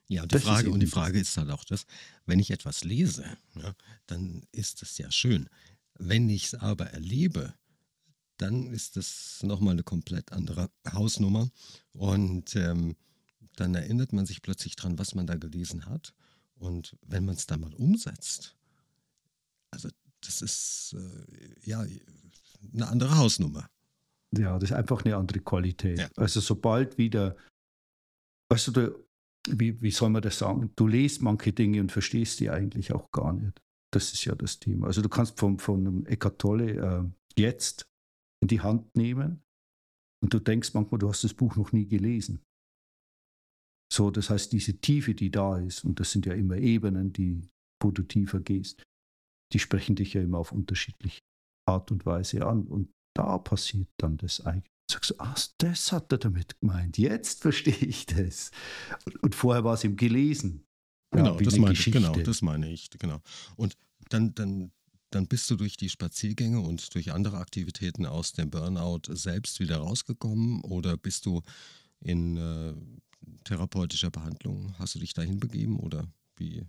Ja, 0.10 0.24
und 0.24 0.32
die, 0.32 0.36
Das 0.36 0.44
Frage, 0.44 0.72
und 0.72 0.80
die 0.80 0.88
Frage 0.88 1.20
ist 1.20 1.38
halt 1.38 1.50
auch 1.50 1.66
das, 1.66 1.86
wenn 2.26 2.40
ich 2.40 2.52
etwas 2.52 2.84
lese, 2.84 3.26
ja, 3.56 3.76
dann 4.06 4.44
ist 4.52 4.82
das 4.82 4.98
ja 4.98 5.12
schön. 5.12 5.50
Wenn 6.00 6.30
ich 6.30 6.46
es 6.46 6.56
aber 6.56 6.88
erlebe, 6.88 7.54
dann 8.38 8.68
ist 8.68 8.96
das 8.96 9.40
nochmal 9.44 9.74
eine 9.74 9.84
komplett 9.84 10.32
andere 10.32 10.70
Hausnummer. 10.92 11.50
Und 11.94 12.56
ähm, 12.56 12.96
dann 13.56 13.76
erinnert 13.76 14.14
man 14.14 14.26
sich 14.26 14.42
plötzlich 14.42 14.76
dran, 14.76 15.00
was 15.00 15.16
man 15.16 15.28
da 15.28 15.36
gelesen 15.36 15.88
hat. 15.88 16.14
Und 16.60 16.98
wenn 17.02 17.26
man 17.26 17.36
es 17.36 17.46
dann 17.46 17.62
mal 17.62 17.74
umsetzt, 17.74 18.56
also 19.72 19.90
das 20.22 20.42
ist 20.42 20.96
äh, 20.98 21.70
ja 21.70 21.86
eine 22.74 22.88
andere 22.88 23.18
Hausnummer. 23.18 23.70
Ja, 24.36 24.58
das 24.60 24.72
ist 24.72 24.76
einfach 24.76 25.06
eine 25.06 25.16
andere 25.16 25.40
Qualität. 25.40 26.00
Ja. 26.00 26.10
Also 26.16 26.40
sobald 26.40 26.98
wieder, 26.98 27.38
weißt 28.50 28.76
du, 28.76 29.06
wie, 29.50 29.82
wie 29.82 29.92
soll 29.92 30.10
man 30.10 30.22
das 30.22 30.40
sagen? 30.40 30.72
Du 30.76 30.88
lest 30.88 31.22
manche 31.22 31.54
Dinge 31.54 31.80
und 31.80 31.92
verstehst 31.92 32.40
die 32.40 32.50
eigentlich 32.50 32.92
auch 32.92 33.12
gar 33.12 33.34
nicht. 33.34 33.62
Das 33.92 34.12
ist 34.12 34.26
ja 34.26 34.36
das 34.36 34.60
Thema. 34.60 34.88
Also 34.88 35.02
du 35.02 35.10
kannst 35.10 35.40
von, 35.40 35.60
von 35.60 35.80
einem 35.80 36.06
Eckart 36.06 36.40
Tolle 36.40 36.72
äh, 36.74 37.40
jetzt 37.40 37.88
in 38.42 38.50
die 38.50 38.60
Hand 38.60 38.96
nehmen 38.96 39.44
und 40.22 40.34
du 40.34 40.40
denkst 40.40 40.74
manchmal, 40.74 41.00
du 41.00 41.08
hast 41.08 41.24
das 41.24 41.34
Buch 41.34 41.56
noch 41.56 41.72
nie 41.72 41.88
gelesen. 41.88 42.42
So, 43.92 44.12
das 44.12 44.30
heißt, 44.30 44.52
diese 44.52 44.78
Tiefe, 44.78 45.16
die 45.16 45.32
da 45.32 45.58
ist, 45.58 45.86
und 45.86 46.00
das 46.00 46.12
sind 46.12 46.26
ja 46.26 46.34
immer 46.34 46.58
Ebenen, 46.58 47.14
die, 47.14 47.42
wo 47.82 47.92
du 47.92 48.04
tiefer 48.04 48.40
gehst, 48.40 48.84
die 49.54 49.60
sprechen 49.60 49.96
dich 49.96 50.14
ja 50.14 50.22
immer 50.22 50.40
auf 50.40 50.52
unterschiedliche 50.52 51.22
Art 51.66 51.92
und 51.92 52.06
Weise 52.06 52.46
an. 52.46 52.68
Und 52.68 52.90
da 53.16 53.38
passiert 53.38 53.88
dann 53.98 54.18
das 54.18 54.42
eigentlich. 54.46 54.72
Sagst 54.90 55.12
du, 55.12 55.16
ach, 55.18 55.48
das 55.58 55.92
hat 55.92 56.12
er 56.12 56.18
damit 56.18 56.60
gemeint. 56.60 56.98
Jetzt 56.98 57.42
verstehe 57.42 57.76
ich 57.76 58.06
das. 58.06 58.52
Und 59.22 59.36
vorher 59.36 59.64
war 59.64 59.74
es 59.74 59.84
ihm 59.84 59.98
gelesen. 59.98 60.66
Genau, 61.12 61.38
ja, 61.38 61.42
das 61.42 61.58
meine 61.58 61.74
ich, 61.74 61.92
genau, 61.92 62.14
das 62.14 62.42
meine 62.42 62.72
ich, 62.72 62.90
genau. 62.92 63.22
Und 63.56 63.78
dann, 64.10 64.34
dann, 64.36 64.72
dann 65.10 65.28
bist 65.28 65.50
du 65.50 65.56
durch 65.56 65.78
die 65.78 65.90
Spaziergänge 65.90 66.60
und 66.60 66.94
durch 66.96 67.12
andere 67.12 67.38
Aktivitäten 67.38 68.06
aus 68.06 68.34
dem 68.34 68.50
Burnout 68.50 69.02
selbst 69.10 69.60
wieder 69.60 69.78
rausgekommen 69.78 70.62
oder 70.62 70.98
bist 70.98 71.26
du 71.26 71.44
in 72.00 72.38
äh, 72.38 72.74
therapeutischer 73.44 74.12
Behandlung? 74.12 74.74
Hast 74.80 74.96
du 74.96 75.00
dich 75.00 75.14
dahin 75.14 75.40
begeben 75.40 75.80
oder 75.80 76.08
wie? 76.38 76.66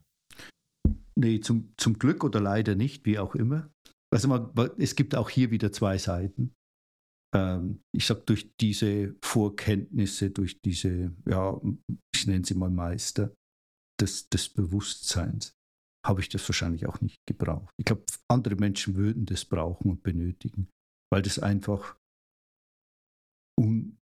Nee, 1.14 1.40
zum, 1.40 1.74
zum 1.76 1.98
Glück 1.98 2.22
oder 2.24 2.40
leider 2.40 2.74
nicht, 2.74 3.04
wie 3.04 3.18
auch 3.18 3.34
immer. 3.34 3.70
Also 4.10 4.28
man, 4.28 4.50
es 4.78 4.94
gibt 4.94 5.14
auch 5.14 5.28
hier 5.28 5.50
wieder 5.50 5.72
zwei 5.72 5.98
Seiten. 5.98 6.54
Ähm, 7.34 7.82
ich 7.92 8.06
sage, 8.06 8.22
durch 8.24 8.54
diese 8.56 9.14
Vorkenntnisse, 9.22 10.30
durch 10.30 10.60
diese, 10.60 11.12
ja, 11.26 11.60
ich 12.14 12.26
nenne 12.26 12.44
sie 12.44 12.54
mal 12.54 12.70
Meister 12.70 13.34
des, 14.00 14.28
des 14.28 14.48
Bewusstseins, 14.48 15.52
habe 16.06 16.20
ich 16.20 16.28
das 16.28 16.48
wahrscheinlich 16.48 16.86
auch 16.86 17.00
nicht 17.00 17.18
gebraucht. 17.26 17.74
Ich 17.76 17.84
glaube, 17.84 18.04
andere 18.28 18.56
Menschen 18.56 18.94
würden 18.94 19.26
das 19.26 19.44
brauchen 19.44 19.90
und 19.90 20.02
benötigen, 20.02 20.68
weil 21.12 21.22
das 21.22 21.38
einfach 21.38 21.98
un, 23.58 23.98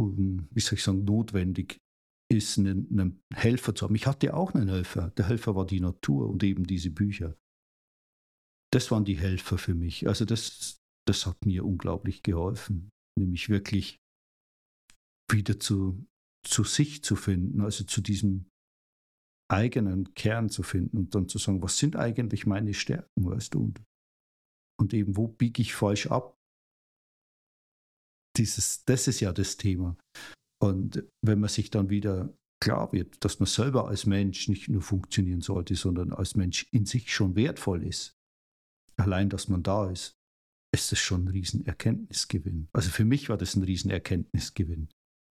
un, 0.00 0.48
wie 0.52 0.60
soll 0.60 0.74
ich 0.74 0.84
sagen, 0.84 1.04
notwendig 1.04 1.78
ist, 2.30 2.58
einen, 2.58 2.88
einen 2.90 3.22
Helfer 3.34 3.74
zu 3.74 3.84
haben. 3.84 3.94
Ich 3.94 4.06
hatte 4.06 4.34
auch 4.34 4.54
einen 4.54 4.68
Helfer. 4.68 5.10
Der 5.10 5.28
Helfer 5.28 5.56
war 5.56 5.66
die 5.66 5.80
Natur 5.80 6.28
und 6.28 6.42
eben 6.42 6.64
diese 6.64 6.90
Bücher. 6.90 7.36
Das 8.72 8.90
waren 8.90 9.04
die 9.04 9.18
Helfer 9.18 9.58
für 9.58 9.74
mich. 9.74 10.06
Also 10.06 10.24
das, 10.24 10.80
das 11.08 11.26
hat 11.26 11.44
mir 11.44 11.64
unglaublich 11.64 12.22
geholfen, 12.22 12.90
nämlich 13.18 13.48
wirklich 13.48 13.98
wieder 15.30 15.58
zu, 15.58 16.06
zu 16.46 16.62
sich 16.64 17.02
zu 17.02 17.16
finden, 17.16 17.60
also 17.60 17.84
zu 17.84 18.00
diesem 18.00 18.48
eigenen 19.50 20.14
Kern 20.14 20.48
zu 20.48 20.62
finden 20.62 20.98
und 20.98 21.14
dann 21.14 21.28
zu 21.28 21.38
sagen, 21.38 21.62
was 21.62 21.78
sind 21.78 21.96
eigentlich 21.96 22.46
meine 22.46 22.74
Stärken, 22.74 23.26
weißt 23.26 23.54
du? 23.54 23.64
Und, 23.64 23.82
und 24.80 24.94
eben, 24.94 25.16
wo 25.16 25.26
biege 25.26 25.60
ich 25.62 25.74
falsch 25.74 26.06
ab? 26.06 26.36
Dieses, 28.36 28.84
das 28.84 29.08
ist 29.08 29.18
ja 29.18 29.32
das 29.32 29.56
Thema. 29.56 29.96
Und 30.62 31.04
wenn 31.22 31.40
man 31.40 31.48
sich 31.48 31.70
dann 31.70 31.90
wieder 31.90 32.32
klar 32.62 32.92
wird, 32.92 33.24
dass 33.24 33.40
man 33.40 33.46
selber 33.46 33.88
als 33.88 34.04
Mensch 34.06 34.48
nicht 34.48 34.68
nur 34.68 34.82
funktionieren 34.82 35.40
sollte, 35.40 35.74
sondern 35.74 36.12
als 36.12 36.36
Mensch 36.36 36.66
in 36.70 36.84
sich 36.84 37.12
schon 37.14 37.34
wertvoll 37.34 37.82
ist, 37.82 38.14
allein, 38.96 39.30
dass 39.30 39.48
man 39.48 39.62
da 39.62 39.90
ist, 39.90 40.18
ist 40.72 40.92
das 40.92 40.98
schon 40.98 41.24
ein 41.24 41.28
Riesenerkenntnisgewinn. 41.28 42.68
Also 42.72 42.90
für 42.90 43.04
mich 43.04 43.28
war 43.28 43.38
das 43.38 43.56
ein 43.56 43.64
Riesenerkenntnisgewinn. 43.64 44.88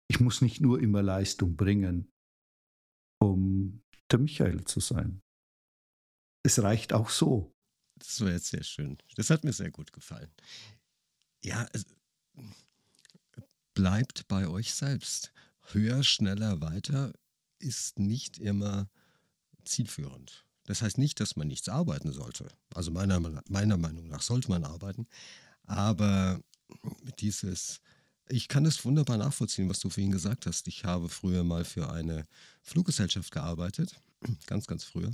Ich 0.10 0.20
muss 0.20 0.42
nicht 0.42 0.60
nur 0.60 0.82
immer 0.82 1.04
Leistung 1.04 1.56
bringen, 1.56 2.12
um 3.22 3.82
der 4.12 4.20
Michael 4.20 4.66
zu 4.66 4.80
sein. 4.80 5.22
Es 6.44 6.62
reicht 6.62 6.92
auch 6.92 7.10
so. 7.10 7.54
Das 8.00 8.20
war 8.22 8.32
jetzt 8.32 8.48
sehr 8.48 8.64
schön. 8.64 8.98
Das 9.16 9.30
hat 9.30 9.44
mir 9.44 9.54
sehr 9.54 9.72
gut 9.72 9.94
gefallen. 9.94 10.32
Ja, 11.46 11.68
es, 11.72 11.86
bleibt 13.74 14.28
bei 14.28 14.48
euch 14.48 14.74
selbst. 14.74 15.32
Höher, 15.72 16.04
schneller, 16.04 16.62
weiter 16.62 17.14
ist 17.60 18.00
nicht 18.00 18.38
immer 18.40 18.90
zielführend. 19.64 20.46
Das 20.66 20.82
heißt 20.82 20.98
nicht, 20.98 21.20
dass 21.20 21.36
man 21.36 21.48
nichts 21.48 21.70
arbeiten 21.70 22.12
sollte. 22.12 22.48
Also 22.74 22.92
meiner, 22.92 23.20
meiner 23.50 23.78
Meinung 23.78 24.08
nach 24.08 24.22
sollte 24.22 24.50
man 24.50 24.64
arbeiten. 24.64 25.08
Aber 25.66 26.40
dieses, 27.20 27.82
ich 28.30 28.48
kann 28.48 28.66
es 28.66 28.84
wunderbar 28.86 29.18
nachvollziehen, 29.18 29.70
was 29.70 29.80
du 29.80 29.90
vorhin 29.90 30.12
gesagt 30.12 30.46
hast. 30.46 30.68
Ich 30.68 30.86
habe 30.86 31.10
früher 31.10 31.44
mal 31.44 31.66
für 31.66 31.92
eine 31.92 32.28
Fluggesellschaft 32.62 33.32
gearbeitet, 33.32 33.96
ganz, 34.48 34.68
ganz 34.68 34.84
früher. 34.84 35.12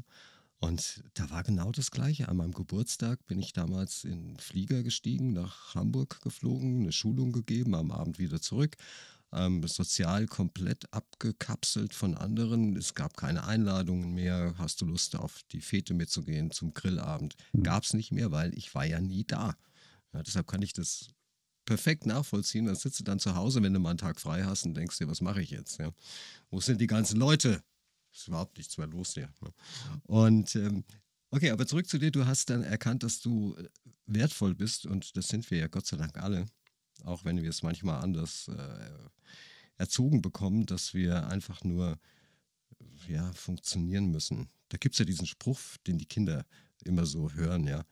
Und 0.59 1.03
da 1.13 1.29
war 1.29 1.43
genau 1.43 1.71
das 1.71 1.91
Gleiche. 1.91 2.29
An 2.29 2.37
meinem 2.37 2.53
Geburtstag 2.53 3.25
bin 3.27 3.39
ich 3.39 3.53
damals 3.53 4.03
in 4.03 4.29
den 4.29 4.37
Flieger 4.37 4.81
gestiegen, 4.81 5.33
nach 5.33 5.75
Hamburg 5.75 6.19
geflogen, 6.21 6.81
eine 6.81 6.91
Schulung 6.91 7.31
gegeben, 7.31 7.75
am 7.75 7.91
Abend 7.91 8.17
wieder 8.17 8.41
zurück. 8.41 8.75
Ähm, 9.33 9.67
sozial 9.67 10.25
komplett 10.25 10.91
abgekapselt 10.93 11.93
von 11.93 12.15
anderen. 12.15 12.75
Es 12.75 12.95
gab 12.95 13.17
keine 13.17 13.43
Einladungen 13.43 14.13
mehr. 14.13 14.55
Hast 14.57 14.81
du 14.81 14.85
Lust, 14.85 15.15
auf 15.15 15.41
die 15.51 15.61
Fete 15.61 15.93
mitzugehen 15.93 16.49
zum 16.49 16.73
Grillabend? 16.73 17.35
Mhm. 17.51 17.63
Gab 17.63 17.83
es 17.83 17.93
nicht 17.93 18.11
mehr, 18.11 18.31
weil 18.31 18.57
ich 18.57 18.73
war 18.73 18.85
ja 18.85 18.99
nie 18.99 19.25
da. 19.25 19.55
Ja, 20.13 20.23
deshalb 20.23 20.47
kann 20.47 20.61
ich 20.61 20.73
das 20.73 21.09
perfekt 21.65 22.07
nachvollziehen. 22.07 22.65
Dann 22.65 22.75
sitzt 22.75 22.99
du 22.99 23.03
dann 23.03 23.19
zu 23.19 23.35
Hause, 23.35 23.61
wenn 23.61 23.73
du 23.73 23.79
mal 23.79 23.89
einen 23.89 23.99
Tag 23.99 24.19
frei 24.19 24.43
hast 24.43 24.65
und 24.65 24.73
denkst 24.75 24.97
dir, 24.97 25.07
was 25.07 25.21
mache 25.21 25.41
ich 25.41 25.51
jetzt? 25.51 25.77
Ja? 25.77 25.91
Wo 26.49 26.61
sind 26.61 26.81
die 26.81 26.87
ganzen 26.87 27.19
Leute? 27.19 27.61
Ist 28.17 28.27
überhaupt 28.27 28.57
nichts 28.57 28.77
mehr 28.77 28.87
los 28.87 29.13
hier. 29.13 29.29
Ne? 29.41 29.53
Und 30.03 30.55
ähm, 30.55 30.83
okay, 31.29 31.51
aber 31.51 31.67
zurück 31.67 31.87
zu 31.87 31.97
dir. 31.97 32.11
Du 32.11 32.25
hast 32.25 32.49
dann 32.49 32.63
erkannt, 32.63 33.03
dass 33.03 33.19
du 33.19 33.55
äh, 33.55 33.69
wertvoll 34.05 34.55
bist 34.55 34.85
und 34.85 35.15
das 35.17 35.27
sind 35.27 35.49
wir 35.51 35.59
ja 35.59 35.67
Gott 35.67 35.85
sei 35.85 35.97
Dank 35.97 36.17
alle, 36.17 36.45
auch 37.03 37.25
wenn 37.25 37.41
wir 37.41 37.49
es 37.49 37.63
manchmal 37.63 38.01
anders 38.01 38.47
äh, 38.47 38.89
erzogen 39.77 40.21
bekommen, 40.21 40.65
dass 40.65 40.93
wir 40.93 41.27
einfach 41.27 41.63
nur 41.63 41.99
ja, 43.07 43.31
funktionieren 43.33 44.11
müssen. 44.11 44.49
Da 44.69 44.77
gibt 44.77 44.95
es 44.95 44.99
ja 44.99 45.05
diesen 45.05 45.27
Spruch, 45.27 45.59
den 45.85 45.97
die 45.97 46.05
Kinder 46.05 46.45
immer 46.83 47.05
so 47.05 47.31
hören, 47.31 47.67
ja. 47.67 47.85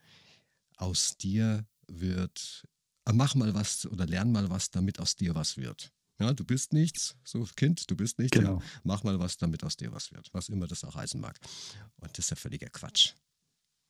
Aus 0.77 1.17
dir 1.17 1.65
wird, 1.87 2.67
mach 3.11 3.35
mal 3.35 3.53
was 3.53 3.85
oder 3.85 4.05
lern 4.05 4.31
mal 4.31 4.49
was, 4.49 4.71
damit 4.71 4.99
aus 4.99 5.15
dir 5.15 5.33
was 5.35 5.57
wird. 5.57 5.93
Ja, 6.19 6.33
du 6.33 6.45
bist 6.45 6.71
nichts, 6.71 7.17
so 7.25 7.43
Kind, 7.55 7.89
du 7.91 7.95
bist 7.95 8.19
nichts. 8.19 8.37
Genau. 8.37 8.59
Ja, 8.59 8.65
mach 8.83 9.03
mal 9.03 9.19
was, 9.19 9.37
damit 9.37 9.63
aus 9.63 9.75
dir 9.75 9.91
was 9.91 10.13
wird, 10.13 10.33
was 10.33 10.47
immer 10.47 10.67
das 10.67 10.83
auch 10.85 10.95
heißen 10.95 11.19
mag. 11.19 11.37
Und 11.97 12.17
das 12.17 12.25
ist 12.25 12.29
ja 12.29 12.35
völliger 12.37 12.69
Quatsch. 12.69 13.13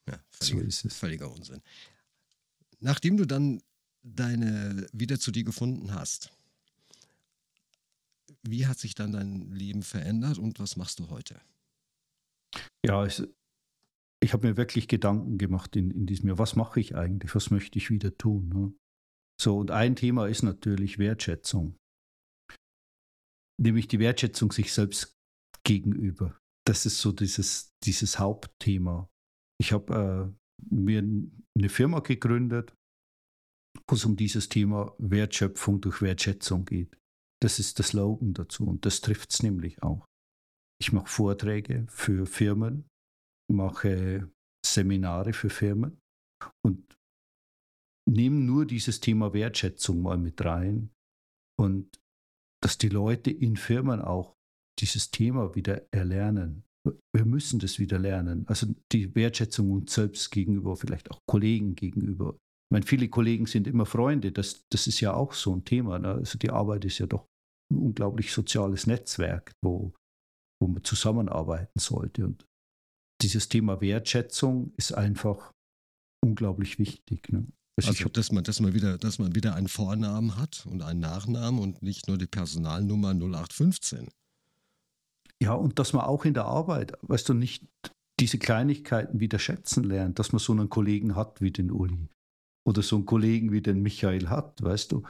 Ja, 0.10 0.20
völliger, 0.32 0.62
so 0.62 0.68
ist 0.68 0.86
es. 0.86 0.96
Völliger 0.96 1.32
Unsinn. 1.32 1.62
Nachdem 2.80 3.18
du 3.18 3.26
dann 3.26 3.62
deine 4.02 4.88
wieder 4.92 5.20
zu 5.20 5.32
dir 5.32 5.44
gefunden 5.44 5.94
hast, 5.94 6.32
wie 8.42 8.66
hat 8.66 8.80
sich 8.80 8.96
dann 8.96 9.12
dein 9.12 9.52
Leben 9.52 9.84
verändert 9.84 10.40
und 10.40 10.60
was 10.60 10.78
machst 10.78 11.00
du 11.00 11.10
heute? 11.10 11.40
Ja, 12.84 13.06
ich, 13.06 13.22
ich 14.20 14.34
habe 14.34 14.48
mir 14.48 14.58
wirklich 14.58 14.88
Gedanken 14.88 15.38
gemacht 15.38 15.76
in, 15.76 15.92
in 15.92 16.08
diesem 16.08 16.28
Jahr. 16.28 16.40
Was 16.40 16.56
mache 16.56 16.80
ich 16.80 16.96
eigentlich? 16.96 17.34
Was 17.36 17.52
möchte 17.52 17.78
ich 17.78 17.92
wieder 17.92 18.18
tun? 18.18 18.50
Ne? 18.50 18.74
So, 19.40 19.58
und 19.58 19.70
ein 19.70 19.96
Thema 19.96 20.28
ist 20.28 20.44
natürlich 20.44 20.98
Wertschätzung 20.98 21.78
nämlich 23.62 23.88
die 23.88 24.00
Wertschätzung 24.00 24.52
sich 24.52 24.74
selbst 24.74 25.18
gegenüber. 25.63 26.39
Das 26.68 26.86
ist 26.86 27.00
so 27.00 27.12
dieses, 27.12 27.74
dieses 27.84 28.20
Hauptthema. 28.20 29.10
Ich 29.60 29.72
habe 29.72 30.34
äh, 30.34 30.74
mir 30.74 31.00
eine 31.00 31.70
Firma 31.70 32.00
gegründet, 32.00 32.76
wo 33.88 33.96
es 33.96 34.06
um 34.06 34.15
dieses 34.15 34.50
Thema 34.50 34.96
Wertschöpfung 34.98 35.82
durch 35.82 36.02
Wertschätzung 36.02 36.65
geht. 36.65 36.98
Das 37.41 37.60
ist 37.60 37.78
der 37.78 37.86
Slogan 37.86 38.34
dazu 38.34 38.65
und 38.65 38.86
das 38.86 39.02
trifft 39.02 39.32
es 39.32 39.43
nämlich 39.43 39.84
auch. 39.84 40.06
Ich 40.82 40.91
mache 40.91 41.08
Vorträge 41.08 41.86
für 41.89 42.26
Firmen, 42.26 42.88
mache 43.51 44.32
Seminare 44.66 45.34
für 45.34 45.49
Firmen 45.49 46.01
und 46.66 46.97
nehme 48.10 48.38
nur 48.38 48.66
dieses 48.66 48.99
Thema 48.99 49.34
Wertschätzung 49.34 50.01
mal 50.01 50.18
mit 50.18 50.43
rein 50.43 50.91
und 51.60 51.99
dass 52.66 52.80
die 52.80 52.89
Leute 52.89 53.30
in 53.30 53.57
Firmen 53.57 54.01
auch 54.01 54.34
dieses 54.80 55.11
Thema 55.11 55.53
wieder 55.53 55.84
erlernen. 55.93 56.63
Wir 57.16 57.24
müssen 57.24 57.59
das 57.59 57.78
wieder 57.78 57.99
lernen. 57.99 58.43
Also 58.47 58.66
die 58.91 59.13
Wertschätzung 59.13 59.70
uns 59.70 59.93
selbst 59.93 60.32
gegenüber, 60.32 60.76
vielleicht 60.76 61.11
auch 61.11 61.20
Kollegen 61.30 61.76
gegenüber. 61.76 62.34
Ich 62.34 62.72
meine, 62.72 62.86
viele 62.88 63.07
Kollegen 63.07 63.45
sind 63.45 63.68
immer 63.68 63.86
Freunde, 63.86 64.32
das, 64.32 64.63
das 64.72 64.88
ist 64.88 64.99
ja 64.99 65.13
auch 65.13 65.34
so 65.34 65.55
ein 65.55 65.63
Thema. 65.63 65.99
Ne? 65.99 66.13
Also 66.13 66.39
die 66.39 66.49
Arbeit 66.49 66.86
ist 66.86 66.97
ja 66.97 67.05
doch 67.05 67.28
ein 67.72 67.78
unglaublich 67.78 68.32
soziales 68.34 68.88
Netzwerk, 68.88 69.51
wo, 69.63 69.93
wo 70.59 70.68
man 70.68 70.84
zusammenarbeiten 70.84 71.80
sollte. 71.80 72.26
Und 72.26 72.47
dieses 73.22 73.47
Thema 73.47 73.80
Wertschätzung 73.80 74.74
ist 74.76 74.91
einfach 74.91 75.51
unglaublich 76.24 76.80
wichtig. 76.80 77.30
Ne? 77.30 77.45
Also, 77.78 78.07
dass, 78.09 78.32
man, 78.32 78.43
dass, 78.43 78.61
man 78.61 78.73
wieder, 78.73 78.97
dass 78.97 79.19
man 79.19 79.36
wieder 79.36 79.55
einen 79.55 79.67
Vornamen 79.67 80.38
hat 80.38 80.65
und 80.65 80.82
einen 80.82 81.01
Nachnamen 81.01 81.59
und 81.59 81.82
nicht 81.82 82.07
nur 82.07 82.17
die 82.17 82.28
Personalnummer 82.28 83.09
0815. 83.13 84.07
Ja, 85.41 85.53
und 85.53 85.78
dass 85.78 85.91
man 85.91 86.05
auch 86.05 86.23
in 86.23 86.34
der 86.34 86.45
Arbeit, 86.45 86.93
weißt 87.01 87.28
du, 87.28 87.34
nicht 87.34 87.65
diese 88.19 88.38
Kleinigkeiten 88.38 89.19
wieder 89.19 89.39
schätzen 89.39 89.84
lernt, 89.84 90.19
dass 90.19 90.32
man 90.32 90.39
so 90.39 90.53
einen 90.53 90.69
Kollegen 90.69 91.17
hat 91.17 91.41
wie 91.41 91.51
den 91.51 91.69
Uli 91.69 92.07
oder 92.65 92.82
so 92.82 92.95
einen 92.95 93.05
Kollegen 93.05 93.51
wie 93.51 93.61
den 93.61 93.82
Michael 93.82 94.30
hat, 94.30 94.61
weißt 94.63 94.93
du, 94.93 95.03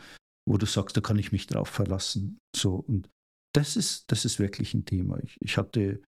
wo 0.48 0.58
du 0.58 0.66
sagst, 0.66 0.98
da 0.98 1.02
kann 1.02 1.20
ich 1.20 1.32
mich 1.32 1.46
drauf 1.46 1.70
verlassen. 1.70 2.40
So, 2.56 2.76
und 2.76 3.10
das 3.54 3.76
ist, 3.76 4.12
das 4.12 4.26
ist 4.26 4.40
wirklich 4.40 4.74
ein 4.74 4.86
Thema. 4.86 5.20
Ich, 5.24 5.38
ich 5.40 5.58
hatte 5.58 6.02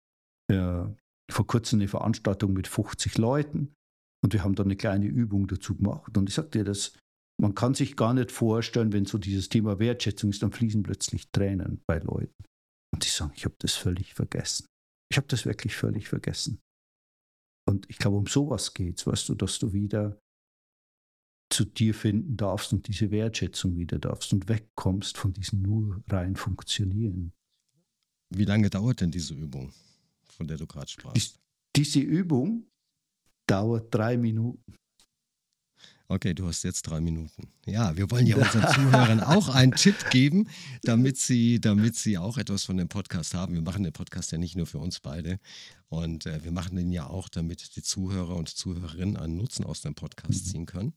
äh, 0.50 0.84
vor 1.30 1.46
kurzem 1.46 1.80
eine 1.80 1.88
Veranstaltung 1.88 2.52
mit 2.52 2.68
50 2.68 3.18
Leuten 3.18 3.74
und 4.24 4.32
wir 4.32 4.42
haben 4.42 4.54
da 4.54 4.62
eine 4.62 4.74
kleine 4.74 5.04
Übung 5.04 5.46
dazu 5.48 5.76
gemacht. 5.76 6.16
Und 6.16 6.30
ich 6.30 6.34
sagte 6.34 6.58
dir, 6.58 6.64
das, 6.64 6.96
man 7.38 7.54
kann 7.54 7.74
sich 7.74 7.94
gar 7.94 8.14
nicht 8.14 8.32
vorstellen, 8.32 8.90
wenn 8.94 9.04
so 9.04 9.18
dieses 9.18 9.50
Thema 9.50 9.78
Wertschätzung 9.78 10.30
ist, 10.30 10.42
dann 10.42 10.50
fließen 10.50 10.82
plötzlich 10.82 11.30
Tränen 11.30 11.82
bei 11.86 11.98
Leuten. 11.98 12.32
Und 12.90 13.04
die 13.04 13.10
sagen, 13.10 13.32
ich 13.36 13.44
habe 13.44 13.54
das 13.58 13.74
völlig 13.74 14.14
vergessen. 14.14 14.64
Ich 15.10 15.18
habe 15.18 15.26
das 15.26 15.44
wirklich 15.44 15.76
völlig 15.76 16.08
vergessen. 16.08 16.58
Und 17.68 17.84
ich 17.90 17.98
glaube, 17.98 18.16
um 18.16 18.26
sowas 18.26 18.72
geht 18.72 18.98
es, 18.98 19.06
weißt 19.06 19.28
du, 19.28 19.34
dass 19.34 19.58
du 19.58 19.74
wieder 19.74 20.18
zu 21.52 21.66
dir 21.66 21.92
finden 21.92 22.38
darfst 22.38 22.72
und 22.72 22.88
diese 22.88 23.10
Wertschätzung 23.10 23.76
wieder 23.76 23.98
darfst 23.98 24.32
und 24.32 24.48
wegkommst 24.48 25.18
von 25.18 25.34
diesem 25.34 25.60
nur 25.60 26.02
rein 26.08 26.34
Funktionieren. 26.34 27.34
Wie 28.30 28.46
lange 28.46 28.70
dauert 28.70 29.02
denn 29.02 29.10
diese 29.10 29.34
Übung, 29.34 29.70
von 30.30 30.48
der 30.48 30.56
du 30.56 30.66
gerade 30.66 30.88
sprachst? 30.88 31.38
diese 31.76 32.00
Übung 32.00 32.70
dauert 33.46 33.94
drei 33.94 34.16
Minuten. 34.16 34.74
Okay, 36.06 36.34
du 36.34 36.46
hast 36.46 36.62
jetzt 36.64 36.82
drei 36.82 37.00
Minuten. 37.00 37.48
Ja, 37.64 37.96
wir 37.96 38.10
wollen 38.10 38.26
ja 38.26 38.36
unseren 38.44 38.68
Zuhörern 38.74 39.20
auch 39.20 39.48
einen 39.48 39.72
Tipp 39.72 40.10
geben, 40.10 40.48
damit 40.82 41.16
sie, 41.16 41.60
damit 41.60 41.96
sie 41.96 42.18
auch 42.18 42.36
etwas 42.36 42.64
von 42.64 42.76
dem 42.76 42.88
Podcast 42.88 43.32
haben. 43.32 43.54
Wir 43.54 43.62
machen 43.62 43.84
den 43.84 43.92
Podcast 43.92 44.30
ja 44.30 44.36
nicht 44.36 44.54
nur 44.54 44.66
für 44.66 44.78
uns 44.78 45.00
beide. 45.00 45.38
Und 45.88 46.26
äh, 46.26 46.44
wir 46.44 46.52
machen 46.52 46.76
den 46.76 46.90
ja 46.90 47.06
auch, 47.06 47.30
damit 47.30 47.76
die 47.76 47.82
Zuhörer 47.82 48.36
und 48.36 48.48
Zuhörerinnen 48.50 49.16
einen 49.16 49.38
Nutzen 49.38 49.64
aus 49.64 49.80
dem 49.80 49.94
Podcast 49.94 50.46
mhm. 50.46 50.50
ziehen 50.50 50.66
können. 50.66 50.92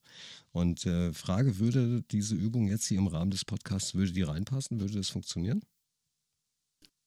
Und 0.52 0.86
äh, 0.86 1.14
Frage, 1.14 1.58
würde 1.58 2.04
diese 2.12 2.36
Übung 2.36 2.68
jetzt 2.68 2.86
hier 2.88 2.98
im 2.98 3.08
Rahmen 3.08 3.32
des 3.32 3.46
Podcasts, 3.46 3.96
würde 3.96 4.12
die 4.12 4.24
reinpassen? 4.24 4.82
Würde 4.82 4.96
das 4.96 5.10
funktionieren? 5.10 5.62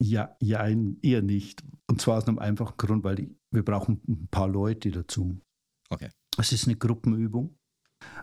Ja, 0.02 0.34
ja, 0.40 0.66
eher 1.02 1.20
nicht. 1.20 1.62
Und 1.86 2.00
zwar 2.00 2.18
aus 2.18 2.26
einem 2.26 2.38
einfachen 2.38 2.78
Grund, 2.78 3.04
weil 3.04 3.16
die, 3.16 3.36
wir 3.52 3.64
brauchen 3.64 4.00
ein 4.08 4.28
paar 4.28 4.48
Leute 4.48 4.90
dazu. 4.90 5.40
Okay. 5.90 6.10
Es 6.38 6.52
ist 6.52 6.66
eine 6.66 6.76
Gruppenübung. 6.76 7.56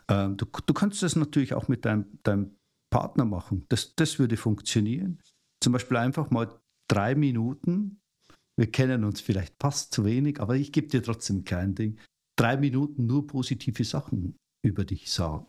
Ähm, 0.09 0.37
du, 0.37 0.45
du 0.45 0.73
kannst 0.73 1.03
das 1.03 1.15
natürlich 1.15 1.53
auch 1.53 1.67
mit 1.67 1.85
deinem, 1.85 2.19
deinem 2.23 2.57
Partner 2.91 3.25
machen. 3.25 3.65
Das, 3.69 3.93
das 3.95 4.19
würde 4.19 4.37
funktionieren. 4.37 5.21
Zum 5.61 5.73
Beispiel 5.73 5.97
einfach 5.97 6.29
mal 6.29 6.59
drei 6.89 7.15
Minuten. 7.15 7.99
Wir 8.59 8.71
kennen 8.71 9.03
uns 9.03 9.21
vielleicht 9.21 9.55
fast 9.61 9.93
zu 9.93 10.05
wenig, 10.05 10.39
aber 10.39 10.55
ich 10.55 10.71
gebe 10.71 10.87
dir 10.87 11.03
trotzdem 11.03 11.43
kein 11.43 11.75
Ding. 11.75 11.99
Drei 12.39 12.57
Minuten 12.57 13.05
nur 13.05 13.27
positive 13.27 13.83
Sachen 13.83 14.37
über 14.65 14.85
dich 14.85 15.11
sagen. 15.11 15.47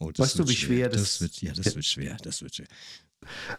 Oh, 0.00 0.10
weißt 0.16 0.38
du, 0.38 0.48
wie 0.48 0.54
schwer, 0.54 0.76
schwer 0.76 0.88
das, 0.88 1.02
das 1.02 1.20
wird? 1.20 1.42
Ja, 1.42 1.52
das 1.52 1.74
wird 1.74 1.84
schwer. 1.84 2.16
Das 2.16 2.42
wird 2.42 2.54
schwer. 2.54 2.66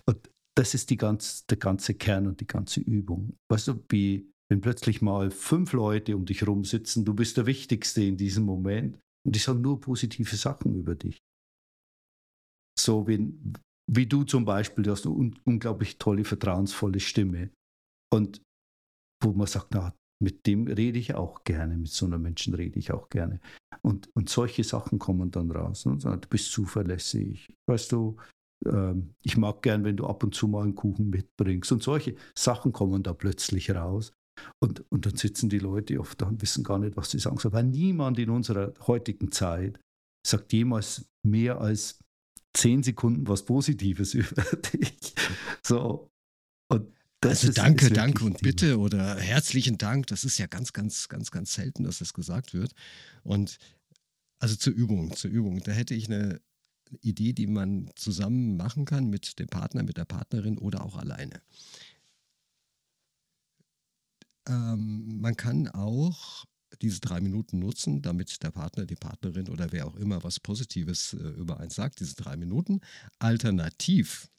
Und 0.05 0.29
das 0.57 0.73
ist 0.73 0.89
die 0.89 0.97
ganz, 0.97 1.45
der 1.45 1.57
ganze 1.57 1.95
Kern 1.95 2.27
und 2.27 2.39
die 2.39 2.47
ganze 2.47 2.79
Übung. 2.81 3.37
Weißt 3.49 3.67
du, 3.67 3.83
wie 3.89 4.31
wenn 4.49 4.61
plötzlich 4.61 5.01
mal 5.01 5.31
fünf 5.31 5.73
Leute 5.73 6.15
um 6.15 6.25
dich 6.25 6.41
herum 6.41 6.63
sitzen, 6.63 7.05
du 7.05 7.13
bist 7.13 7.37
der 7.37 7.45
Wichtigste 7.45 8.03
in 8.03 8.17
diesem 8.17 8.45
Moment 8.45 8.99
und 9.25 9.35
die 9.35 9.39
sagen 9.39 9.61
nur 9.61 9.79
positive 9.79 10.35
Sachen 10.35 10.75
über 10.75 10.95
dich. 10.95 11.19
So 12.77 13.07
wie, 13.07 13.33
wie 13.91 14.05
du 14.05 14.23
zum 14.23 14.45
Beispiel, 14.45 14.83
du 14.83 14.91
hast 14.91 15.05
eine 15.05 15.15
un 15.15 15.39
unglaublich 15.45 15.97
tolle, 15.97 16.23
vertrauensvolle 16.23 16.99
Stimme. 16.99 17.49
Und 18.13 18.41
wo 19.23 19.31
man 19.33 19.47
sagt, 19.47 19.69
na, 19.71 19.93
mit 20.21 20.45
dem 20.45 20.67
rede 20.67 20.99
ich 20.99 21.15
auch 21.15 21.43
gerne, 21.43 21.77
mit 21.77 21.89
so 21.89 22.05
einem 22.05 22.21
Menschen 22.21 22.53
rede 22.53 22.77
ich 22.77 22.91
auch 22.91 23.09
gerne. 23.09 23.39
Und, 23.81 24.09
und 24.15 24.29
solche 24.29 24.63
Sachen 24.63 24.99
kommen 24.99 25.31
dann 25.31 25.51
raus. 25.51 25.85
Und 25.85 26.01
sagen, 26.01 26.21
du 26.21 26.27
bist 26.27 26.51
zuverlässig. 26.51 27.51
Weißt 27.67 27.91
du, 27.91 28.17
ähm, 28.65 29.13
ich 29.23 29.37
mag 29.37 29.61
gern, 29.61 29.83
wenn 29.83 29.97
du 29.97 30.05
ab 30.05 30.23
und 30.23 30.35
zu 30.35 30.47
mal 30.47 30.63
einen 30.63 30.75
Kuchen 30.75 31.09
mitbringst. 31.09 31.71
Und 31.71 31.83
solche 31.83 32.15
Sachen 32.37 32.71
kommen 32.71 33.03
da 33.03 33.13
plötzlich 33.13 33.71
raus. 33.71 34.13
Und, 34.59 34.83
und 34.91 35.05
dann 35.05 35.15
sitzen 35.15 35.49
die 35.49 35.59
Leute 35.59 35.99
oft 35.99 36.21
da 36.21 36.27
und 36.27 36.41
wissen 36.41 36.63
gar 36.63 36.79
nicht, 36.79 36.97
was 36.97 37.11
sie 37.11 37.19
sagen 37.19 37.37
sollen. 37.37 37.53
Weil 37.53 37.63
niemand 37.63 38.19
in 38.19 38.29
unserer 38.29 38.73
heutigen 38.87 39.31
Zeit 39.31 39.79
sagt 40.25 40.53
jemals 40.53 41.05
mehr 41.23 41.61
als 41.61 41.99
zehn 42.53 42.83
Sekunden 42.83 43.27
was 43.27 43.45
Positives 43.45 44.13
über 44.13 44.43
dich. 44.73 45.13
So. 45.63 46.09
Und 46.71 46.93
also 47.23 47.49
ist, 47.49 47.57
danke, 47.57 47.87
ist 47.87 47.97
danke 47.97 48.23
und 48.23 48.41
bitte 48.41 48.79
oder 48.79 49.17
herzlichen 49.17 49.77
Dank. 49.77 50.07
Das 50.07 50.23
ist 50.23 50.37
ja 50.37 50.47
ganz, 50.47 50.73
ganz, 50.73 51.09
ganz, 51.09 51.31
ganz 51.31 51.53
selten, 51.53 51.83
dass 51.83 51.99
das 51.99 52.13
gesagt 52.13 52.53
wird. 52.53 52.73
Und 53.23 53.57
also 54.39 54.55
zur 54.55 54.73
Übung, 54.73 55.15
zur 55.15 55.31
Übung. 55.31 55.61
Da 55.63 55.71
hätte 55.71 55.93
ich 55.93 56.07
eine 56.07 56.41
Idee, 57.01 57.33
die 57.33 57.47
man 57.47 57.89
zusammen 57.95 58.57
machen 58.57 58.85
kann 58.85 59.09
mit 59.09 59.39
dem 59.39 59.47
Partner, 59.47 59.83
mit 59.83 59.97
der 59.97 60.05
Partnerin 60.05 60.57
oder 60.57 60.83
auch 60.83 60.97
alleine. 60.97 61.41
Ähm, 64.47 65.19
man 65.21 65.35
kann 65.35 65.67
auch 65.69 66.45
diese 66.81 66.99
drei 66.99 67.21
Minuten 67.21 67.59
nutzen, 67.59 68.01
damit 68.01 68.43
der 68.43 68.51
Partner, 68.51 68.85
die 68.85 68.95
Partnerin 68.95 69.49
oder 69.49 69.71
wer 69.71 69.87
auch 69.87 69.95
immer 69.95 70.23
was 70.23 70.39
Positives 70.39 71.13
äh, 71.13 71.17
über 71.17 71.59
eins 71.59 71.75
sagt, 71.75 71.99
diese 71.99 72.15
drei 72.15 72.35
Minuten. 72.35 72.81
Alternativ 73.19 74.29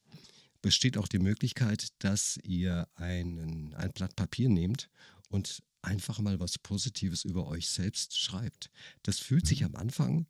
besteht 0.62 0.98
auch 0.98 1.08
die 1.08 1.18
Möglichkeit, 1.18 1.88
dass 2.00 2.38
ihr 2.42 2.88
einen, 2.94 3.74
ein 3.74 3.92
Blatt 3.92 4.16
Papier 4.16 4.48
nehmt 4.48 4.90
und 5.28 5.62
einfach 5.82 6.18
mal 6.18 6.40
was 6.40 6.58
Positives 6.58 7.24
über 7.24 7.46
euch 7.46 7.68
selbst 7.68 8.18
schreibt. 8.18 8.70
Das 9.02 9.18
fühlt 9.18 9.46
sich 9.46 9.64
am 9.64 9.76
Anfang, 9.76 10.26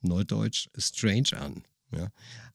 neudeutsch, 0.00 0.68
strange 0.76 1.32
an. 1.34 1.62
Ja? 1.92 2.10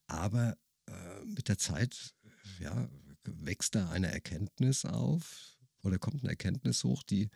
Aber 0.06 0.56
äh, 0.86 1.24
mit 1.24 1.48
der 1.48 1.58
Zeit 1.58 2.14
ja, 2.60 2.88
wächst 3.24 3.74
da 3.74 3.90
eine 3.90 4.12
Erkenntnis 4.12 4.84
auf, 4.84 5.57
oder 5.82 5.98
kommt 5.98 6.22
eine 6.22 6.30
Erkenntnis 6.30 6.84
hoch, 6.84 7.02
die 7.02 7.28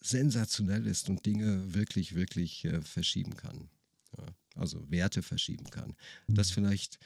sensationell 0.00 0.86
ist 0.86 1.08
und 1.08 1.24
Dinge 1.26 1.74
wirklich, 1.74 2.14
wirklich 2.14 2.64
äh, 2.64 2.80
verschieben 2.82 3.36
kann. 3.36 3.68
Ja, 4.16 4.26
also 4.54 4.90
Werte 4.90 5.22
verschieben 5.22 5.70
kann. 5.70 5.96
Dass 6.28 6.50
vielleicht 6.50 6.98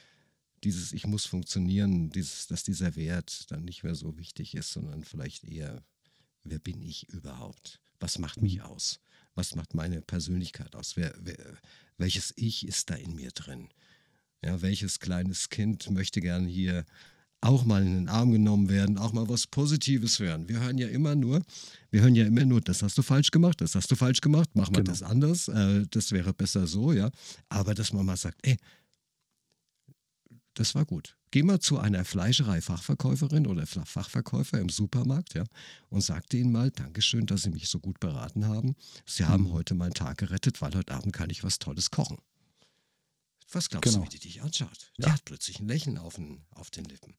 dieses 0.63 0.93
Ich 0.93 1.07
muss 1.07 1.25
funktionieren, 1.25 2.09
dieses, 2.09 2.47
dass 2.47 2.63
dieser 2.63 2.95
Wert 2.95 3.49
dann 3.51 3.65
nicht 3.65 3.83
mehr 3.83 3.95
so 3.95 4.17
wichtig 4.17 4.55
ist, 4.55 4.71
sondern 4.71 5.03
vielleicht 5.03 5.43
eher, 5.43 5.83
wer 6.43 6.59
bin 6.59 6.81
ich 6.81 7.09
überhaupt? 7.09 7.79
Was 7.99 8.19
macht 8.19 8.41
mich 8.41 8.57
mhm. 8.57 8.63
aus? 8.63 8.99
Was 9.33 9.55
macht 9.55 9.73
meine 9.73 10.01
Persönlichkeit 10.01 10.75
aus? 10.75 10.97
Wer, 10.97 11.15
wer, 11.19 11.57
welches 11.97 12.33
Ich 12.35 12.67
ist 12.67 12.89
da 12.89 12.95
in 12.95 13.15
mir 13.15 13.31
drin? 13.31 13.69
Ja, 14.43 14.61
welches 14.61 14.99
kleines 14.99 15.49
Kind 15.49 15.89
möchte 15.89 16.19
gern 16.19 16.45
hier 16.45 16.85
auch 17.41 17.65
mal 17.65 17.81
in 17.81 17.95
den 17.95 18.09
Arm 18.09 18.31
genommen 18.31 18.69
werden, 18.69 18.97
auch 18.97 19.13
mal 19.13 19.27
was 19.27 19.47
Positives 19.47 20.19
hören. 20.19 20.47
Wir 20.47 20.59
hören 20.59 20.77
ja 20.77 20.87
immer 20.87 21.15
nur, 21.15 21.41
wir 21.89 22.01
hören 22.01 22.15
ja 22.15 22.25
immer 22.25 22.45
nur, 22.45 22.61
das 22.61 22.83
hast 22.83 22.97
du 22.97 23.01
falsch 23.01 23.31
gemacht, 23.31 23.61
das 23.61 23.73
hast 23.75 23.89
du 23.91 23.95
falsch 23.95 24.21
gemacht, 24.21 24.49
mach 24.53 24.69
mal 24.69 24.79
genau. 24.79 24.91
das 24.91 25.01
anders, 25.01 25.47
äh, 25.47 25.85
das 25.89 26.11
wäre 26.11 26.33
besser 26.33 26.67
so, 26.67 26.93
ja. 26.93 27.09
Aber 27.49 27.73
dass 27.73 27.93
man 27.93 28.05
mal 28.05 28.17
sagt, 28.17 28.37
ey, 28.43 28.57
das 30.53 30.75
war 30.75 30.85
gut. 30.85 31.17
Geh 31.31 31.43
mal 31.43 31.59
zu 31.59 31.79
einer 31.79 32.03
Fleischerei-Fachverkäuferin 32.03 33.47
oder 33.47 33.65
Fachverkäufer 33.65 34.59
im 34.59 34.69
Supermarkt, 34.69 35.33
ja, 35.33 35.45
und 35.89 36.01
sag 36.01 36.29
denen 36.29 36.51
mal, 36.51 36.69
Dankeschön, 36.71 37.25
dass 37.25 37.43
Sie 37.43 37.49
mich 37.49 37.69
so 37.69 37.79
gut 37.79 37.99
beraten 37.99 38.47
haben. 38.47 38.75
Sie 39.05 39.25
haben 39.25 39.45
mhm. 39.45 39.53
heute 39.53 39.73
meinen 39.73 39.93
Tag 39.93 40.17
gerettet, 40.17 40.61
weil 40.61 40.75
heute 40.75 40.93
Abend 40.93 41.13
kann 41.13 41.29
ich 41.29 41.43
was 41.43 41.57
Tolles 41.57 41.89
kochen. 41.89 42.17
Was 43.51 43.69
glaubst 43.69 43.91
genau. 43.91 44.05
du, 44.05 44.05
wie 44.05 44.17
die 44.17 44.19
dich 44.19 44.41
anschaut? 44.41 44.91
Ja. 44.97 45.07
Die 45.07 45.11
hat 45.13 45.25
plötzlich 45.25 45.59
ein 45.59 45.67
Lächeln 45.67 45.97
auf 45.97 46.15
den, 46.15 46.43
auf 46.51 46.69
den 46.69 46.85
Lippen. 46.85 47.15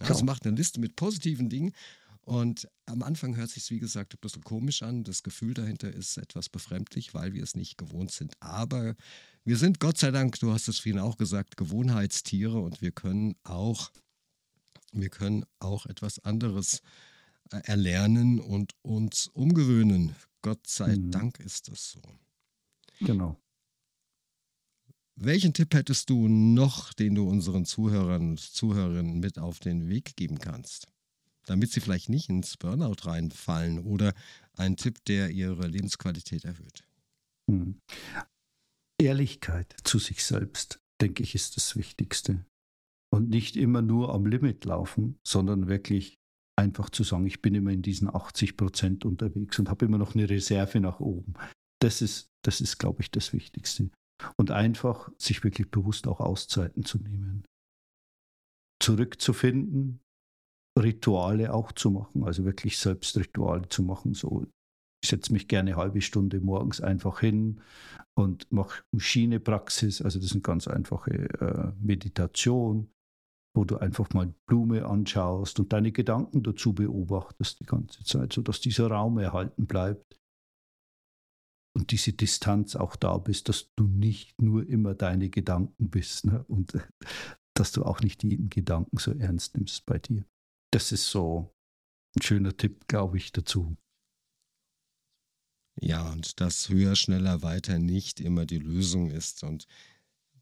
Also 0.00 0.24
macht 0.24 0.46
eine 0.46 0.56
Liste 0.56 0.80
mit 0.80 0.96
positiven 0.96 1.48
Dingen. 1.48 1.72
Und 2.26 2.68
am 2.86 3.04
Anfang 3.04 3.36
hört 3.36 3.50
sich 3.50 3.70
wie 3.70 3.78
gesagt, 3.78 4.14
ein 4.14 4.18
bisschen 4.20 4.42
komisch 4.42 4.82
an. 4.82 5.04
Das 5.04 5.22
Gefühl 5.22 5.54
dahinter 5.54 5.92
ist 5.92 6.16
etwas 6.16 6.48
befremdlich, 6.48 7.14
weil 7.14 7.34
wir 7.34 7.42
es 7.42 7.54
nicht 7.54 7.78
gewohnt 7.78 8.10
sind. 8.10 8.34
Aber 8.40 8.96
wir 9.44 9.56
sind 9.56 9.78
Gott 9.78 9.96
sei 9.96 10.10
Dank, 10.10 10.38
du 10.40 10.52
hast 10.52 10.66
es 10.66 10.80
vorhin 10.80 10.98
auch 10.98 11.18
gesagt, 11.18 11.56
Gewohnheitstiere 11.56 12.58
und 12.58 12.82
wir 12.82 12.90
können 12.90 13.36
auch, 13.44 13.92
wir 14.92 15.08
können 15.08 15.44
auch 15.60 15.86
etwas 15.86 16.18
anderes 16.18 16.82
äh, 17.52 17.60
erlernen 17.62 18.40
und 18.40 18.72
uns 18.82 19.28
umgewöhnen. 19.28 20.16
Gott 20.42 20.66
sei 20.66 20.96
mhm. 20.96 21.12
Dank 21.12 21.38
ist 21.38 21.68
das 21.68 21.92
so. 21.92 22.02
Genau. 22.98 23.38
Welchen 25.18 25.54
Tipp 25.54 25.74
hättest 25.74 26.10
du 26.10 26.28
noch, 26.28 26.92
den 26.92 27.14
du 27.14 27.26
unseren 27.26 27.64
Zuhörern 27.64 28.30
und 28.30 28.40
Zuhörerinnen 28.40 29.18
mit 29.18 29.38
auf 29.38 29.60
den 29.60 29.88
Weg 29.88 30.14
geben 30.16 30.38
kannst, 30.38 30.88
damit 31.46 31.72
sie 31.72 31.80
vielleicht 31.80 32.10
nicht 32.10 32.28
ins 32.28 32.58
Burnout 32.58 33.06
reinfallen 33.06 33.78
oder 33.78 34.12
einen 34.56 34.76
Tipp, 34.76 35.02
der 35.06 35.30
ihre 35.30 35.66
Lebensqualität 35.66 36.44
erhöht? 36.44 36.86
Hm. 37.50 37.80
Ehrlichkeit 39.00 39.74
zu 39.84 39.98
sich 39.98 40.22
selbst, 40.22 40.80
denke 41.00 41.22
ich, 41.22 41.34
ist 41.34 41.56
das 41.56 41.76
Wichtigste. 41.76 42.44
Und 43.10 43.30
nicht 43.30 43.56
immer 43.56 43.80
nur 43.80 44.12
am 44.12 44.26
Limit 44.26 44.66
laufen, 44.66 45.18
sondern 45.26 45.66
wirklich 45.66 46.18
einfach 46.56 46.90
zu 46.90 47.04
sagen, 47.04 47.26
ich 47.26 47.40
bin 47.40 47.54
immer 47.54 47.70
in 47.70 47.82
diesen 47.82 48.14
80 48.14 48.58
Prozent 48.58 49.04
unterwegs 49.06 49.58
und 49.58 49.70
habe 49.70 49.86
immer 49.86 49.98
noch 49.98 50.14
eine 50.14 50.28
Reserve 50.28 50.80
nach 50.80 51.00
oben. 51.00 51.34
Das 51.80 52.02
ist, 52.02 52.28
das 52.42 52.60
ist, 52.60 52.78
glaube 52.78 53.02
ich, 53.02 53.10
das 53.10 53.32
Wichtigste. 53.32 53.90
Und 54.36 54.50
einfach 54.50 55.10
sich 55.18 55.44
wirklich 55.44 55.70
bewusst 55.70 56.08
auch 56.08 56.20
Auszeiten 56.20 56.84
zu 56.84 56.98
nehmen. 56.98 57.44
Zurückzufinden, 58.80 60.00
Rituale 60.78 61.52
auch 61.52 61.72
zu 61.72 61.90
machen, 61.90 62.24
also 62.24 62.44
wirklich 62.44 62.78
selbst 62.78 63.16
Rituale 63.16 63.68
zu 63.68 63.82
machen. 63.82 64.14
So, 64.14 64.46
ich 65.02 65.10
setze 65.10 65.32
mich 65.32 65.48
gerne 65.48 65.70
eine 65.70 65.80
halbe 65.80 66.00
Stunde 66.00 66.40
morgens 66.40 66.80
einfach 66.80 67.20
hin 67.20 67.60
und 68.14 68.50
mache 68.52 68.82
Schiene-Praxis, 68.96 70.02
also 70.02 70.18
das 70.18 70.26
ist 70.26 70.32
eine 70.32 70.42
ganz 70.42 70.68
einfache 70.68 71.12
äh, 71.12 71.72
Meditation, 71.80 72.90
wo 73.54 73.64
du 73.64 73.78
einfach 73.78 74.10
mal 74.10 74.34
Blume 74.46 74.86
anschaust 74.86 75.58
und 75.60 75.72
deine 75.72 75.92
Gedanken 75.92 76.42
dazu 76.42 76.74
beobachtest 76.74 77.60
die 77.60 77.66
ganze 77.66 78.04
Zeit, 78.04 78.32
sodass 78.32 78.60
dieser 78.60 78.88
Raum 78.88 79.18
erhalten 79.18 79.66
bleibt 79.66 80.18
und 81.76 81.90
diese 81.92 82.14
Distanz 82.14 82.74
auch 82.74 82.96
da 82.96 83.18
bist, 83.18 83.50
dass 83.50 83.70
du 83.76 83.86
nicht 83.86 84.40
nur 84.40 84.66
immer 84.66 84.94
deine 84.94 85.28
Gedanken 85.28 85.90
bist 85.90 86.24
ne? 86.24 86.42
und 86.48 86.72
dass 87.54 87.72
du 87.72 87.84
auch 87.84 88.00
nicht 88.00 88.24
jeden 88.24 88.48
Gedanken 88.48 88.96
so 88.96 89.12
ernst 89.12 89.56
nimmst 89.56 89.84
bei 89.84 89.98
dir. 89.98 90.24
Das 90.72 90.90
ist 90.90 91.10
so 91.10 91.54
ein 92.16 92.22
schöner 92.22 92.56
Tipp, 92.56 92.88
glaube 92.88 93.18
ich, 93.18 93.30
dazu. 93.30 93.76
Ja, 95.78 96.10
und 96.10 96.40
dass 96.40 96.70
höher, 96.70 96.96
schneller, 96.96 97.42
weiter 97.42 97.78
nicht 97.78 98.20
immer 98.20 98.46
die 98.46 98.58
Lösung 98.58 99.10
ist. 99.10 99.44
Und 99.44 99.66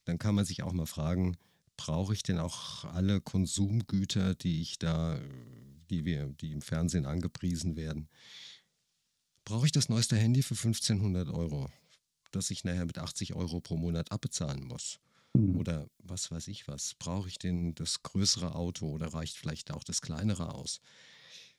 dann 0.05 0.19
kann 0.19 0.37
man 0.37 0.45
sich 0.45 0.63
auch 0.63 0.73
mal 0.73 0.87
fragen, 0.87 1.37
brauche 1.77 2.15
ich 2.15 2.23
denn 2.23 2.39
auch 2.39 2.85
alle 2.85 3.21
Konsumgüter, 3.21 4.37
die 4.37 4.63
ich 4.63 4.79
da, 4.79 5.19
die 5.91 6.05
wir, 6.05 6.27
die 6.27 6.53
im 6.53 6.63
Fernsehen 6.63 7.07
angepriesen 7.07 7.77
werden? 7.77 8.09
Brauche 9.45 9.67
ich 9.67 9.73
das 9.73 9.89
neueste 9.89 10.17
Handy 10.17 10.43
für 10.43 10.55
1500 10.55 11.29
Euro, 11.29 11.71
das 12.31 12.51
ich 12.51 12.65
nachher 12.65 12.87
mit 12.87 12.99
80 12.99 13.35
Euro 13.35 13.61
pro 13.61 13.77
Monat 13.77 14.11
abbezahlen 14.11 14.65
muss? 14.65 15.01
Mhm. 15.35 15.57
Oder 15.57 15.89
was 15.99 16.31
weiß 16.31 16.49
ich 16.49 16.67
was? 16.67 16.95
Brauche 16.95 17.29
ich 17.29 17.39
denn 17.39 17.75
das 17.75 18.03
größere 18.03 18.55
Auto 18.55 18.89
oder 18.89 19.13
reicht 19.13 19.37
vielleicht 19.37 19.71
auch 19.71 19.85
das 19.85 20.01
kleinere 20.01 20.55
aus? 20.55 20.81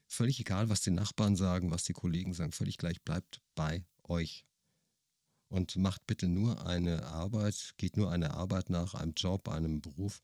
Völlig 0.07 0.39
egal, 0.39 0.69
was 0.69 0.81
die 0.81 0.91
Nachbarn 0.91 1.35
sagen, 1.35 1.71
was 1.71 1.83
die 1.83 1.93
Kollegen 1.93 2.33
sagen, 2.33 2.51
völlig 2.51 2.77
gleich, 2.77 3.01
bleibt 3.01 3.41
bei 3.53 3.83
euch 4.03 4.45
und 5.49 5.75
macht 5.75 6.05
bitte 6.07 6.27
nur 6.27 6.65
eine 6.65 7.05
Arbeit, 7.05 7.73
geht 7.77 7.97
nur 7.97 8.11
eine 8.11 8.33
Arbeit 8.33 8.69
nach, 8.69 8.95
einem 8.95 9.13
Job, 9.15 9.47
einem 9.47 9.81
Beruf, 9.81 10.21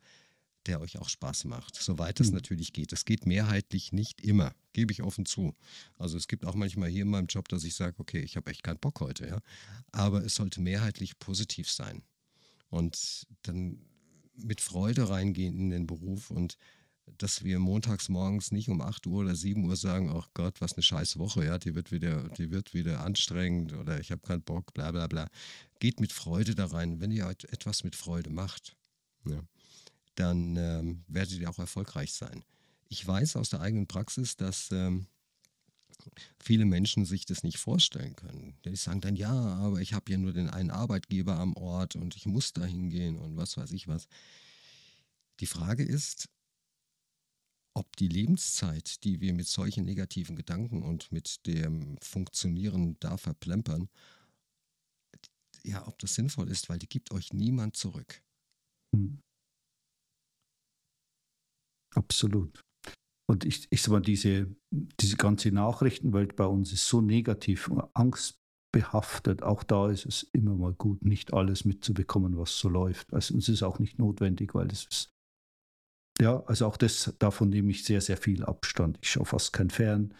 der 0.68 0.82
euch 0.82 0.98
auch 1.00 1.10
Spaß 1.10 1.46
macht, 1.46 1.76
soweit 1.76 2.20
es 2.20 2.28
mhm. 2.28 2.36
natürlich 2.36 2.74
geht. 2.74 2.94
Es 2.94 3.06
geht 3.06 3.26
mehrheitlich 3.26 3.92
nicht 3.92 4.22
immer, 4.22 4.54
gebe 4.74 4.92
ich 4.92 5.02
offen 5.04 5.26
zu. 5.26 5.56
Also 5.98 6.18
es 6.18 6.28
gibt 6.28 6.46
auch 6.46 6.56
manchmal 6.56 6.90
hier 6.90 7.04
in 7.04 7.10
meinem 7.10 7.28
Job, 7.28 7.48
dass 7.50 7.64
ich 7.64 7.76
sage, 7.76 7.96
okay, 8.00 8.22
ich 8.22 8.36
habe 8.36 8.52
echt 8.52 8.64
keinen 8.64 8.80
Bock 8.80 9.00
heute, 9.00 9.28
ja. 9.28 9.40
Aber 9.92 10.24
es 10.24 10.36
sollte 10.36 10.62
mehrheitlich 10.62 11.20
positiv 11.20 11.70
sein. 11.70 12.04
Und 12.70 13.28
dann 13.44 13.80
mit 14.36 14.62
Freude 14.62 15.10
reingehen 15.10 15.58
in 15.60 15.70
den 15.70 15.88
Beruf 15.88 16.32
und 16.32 16.58
dass 17.18 17.44
wir 17.44 17.60
montags 17.60 18.10
morgens 18.10 18.52
nicht 18.52 18.70
um 18.70 18.82
8 18.82 19.06
Uhr 19.08 19.22
oder 19.22 19.36
7 19.36 19.66
Uhr 19.66 19.76
sagen, 19.76 20.10
ach 20.10 20.28
oh 20.28 20.32
Gott, 20.34 20.62
was 20.62 20.74
eine 20.74 20.84
scheiß 20.84 21.18
Woche, 21.18 21.46
ja, 21.46 21.58
die 21.58 21.76
wird 21.76 21.92
wieder, 21.92 22.30
die 22.30 22.52
wird 22.52 22.74
wieder 22.74 23.04
anstrengend 23.04 23.74
oder 23.74 24.00
ich 24.00 24.12
habe 24.12 24.22
keinen 24.22 24.44
Bock, 24.44 24.74
bla 24.74 24.92
bla 24.92 25.08
bla. 25.08 25.28
Geht 25.80 26.00
mit 26.00 26.12
Freude 26.12 26.56
da 26.56 26.68
rein. 26.68 27.00
Wenn 27.00 27.12
ihr 27.12 27.28
etwas 27.28 27.84
mit 27.84 27.96
Freude 27.96 28.30
macht, 28.30 28.76
ja, 29.26 29.44
dann 30.16 30.56
ähm, 30.58 31.04
werdet 31.08 31.40
ihr 31.40 31.50
auch 31.50 31.60
erfolgreich 31.60 32.14
sein. 32.14 32.44
Ich 32.90 33.06
weiß 33.06 33.36
aus 33.38 33.50
der 33.50 33.62
eigenen 33.62 33.88
Praxis, 33.88 34.36
dass 34.36 34.70
ähm, 34.72 35.08
viele 36.40 36.66
Menschen 36.66 37.06
sich 37.06 37.26
das 37.26 37.44
nicht 37.44 37.58
vorstellen 37.58 38.16
können. 38.16 38.58
Die 38.66 38.76
sagen 38.76 39.02
dann, 39.02 39.16
ja, 39.16 39.32
aber 39.32 39.80
ich 39.80 39.94
habe 39.94 40.12
ja 40.12 40.18
nur 40.18 40.34
den 40.34 40.50
einen 40.50 40.72
Arbeitgeber 40.72 41.38
am 41.38 41.56
Ort 41.56 41.96
und 41.96 42.16
ich 42.16 42.26
muss 42.26 42.54
da 42.54 42.66
hingehen 42.66 43.18
und 43.18 43.38
was 43.38 43.58
weiß 43.58 43.72
ich 43.72 43.88
was. 43.88 44.08
Die 45.40 45.48
Frage 45.48 45.84
ist, 45.84 46.30
ob 47.74 47.96
die 47.96 48.08
Lebenszeit, 48.08 49.04
die 49.04 49.22
wir 49.22 49.34
mit 49.34 49.48
solchen 49.48 49.86
negativen 49.86 50.36
Gedanken 50.36 50.84
und 50.84 51.12
mit 51.12 51.46
dem 51.48 51.98
Funktionieren 52.02 52.98
da 53.00 53.18
verplempern, 53.18 53.90
ja, 55.64 55.88
ob 55.88 55.98
das 56.00 56.16
sinnvoll 56.16 56.50
ist, 56.50 56.70
weil 56.70 56.80
die 56.80 56.90
gibt 56.90 57.12
euch 57.12 57.34
niemand 57.34 57.78
zurück. 57.78 58.22
Hm. 58.94 59.22
Absolut. 62.02 62.62
Und 63.30 63.46
ich, 63.46 63.68
ich 63.70 63.82
sag 63.82 63.92
mal, 63.92 64.02
diese, 64.02 64.54
diese 65.00 65.16
ganze 65.16 65.52
Nachrichtenwelt 65.52 66.36
bei 66.36 66.46
uns 66.46 66.74
ist 66.74 66.88
so 66.88 67.02
negativ, 67.02 67.72
angstbehaftet. 67.94 69.44
Auch 69.44 69.64
da 69.64 69.90
ist 69.90 70.06
es 70.06 70.24
immer 70.34 70.56
mal 70.56 70.74
gut, 70.74 71.06
nicht 71.06 71.34
alles 71.34 71.64
mitzubekommen, 71.64 72.38
was 72.38 72.58
so 72.58 72.68
läuft. 72.68 73.14
Also 73.14 73.38
es 73.38 73.48
ist 73.48 73.64
auch 73.64 73.80
nicht 73.80 74.00
notwendig, 74.00 74.54
weil 74.54 74.68
es 74.72 74.86
ist 74.86 75.12
ja, 76.20 76.44
also 76.46 76.68
auch 76.68 76.78
das, 76.78 77.16
davon 77.20 77.50
nehme 77.50 77.72
ich 77.72 77.84
sehr, 77.84 78.02
sehr 78.02 78.18
viel 78.18 78.44
Abstand. 78.44 79.00
Ich 79.02 79.12
schaue 79.12 79.26
fast 79.26 79.54
kein 79.54 79.70
Fern. 79.70 80.14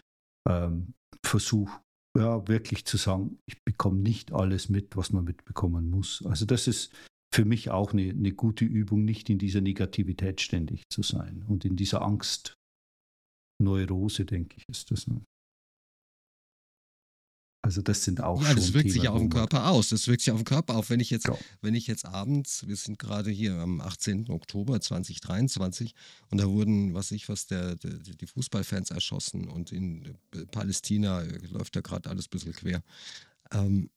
Ähm, 0.48 0.94
Versuche 1.24 1.80
ja, 2.18 2.46
wirklich 2.48 2.84
zu 2.84 2.96
sagen, 2.96 3.38
ich 3.46 3.62
bekomme 3.64 4.00
nicht 4.00 4.32
alles 4.32 4.68
mit, 4.68 4.96
was 4.96 5.12
man 5.12 5.24
mitbekommen 5.24 5.90
muss. 5.90 6.24
Also 6.26 6.44
das 6.44 6.66
ist 6.66 6.92
für 7.32 7.44
mich 7.44 7.70
auch 7.70 7.92
eine, 7.92 8.10
eine 8.10 8.32
gute 8.32 8.64
Übung, 8.64 9.04
nicht 9.04 9.30
in 9.30 9.38
dieser 9.38 9.60
Negativität 9.60 10.40
ständig 10.40 10.82
zu 10.90 11.02
sein 11.02 11.44
und 11.48 11.64
in 11.64 11.76
dieser 11.76 12.02
Angst. 12.02 12.54
Neurose, 13.58 14.24
denke 14.24 14.56
ich, 14.56 14.68
ist 14.68 14.90
das. 14.90 15.06
Ne? 15.06 15.22
Also 17.64 17.80
das 17.80 18.02
sind 18.02 18.20
auch 18.20 18.42
ja, 18.42 18.48
schon 18.48 18.56
das 18.56 18.74
wirkt 18.74 18.86
Themen, 18.86 18.92
sich 18.92 19.02
ja 19.04 19.10
auf 19.12 19.20
den 19.20 19.30
Körper 19.30 19.68
aus. 19.68 19.90
Das 19.90 20.08
wirkt 20.08 20.22
sich 20.22 20.32
auf 20.32 20.40
den 20.40 20.44
Körper 20.44 20.74
auf. 20.74 20.90
Wenn 20.90 20.98
ich 20.98 21.10
jetzt, 21.10 21.28
ja. 21.28 21.38
wenn 21.60 21.76
ich 21.76 21.86
jetzt 21.86 22.04
abends, 22.04 22.66
wir 22.66 22.74
sind 22.74 22.98
gerade 22.98 23.30
hier 23.30 23.54
am 23.54 23.80
18. 23.80 24.30
Oktober 24.30 24.80
2023 24.80 25.94
und 26.30 26.38
da 26.38 26.48
wurden, 26.48 26.92
was 26.92 27.12
ich, 27.12 27.28
was 27.28 27.46
der, 27.46 27.76
der 27.76 27.92
die 27.92 28.26
Fußballfans 28.26 28.90
erschossen 28.90 29.48
und 29.48 29.70
in 29.70 30.18
Palästina 30.50 31.22
läuft 31.50 31.76
da 31.76 31.82
gerade 31.82 32.10
alles 32.10 32.26
ein 32.26 32.30
bisschen 32.30 32.52
quer. 32.52 32.82
Ähm, 33.52 33.90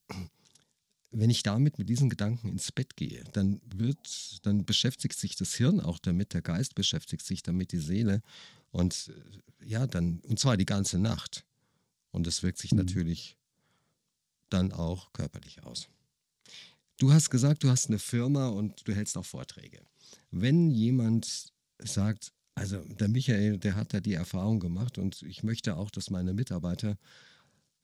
wenn 1.18 1.30
ich 1.30 1.44
damit 1.44 1.78
mit 1.80 1.88
diesen 1.88 2.10
Gedanken 2.10 2.50
ins 2.50 2.72
Bett 2.72 2.98
gehe, 2.98 3.24
dann 3.32 3.62
wird, 3.66 4.46
dann 4.46 4.66
beschäftigt 4.66 5.18
sich 5.18 5.36
das 5.36 5.56
Hirn 5.56 5.80
auch 5.80 5.98
damit, 5.98 6.34
der 6.34 6.42
Geist 6.42 6.76
beschäftigt 6.76 7.26
sich 7.26 7.42
damit, 7.42 7.72
die 7.72 7.80
Seele 7.80 8.22
und 8.72 9.14
ja, 9.64 9.88
dann, 9.88 10.20
und 10.28 10.40
zwar 10.40 10.58
die 10.58 10.66
ganze 10.66 11.00
Nacht. 11.00 11.46
Und 12.12 12.28
das 12.28 12.44
wirkt 12.44 12.58
sich 12.58 12.72
mhm. 12.72 12.80
natürlich 12.80 13.38
dann 14.50 14.72
auch 14.72 15.12
körperlich 15.14 15.64
aus. 15.64 15.88
Du 16.98 17.12
hast 17.12 17.30
gesagt, 17.30 17.64
du 17.64 17.70
hast 17.70 17.88
eine 17.88 18.00
Firma 18.00 18.48
und 18.50 18.88
du 18.88 18.94
hältst 18.94 19.18
auch 19.18 19.26
Vorträge. 19.26 19.82
Wenn 20.32 20.70
jemand 20.70 21.52
sagt, 21.80 22.32
also 22.54 22.80
der 22.86 23.10
Michael, 23.10 23.58
der 23.58 23.76
hat 23.76 23.94
da 23.94 24.00
die 24.00 24.14
Erfahrung 24.14 24.60
gemacht 24.60 24.98
und 24.98 25.22
ich 25.24 25.44
möchte 25.44 25.76
auch, 25.76 25.90
dass 25.90 26.10
meine 26.10 26.34
Mitarbeiter 26.34 26.98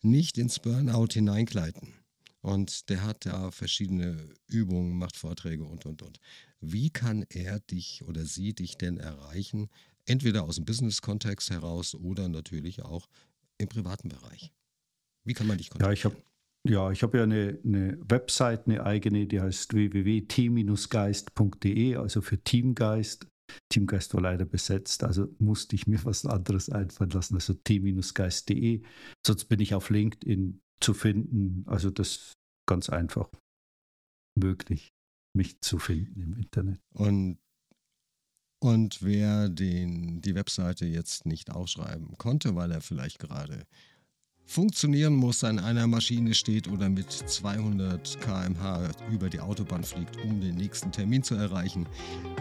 nicht 0.01 0.37
ins 0.37 0.59
Burnout 0.59 1.09
hineingleiten. 1.13 1.93
Und 2.41 2.89
der 2.89 3.03
hat 3.03 3.25
da 3.25 3.51
verschiedene 3.51 4.33
Übungen, 4.47 4.97
macht 4.97 5.15
Vorträge 5.15 5.63
und, 5.63 5.85
und, 5.85 6.01
und. 6.01 6.19
Wie 6.59 6.89
kann 6.89 7.23
er 7.29 7.59
dich 7.59 8.03
oder 8.07 8.25
sie 8.25 8.53
dich 8.53 8.77
denn 8.77 8.97
erreichen? 8.97 9.69
Entweder 10.05 10.43
aus 10.43 10.55
dem 10.55 10.65
Business-Kontext 10.65 11.51
heraus 11.51 11.93
oder 11.93 12.27
natürlich 12.27 12.81
auch 12.81 13.07
im 13.59 13.69
privaten 13.69 14.09
Bereich. 14.09 14.51
Wie 15.23 15.33
kann 15.33 15.45
man 15.45 15.59
dich 15.59 15.69
kontaktieren? 15.69 15.91
Ja, 15.91 15.93
ich 15.93 16.05
habe 16.05 16.17
ja, 16.63 16.91
ich 16.91 17.01
habe 17.01 17.17
ja 17.17 17.23
eine, 17.23 17.57
eine 17.65 17.97
Website, 18.07 18.67
eine 18.67 18.85
eigene, 18.85 19.25
die 19.25 19.41
heißt 19.41 19.73
www.team-geist.de, 19.73 21.95
also 21.95 22.21
für 22.21 22.37
Teamgeist. 22.43 23.25
Teamgeist 23.69 24.13
war 24.13 24.21
leider 24.21 24.45
besetzt, 24.45 25.03
also 25.03 25.27
musste 25.39 25.75
ich 25.75 25.87
mir 25.87 26.05
was 26.05 26.23
anderes 26.25 26.69
einfallen 26.69 27.09
lassen, 27.09 27.33
also 27.33 27.53
team-geist.de. 27.53 28.83
Sonst 29.25 29.45
bin 29.45 29.59
ich 29.59 29.73
auf 29.73 29.89
LinkedIn 29.89 30.61
zu 30.81 30.93
finden. 30.93 31.63
Also 31.67 31.89
das 31.89 32.33
ganz 32.67 32.89
einfach 32.89 33.29
möglich, 34.35 34.93
mich 35.35 35.59
zu 35.61 35.79
finden 35.79 36.21
im 36.21 36.33
Internet. 36.35 36.81
Und, 36.93 37.37
und 38.63 39.01
wer 39.01 39.49
den, 39.49 40.21
die 40.21 40.35
Webseite 40.35 40.85
jetzt 40.85 41.25
nicht 41.25 41.51
aufschreiben 41.51 42.17
konnte, 42.17 42.55
weil 42.55 42.71
er 42.71 42.81
vielleicht 42.81 43.19
gerade 43.19 43.65
funktionieren 44.45 45.15
muss, 45.15 45.43
an 45.43 45.59
einer 45.59 45.87
Maschine 45.87 46.33
steht 46.33 46.67
oder 46.67 46.89
mit 46.89 47.11
200 47.11 48.19
km/h 48.19 48.91
über 49.09 49.29
die 49.29 49.39
Autobahn 49.39 49.83
fliegt, 49.83 50.17
um 50.23 50.41
den 50.41 50.55
nächsten 50.55 50.91
Termin 50.91 51.23
zu 51.23 51.35
erreichen. 51.35 51.87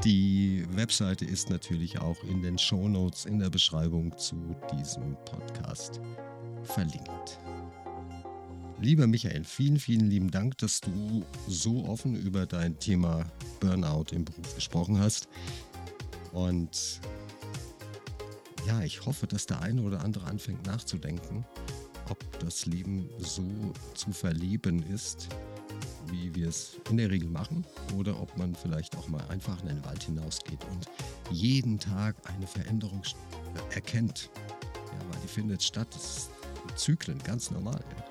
Die 0.04 0.64
Webseite 0.70 1.24
ist 1.24 1.50
natürlich 1.50 2.00
auch 2.00 2.22
in 2.24 2.42
den 2.42 2.58
Show 2.58 2.88
Notes 2.88 3.26
in 3.26 3.38
der 3.38 3.50
Beschreibung 3.50 4.16
zu 4.18 4.56
diesem 4.72 5.14
Podcast 5.24 6.00
verlinkt. 6.64 7.38
Lieber 8.82 9.06
Michael, 9.06 9.44
vielen, 9.44 9.78
vielen 9.78 10.08
lieben 10.08 10.30
Dank, 10.30 10.56
dass 10.56 10.80
du 10.80 11.22
so 11.46 11.84
offen 11.84 12.16
über 12.16 12.46
dein 12.46 12.78
Thema 12.78 13.26
Burnout 13.60 14.06
im 14.12 14.24
Beruf 14.24 14.54
gesprochen 14.54 14.98
hast. 14.98 15.28
Und 16.32 17.02
ja, 18.66 18.82
ich 18.82 19.04
hoffe, 19.04 19.26
dass 19.26 19.44
der 19.44 19.60
eine 19.60 19.82
oder 19.82 20.02
andere 20.02 20.24
anfängt 20.24 20.64
nachzudenken, 20.64 21.44
ob 22.08 22.18
das 22.40 22.64
Leben 22.64 23.10
so 23.18 23.44
zu 23.92 24.12
verleben 24.12 24.82
ist, 24.90 25.28
wie 26.10 26.34
wir 26.34 26.48
es 26.48 26.80
in 26.88 26.96
der 26.96 27.10
Regel 27.10 27.28
machen, 27.28 27.66
oder 27.98 28.18
ob 28.18 28.34
man 28.38 28.54
vielleicht 28.54 28.96
auch 28.96 29.08
mal 29.08 29.22
einfach 29.28 29.60
in 29.60 29.68
den 29.68 29.84
Wald 29.84 30.04
hinausgeht 30.04 30.64
und 30.70 30.88
jeden 31.30 31.78
Tag 31.78 32.16
eine 32.34 32.46
Veränderung 32.46 33.02
erkennt. 33.74 34.30
Ja, 34.74 35.12
weil 35.12 35.20
die 35.22 35.28
findet 35.28 35.62
statt. 35.62 35.88
Das 35.92 36.30
sind 36.66 36.78
Zyklen, 36.78 37.18
ganz 37.24 37.50
normal. 37.50 37.84
Ja. 37.98 38.09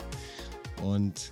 Und 0.84 1.32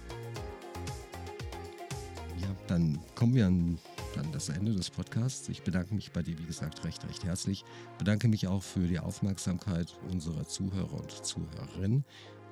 ja, 2.41 2.47
dann 2.67 2.99
kommen 3.15 3.35
wir 3.35 3.47
an 3.47 3.77
dann 4.17 4.31
das 4.31 4.49
Ende 4.49 4.73
des 4.73 4.89
Podcasts. 4.89 5.47
Ich 5.49 5.61
bedanke 5.61 5.93
mich 5.93 6.11
bei 6.11 6.23
dir, 6.23 6.37
wie 6.39 6.45
gesagt, 6.45 6.83
recht, 6.83 7.07
recht 7.07 7.23
herzlich. 7.23 7.63
Bedanke 7.97 8.27
mich 8.27 8.47
auch 8.47 8.63
für 8.63 8.87
die 8.87 8.99
Aufmerksamkeit 8.99 9.93
unserer 10.11 10.47
Zuhörer 10.47 10.99
und 10.99 11.11
Zuhörerinnen. 11.25 12.03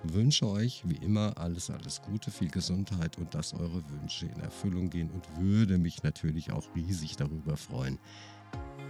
Wünsche 0.03 0.47
euch 0.47 0.83
wie 0.85 0.97
immer 1.03 1.37
alles, 1.37 1.71
alles 1.71 2.01
Gute, 2.03 2.29
viel 2.29 2.49
Gesundheit 2.49 3.17
und 3.17 3.33
dass 3.33 3.55
eure 3.55 3.83
Wünsche 3.89 4.27
in 4.27 4.39
Erfüllung 4.39 4.89
gehen 4.89 5.09
und 5.09 5.23
würde 5.39 5.79
mich 5.79 6.03
natürlich 6.03 6.51
auch 6.51 6.75
riesig 6.75 7.15
darüber 7.15 7.57
freuen, 7.57 7.97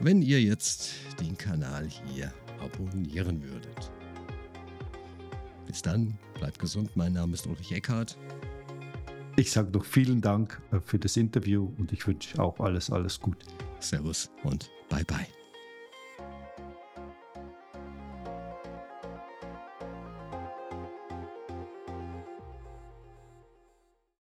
wenn 0.01 0.21
ihr 0.21 0.41
jetzt 0.41 0.91
den 1.21 1.37
Kanal 1.37 1.87
hier 1.87 2.33
abonnieren 2.59 3.41
würdet. 3.41 3.91
Bis 5.67 5.81
dann, 5.81 6.17
bleibt 6.39 6.59
gesund. 6.59 6.95
Mein 6.95 7.13
Name 7.13 7.33
ist 7.33 7.47
Ulrich 7.47 7.71
Eckhardt. 7.71 8.17
Ich 9.37 9.51
sage 9.51 9.71
noch 9.71 9.83
vielen 9.83 10.21
Dank 10.21 10.61
äh, 10.71 10.79
für 10.79 10.97
das 10.97 11.17
Interview 11.17 11.69
und 11.77 11.91
ich 11.91 12.07
wünsche 12.07 12.41
auch 12.41 12.59
alles, 12.59 12.89
alles 12.89 13.19
gut. 13.19 13.37
Servus 13.79 14.29
und 14.43 14.69
bye 14.89 15.03
bye. 15.03 15.27